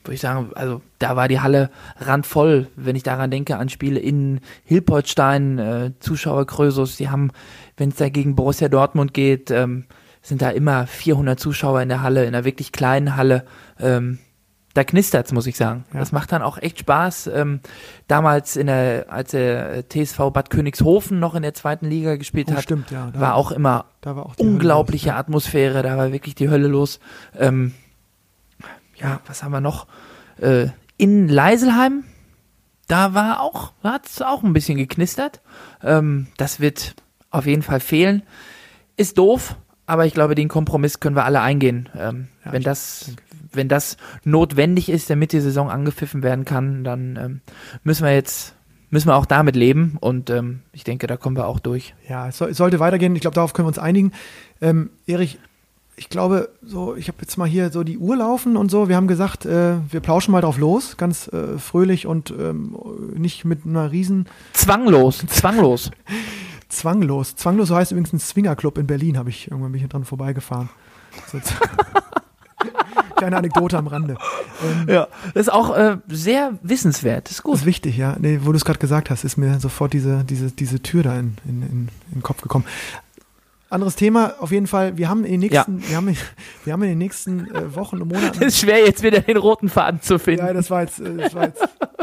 würde 0.04 0.16
ich 0.16 0.22
sagen, 0.22 0.50
also 0.56 0.82
da 0.98 1.16
war 1.16 1.28
die 1.28 1.42
Halle 1.42 1.70
randvoll, 1.98 2.68
wenn 2.76 2.96
ich 2.96 3.04
daran 3.04 3.30
denke, 3.30 3.58
an 3.58 3.70
Spiele 3.70 4.00
in 4.00 4.40
Hilpoltstein, 4.64 5.60
äh, 5.60 5.92
Zuschauer 6.00 6.48
Krösus, 6.48 6.96
die 6.96 7.10
haben, 7.10 7.32
wenn 7.78 7.90
es 7.90 7.98
da 7.98 8.10
gegen 8.10 8.36
Borussia 8.36 8.70
Dortmund 8.70 9.14
geht, 9.14 9.52
ähm, 9.52 9.86
sind 10.22 10.42
da 10.42 10.50
immer 10.50 10.88
400 10.88 11.40
Zuschauer 11.40 11.82
in 11.82 11.90
der 11.90 12.02
Halle, 12.02 12.22
in 12.24 12.34
einer 12.34 12.46
wirklich 12.46 12.72
kleinen 12.72 13.16
Halle. 13.16 13.46
Ähm, 13.80 14.20
da 14.74 14.84
knistert's, 14.84 15.32
muss 15.34 15.48
ich 15.48 15.58
sagen. 15.58 15.86
Ja. 15.94 16.00
Das 16.00 16.12
macht 16.12 16.32
dann 16.32 16.42
auch 16.42 16.58
echt 16.58 16.80
Spaß. 16.80 17.28
Ähm, 17.28 17.60
damals 18.08 18.56
in 18.56 18.68
der, 18.68 19.08
als 19.10 19.32
der 19.32 19.88
TSV 19.90 20.32
Bad 20.32 20.50
Königshofen 20.50 21.20
noch 21.20 21.36
in 21.36 21.42
der 21.42 21.54
zweiten 21.54 21.88
Liga 21.88 22.16
gespielt 22.16 22.48
Oh, 22.52 22.56
hat, 22.56 22.64
stimmt, 22.64 22.92
ja. 22.92 23.10
Da, 23.12 23.20
war 23.20 23.36
auch 23.36 23.52
immer 23.52 23.86
war 24.16 24.26
auch 24.26 24.38
unglaubliche 24.38 25.10
los, 25.10 25.18
Atmosphäre, 25.18 25.84
da 25.84 25.98
war 25.98 26.12
wirklich 26.12 26.36
die 26.36 26.50
Hölle 26.50 26.68
los. 26.68 27.00
Ähm, 27.38 27.74
ja, 28.96 29.20
was 29.28 29.44
haben 29.44 29.52
wir 29.52 29.62
noch? 29.62 29.88
Äh, 30.40 30.68
in 30.98 31.28
Leiselheim, 31.28 32.04
da 32.88 33.14
war 33.14 33.42
auch, 33.42 33.74
hat 33.84 34.06
es 34.06 34.22
auch 34.22 34.44
ein 34.44 34.54
bisschen 34.54 34.78
geknistert. 34.78 35.42
Ähm, 35.84 36.28
das 36.38 36.60
wird 36.60 36.96
auf 37.30 37.46
jeden 37.46 37.62
Fall 37.62 37.80
fehlen. 37.80 38.24
Ist 38.98 39.18
doof, 39.18 39.56
aber 39.86 40.06
ich 40.06 40.14
glaube, 40.14 40.36
den 40.36 40.48
Kompromiss 40.48 41.00
können 41.00 41.16
wir 41.16 41.26
alle 41.26 41.42
eingehen. 41.42 41.90
Ähm, 41.98 42.28
Ja, 42.46 42.54
wenn 42.54 42.64
das, 42.64 43.12
wenn 43.54 43.68
das 43.68 43.98
notwendig 44.24 44.90
ist, 44.90 45.10
damit 45.10 45.34
die 45.34 45.42
Saison 45.42 45.70
angepfiffen 45.70 46.24
werden 46.24 46.46
kann, 46.46 46.84
dann 46.84 47.18
ähm, 47.18 47.42
müssen 47.84 48.06
wir 48.06 48.14
jetzt 48.14 48.56
müssen 48.92 49.08
wir 49.08 49.16
auch 49.16 49.26
damit 49.26 49.56
leben 49.56 49.98
und 50.02 50.30
ähm, 50.30 50.60
ich 50.74 50.84
denke, 50.84 51.08
da 51.08 51.16
kommen 51.16 51.38
wir 51.38 51.48
auch 51.48 51.60
durch. 51.60 51.96
Ja, 52.10 52.28
es, 52.28 52.38
soll, 52.38 52.50
es 52.50 52.58
sollte 52.58 52.80
weitergehen. 52.80 53.16
Ich 53.16 53.22
glaube, 53.22 53.36
darauf 53.36 53.54
können 53.54 53.66
wir 53.66 53.70
uns 53.70 53.80
einigen. 53.80 54.12
Ähm, 54.60 54.90
Erich, 55.08 55.40
ich 55.96 56.10
glaube, 56.10 56.50
so, 56.62 56.96
ich 56.96 57.08
habe 57.08 57.20
jetzt 57.22 57.38
mal 57.38 57.48
hier 57.48 57.72
so 57.72 57.84
die 57.84 57.98
Uhr 57.98 58.18
laufen 58.18 58.58
und 58.58 58.70
so. 58.70 58.90
Wir 58.90 58.98
haben 58.98 59.08
gesagt, 59.08 59.46
äh, 59.46 59.76
wir 59.90 60.00
plauschen 60.02 60.32
mal 60.34 60.42
drauf 60.42 60.58
los, 60.58 60.98
ganz 60.98 61.28
äh, 61.30 61.58
fröhlich 61.58 62.06
und 62.06 62.32
ähm, 62.32 62.76
nicht 63.16 63.46
mit 63.46 63.66
einer 63.66 63.92
riesen 63.92 64.28
Zwanglos, 64.54 65.24
zwanglos. 65.28 65.92
Zwanglos. 66.70 67.36
Zwanglos 67.36 67.68
so 67.68 67.76
heißt 67.76 67.92
übrigens 67.92 68.14
ein 68.14 68.20
Swingerclub 68.20 68.78
in 68.78 68.88
Berlin, 68.88 69.18
habe 69.18 69.30
ich 69.30 69.50
irgendwann 69.50 69.72
bin 69.72 69.82
ich 69.82 69.88
dran 69.90 70.06
vorbeigefahren. 70.06 70.70
Kleine 73.16 73.38
Anekdote 73.38 73.78
am 73.78 73.88
Rande. 73.88 74.18
Ähm, 74.64 74.88
Ja, 74.94 75.08
das 75.34 75.48
ist 75.48 75.52
auch 75.54 75.76
äh, 75.76 75.98
sehr 76.08 76.54
wissenswert. 76.62 77.26
Das 77.26 77.32
ist 77.32 77.40
Das 77.40 77.44
gut. 77.44 77.56
ist 77.56 77.66
wichtig, 77.66 77.98
ja. 77.98 78.16
Nee, 78.20 78.40
wo 78.44 78.52
du 78.52 78.58
es 78.58 78.66
gerade 78.66 78.80
gesagt 78.80 79.10
hast, 79.10 79.24
ist 79.24 79.38
mir 79.38 79.60
sofort 79.60 79.94
diese, 79.94 80.24
diese, 80.24 80.52
diese 80.52 80.82
Tür 80.82 81.04
da 81.04 81.18
in, 81.20 81.38
in, 81.46 81.62
in, 81.62 81.70
in 81.72 81.90
den 82.16 82.24
Kopf 82.24 82.42
gekommen. 82.42 82.66
Anderes 83.70 83.96
Thema, 83.96 84.34
auf 84.40 84.52
jeden 84.52 84.68
Fall, 84.68 84.98
wir 84.98 85.08
haben 85.08 85.24
in 85.24 85.40
den 85.40 85.50
nächsten, 85.50 85.82
wir 85.88 85.96
haben, 85.96 86.18
wir 86.66 86.74
haben 86.74 86.84
in 86.84 86.90
den 86.90 86.98
nächsten 86.98 87.50
äh, 87.56 87.74
Wochen 87.76 88.02
und 88.02 88.10
Monaten. 88.12 88.38
Es 88.44 88.56
ist 88.56 88.60
schwer, 88.60 88.80
jetzt 88.86 89.02
wieder 89.02 89.22
den 89.22 89.38
roten 89.38 89.70
Faden 89.70 90.02
zu 90.02 90.20
finden. 90.20 90.46
ja, 90.46 90.52
das 90.52 90.70
war 90.70 90.82
jetzt, 90.82 91.00
äh, 91.00 91.16
das 91.16 91.34
war 91.34 91.46
jetzt 91.46 91.62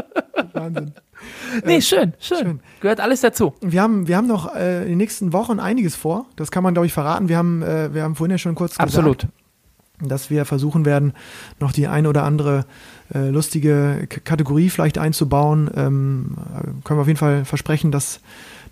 Wahnsinn. 0.55 0.93
nee, 1.67 1.83
schön, 1.83 2.15
schön, 2.21 2.39
schön. 2.39 2.61
Gehört 2.81 3.01
alles 3.01 3.21
dazu. 3.21 3.53
Wir 3.61 3.83
haben, 3.83 4.09
wir 4.09 4.17
haben 4.17 4.27
noch 4.27 4.55
äh, 4.55 4.85
in 4.85 4.89
den 4.91 4.99
nächsten 4.99 5.35
Wochen 5.35 5.61
einiges 5.61 5.95
vor. 5.95 6.25
Das 6.37 6.51
kann 6.51 6.63
man, 6.63 6.73
glaube 6.73 6.87
ich, 6.87 6.93
verraten. 6.95 7.29
Wir 7.29 7.37
haben, 7.37 7.61
äh, 7.63 7.93
wir 7.93 8.03
haben 8.03 8.15
vorhin 8.17 8.31
ja 8.31 8.39
schon 8.39 8.55
kurz 8.55 8.79
Absolut. 8.79 9.19
gesagt, 9.19 9.35
dass 10.01 10.31
wir 10.31 10.45
versuchen 10.45 10.85
werden, 10.85 11.13
noch 11.61 11.73
die 11.73 11.87
eine 11.87 12.09
oder 12.09 12.25
andere 12.25 12.65
äh, 13.15 13.31
lustige 13.31 14.07
K 14.09 14.21
Kategorie 14.21 14.71
vielleicht 14.71 14.99
einzubauen. 14.99 15.71
Ähm, 15.75 16.37
äh, 16.55 16.65
können 16.85 16.99
wir 16.99 17.03
auf 17.03 17.09
jeden 17.09 17.19
Fall 17.19 17.45
versprechen, 17.45 17.91
dass, 17.91 18.21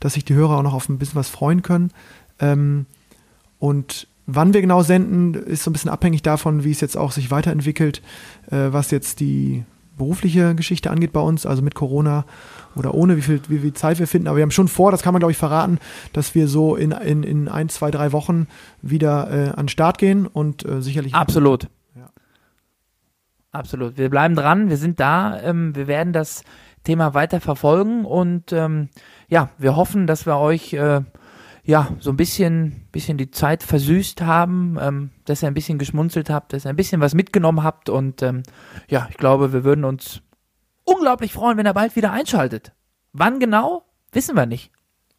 dass 0.00 0.14
sich 0.14 0.24
die 0.24 0.34
Hörer 0.34 0.58
auch 0.58 0.62
noch 0.62 0.74
auf 0.74 0.88
ein 0.88 0.98
bisschen 0.98 1.16
was 1.16 1.28
freuen 1.28 1.62
können. 1.62 1.90
Ähm, 2.38 2.86
und 3.58 4.06
wann 4.26 4.54
wir 4.54 4.60
genau 4.60 4.82
senden, 4.82 5.34
ist 5.34 5.64
so 5.64 5.70
ein 5.70 5.72
bisschen 5.72 5.90
abhängig 5.90 6.22
davon, 6.22 6.64
wie 6.64 6.70
es 6.70 6.80
jetzt 6.80 6.96
auch 6.96 7.12
sich 7.12 7.30
weiterentwickelt, 7.30 8.02
äh, 8.50 8.68
was 8.70 8.90
jetzt 8.90 9.20
die 9.20 9.64
berufliche 9.96 10.54
Geschichte 10.54 10.90
angeht 10.90 11.12
bei 11.12 11.20
uns, 11.20 11.46
also 11.46 11.62
mit 11.62 11.74
Corona 11.74 12.24
oder 12.76 12.94
ohne, 12.94 13.16
wie 13.16 13.22
viel, 13.22 13.40
wie 13.48 13.58
viel 13.58 13.72
Zeit 13.72 13.98
wir 13.98 14.06
finden. 14.06 14.28
Aber 14.28 14.36
wir 14.36 14.42
haben 14.42 14.50
schon 14.50 14.68
vor, 14.68 14.90
das 14.90 15.02
kann 15.02 15.12
man 15.12 15.20
glaube 15.20 15.32
ich 15.32 15.38
verraten, 15.38 15.78
dass 16.12 16.34
wir 16.34 16.48
so 16.48 16.76
in, 16.76 16.92
in, 16.92 17.22
in 17.22 17.48
ein, 17.48 17.68
zwei, 17.68 17.90
drei 17.90 18.12
Wochen 18.12 18.46
wieder 18.82 19.30
äh, 19.30 19.48
an 19.50 19.64
den 19.64 19.68
Start 19.68 19.98
gehen 19.98 20.26
und 20.26 20.64
äh, 20.64 20.82
sicherlich. 20.82 21.14
Absolut. 21.14 21.68
Ja. 21.94 22.10
Absolut. 23.52 23.96
Wir 23.96 24.10
bleiben 24.10 24.36
dran, 24.36 24.68
wir 24.68 24.76
sind 24.76 25.00
da, 25.00 25.40
ähm, 25.40 25.74
wir 25.74 25.86
werden 25.86 26.12
das 26.12 26.42
Thema 26.84 27.14
weiter 27.14 27.40
verfolgen 27.40 28.04
und 28.04 28.52
ähm, 28.52 28.88
ja, 29.28 29.50
wir 29.58 29.74
hoffen, 29.74 30.06
dass 30.06 30.24
wir 30.24 30.36
euch 30.36 30.72
äh, 30.72 31.00
ja 31.64 31.88
so 31.98 32.10
ein 32.10 32.16
bisschen, 32.16 32.86
bisschen 32.92 33.18
die 33.18 33.32
Zeit 33.32 33.64
versüßt 33.64 34.22
haben, 34.22 34.78
ähm, 34.80 35.10
dass 35.24 35.42
ihr 35.42 35.48
ein 35.48 35.54
bisschen 35.54 35.78
geschmunzelt 35.78 36.30
habt, 36.30 36.52
dass 36.52 36.64
ihr 36.64 36.70
ein 36.70 36.76
bisschen 36.76 37.00
was 37.00 37.14
mitgenommen 37.14 37.64
habt 37.64 37.88
und 37.88 38.22
ähm, 38.22 38.44
ja, 38.88 39.08
ich 39.10 39.16
glaube, 39.16 39.52
wir 39.52 39.64
würden 39.64 39.84
uns 39.84 40.22
unglaublich 40.86 41.34
freuen, 41.34 41.58
wenn 41.58 41.66
ihr 41.66 41.74
bald 41.74 41.94
wieder 41.96 42.12
einschaltet. 42.12 42.72
Wann 43.12 43.38
genau, 43.40 43.82
wissen 44.12 44.34
wir 44.34 44.46
nicht. 44.46 44.70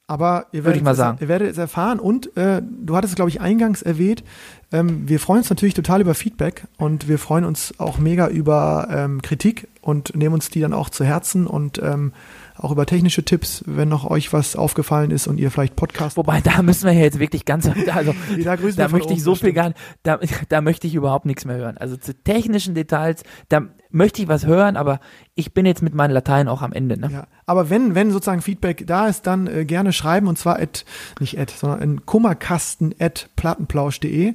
Aber 0.10 0.46
ihr 0.54 0.64
werdet, 0.64 0.88
es, 0.88 0.98
sagen. 0.98 1.18
ihr 1.20 1.28
werdet 1.28 1.52
es 1.52 1.58
erfahren 1.58 2.00
und 2.00 2.36
äh, 2.38 2.62
du 2.64 2.96
hattest 2.96 3.12
es, 3.12 3.16
glaube 3.16 3.30
ich, 3.30 3.42
eingangs 3.42 3.82
erwähnt, 3.82 4.24
Ähm, 4.72 5.08
wir 5.08 5.20
freuen 5.20 5.40
uns 5.40 5.50
natürlich 5.50 5.76
total 5.76 6.02
über 6.02 6.14
Feedback 6.14 6.68
und 6.78 7.08
wir 7.08 7.20
freuen 7.20 7.46
uns 7.46 7.74
auch 7.78 8.00
mega 8.00 8.28
über 8.28 8.88
ähm, 8.92 9.22
Kritik 9.22 9.70
und 9.82 10.14
nehmen 10.14 10.34
uns 10.34 10.50
die 10.50 10.60
dann 10.60 10.74
auch 10.74 10.90
zu 10.90 11.06
Herzen 11.06 11.48
und 11.48 11.80
ähm, 11.82 12.12
auch 12.60 12.72
über 12.72 12.86
technische 12.86 13.24
Tipps, 13.24 13.64
wenn 13.66 13.90
noch 13.90 14.10
euch 14.10 14.34
was 14.34 14.56
aufgefallen 14.56 15.12
ist 15.12 15.28
und 15.28 15.38
ihr 15.38 15.52
vielleicht 15.52 15.76
Podcast. 15.76 16.18
Wobei, 16.18 16.42
da 16.42 16.62
müssen 16.62 16.86
wir 16.86 16.94
ja 16.94 17.02
jetzt 17.02 17.20
wirklich 17.20 17.46
ganz, 17.46 17.68
also 17.68 18.14
da, 18.44 18.56
grüßen 18.56 18.78
da 18.78 18.88
möchte 18.90 19.14
ich 19.14 19.24
so 19.24 19.32
das 19.32 19.42
viel 19.42 19.54
gar 19.54 19.70
nicht, 19.70 19.80
da, 20.04 20.20
da 20.50 20.62
möchte 20.62 20.88
ich 20.88 20.96
überhaupt 20.96 21.26
nichts 21.26 21.46
mehr 21.46 21.58
hören. 21.58 21.78
Also 21.78 21.98
zu 21.98 22.14
technischen 22.14 22.76
Details, 22.76 23.24
da 23.50 23.62
möchte 23.90 24.22
ich 24.22 24.28
was 24.28 24.46
hören, 24.46 24.78
aber 24.78 25.00
ich 25.36 25.54
bin 25.54 25.66
jetzt 25.66 25.82
mit 25.82 25.94
meinem 25.94 26.12
Latein 26.12 26.48
auch 26.48 26.62
am 26.62 26.74
Ende. 26.74 27.00
Ne? 27.00 27.10
Ja, 27.12 27.28
aber 27.46 27.70
wenn, 27.70 27.96
wenn 27.96 28.12
sozusagen 28.12 28.42
Feedback 28.42 28.86
da 28.88 29.08
ist, 29.08 29.28
dann 29.28 29.48
äh, 29.48 29.66
gerne 29.66 29.94
schreiben 29.94 30.28
und 30.28 30.38
zwar 30.38 30.60
at, 30.60 30.86
nicht 31.20 31.40
at, 31.40 31.52
sondern 31.52 31.82
in 31.82 32.06
kummerkasten 32.06 32.94
at 33.00 33.30
plattenplausch.de. 33.36 34.34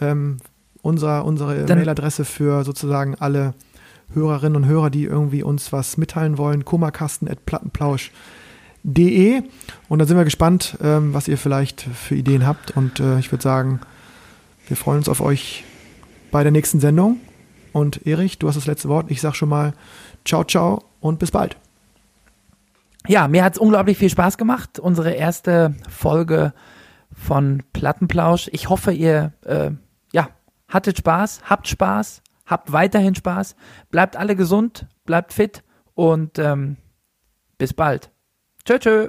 Ähm, 0.00 0.36
unser, 0.82 1.24
unsere 1.24 1.66
Mailadresse 1.66 2.24
für 2.24 2.62
sozusagen 2.62 3.16
alle 3.16 3.54
Hörerinnen 4.12 4.56
und 4.56 4.68
Hörer, 4.68 4.90
die 4.90 5.04
irgendwie 5.04 5.42
uns 5.42 5.72
was 5.72 5.96
mitteilen 5.96 6.38
wollen, 6.38 6.64
kummerkasten 6.64 7.28
at 7.28 7.44
plattenplausch.de. 7.46 9.42
Und 9.88 9.98
dann 9.98 10.08
sind 10.08 10.16
wir 10.16 10.24
gespannt, 10.24 10.78
ähm, 10.82 11.12
was 11.14 11.28
ihr 11.28 11.38
vielleicht 11.38 11.82
für 11.82 12.14
Ideen 12.14 12.46
habt. 12.46 12.76
Und 12.76 13.00
äh, 13.00 13.18
ich 13.18 13.32
würde 13.32 13.42
sagen, 13.42 13.80
wir 14.68 14.76
freuen 14.76 14.98
uns 14.98 15.08
auf 15.08 15.20
euch 15.20 15.64
bei 16.30 16.42
der 16.42 16.52
nächsten 16.52 16.80
Sendung. 16.80 17.20
Und 17.72 18.06
Erich, 18.06 18.38
du 18.38 18.48
hast 18.48 18.56
das 18.56 18.66
letzte 18.66 18.88
Wort. 18.88 19.10
Ich 19.10 19.20
sag 19.20 19.34
schon 19.34 19.48
mal 19.48 19.74
ciao, 20.24 20.44
ciao 20.44 20.84
und 21.00 21.18
bis 21.18 21.30
bald. 21.30 21.56
Ja, 23.06 23.28
mir 23.28 23.44
hat's 23.44 23.58
unglaublich 23.58 23.98
viel 23.98 24.10
Spaß 24.10 24.36
gemacht. 24.36 24.78
Unsere 24.78 25.12
erste 25.12 25.74
Folge 25.88 26.52
von 27.12 27.62
Plattenplausch. 27.72 28.48
Ich 28.52 28.68
hoffe, 28.68 28.92
ihr 28.92 29.32
äh, 29.44 29.70
ja, 30.12 30.28
hattet 30.68 30.98
Spaß, 30.98 31.42
habt 31.44 31.68
Spaß, 31.68 32.22
habt 32.46 32.72
weiterhin 32.72 33.14
Spaß. 33.14 33.56
Bleibt 33.90 34.16
alle 34.16 34.36
gesund, 34.36 34.86
bleibt 35.04 35.32
fit 35.32 35.62
und 35.94 36.38
ähm, 36.38 36.76
bis 37.58 37.74
bald. 37.74 38.10
Tschö, 38.64 38.78
tschö. 38.78 39.08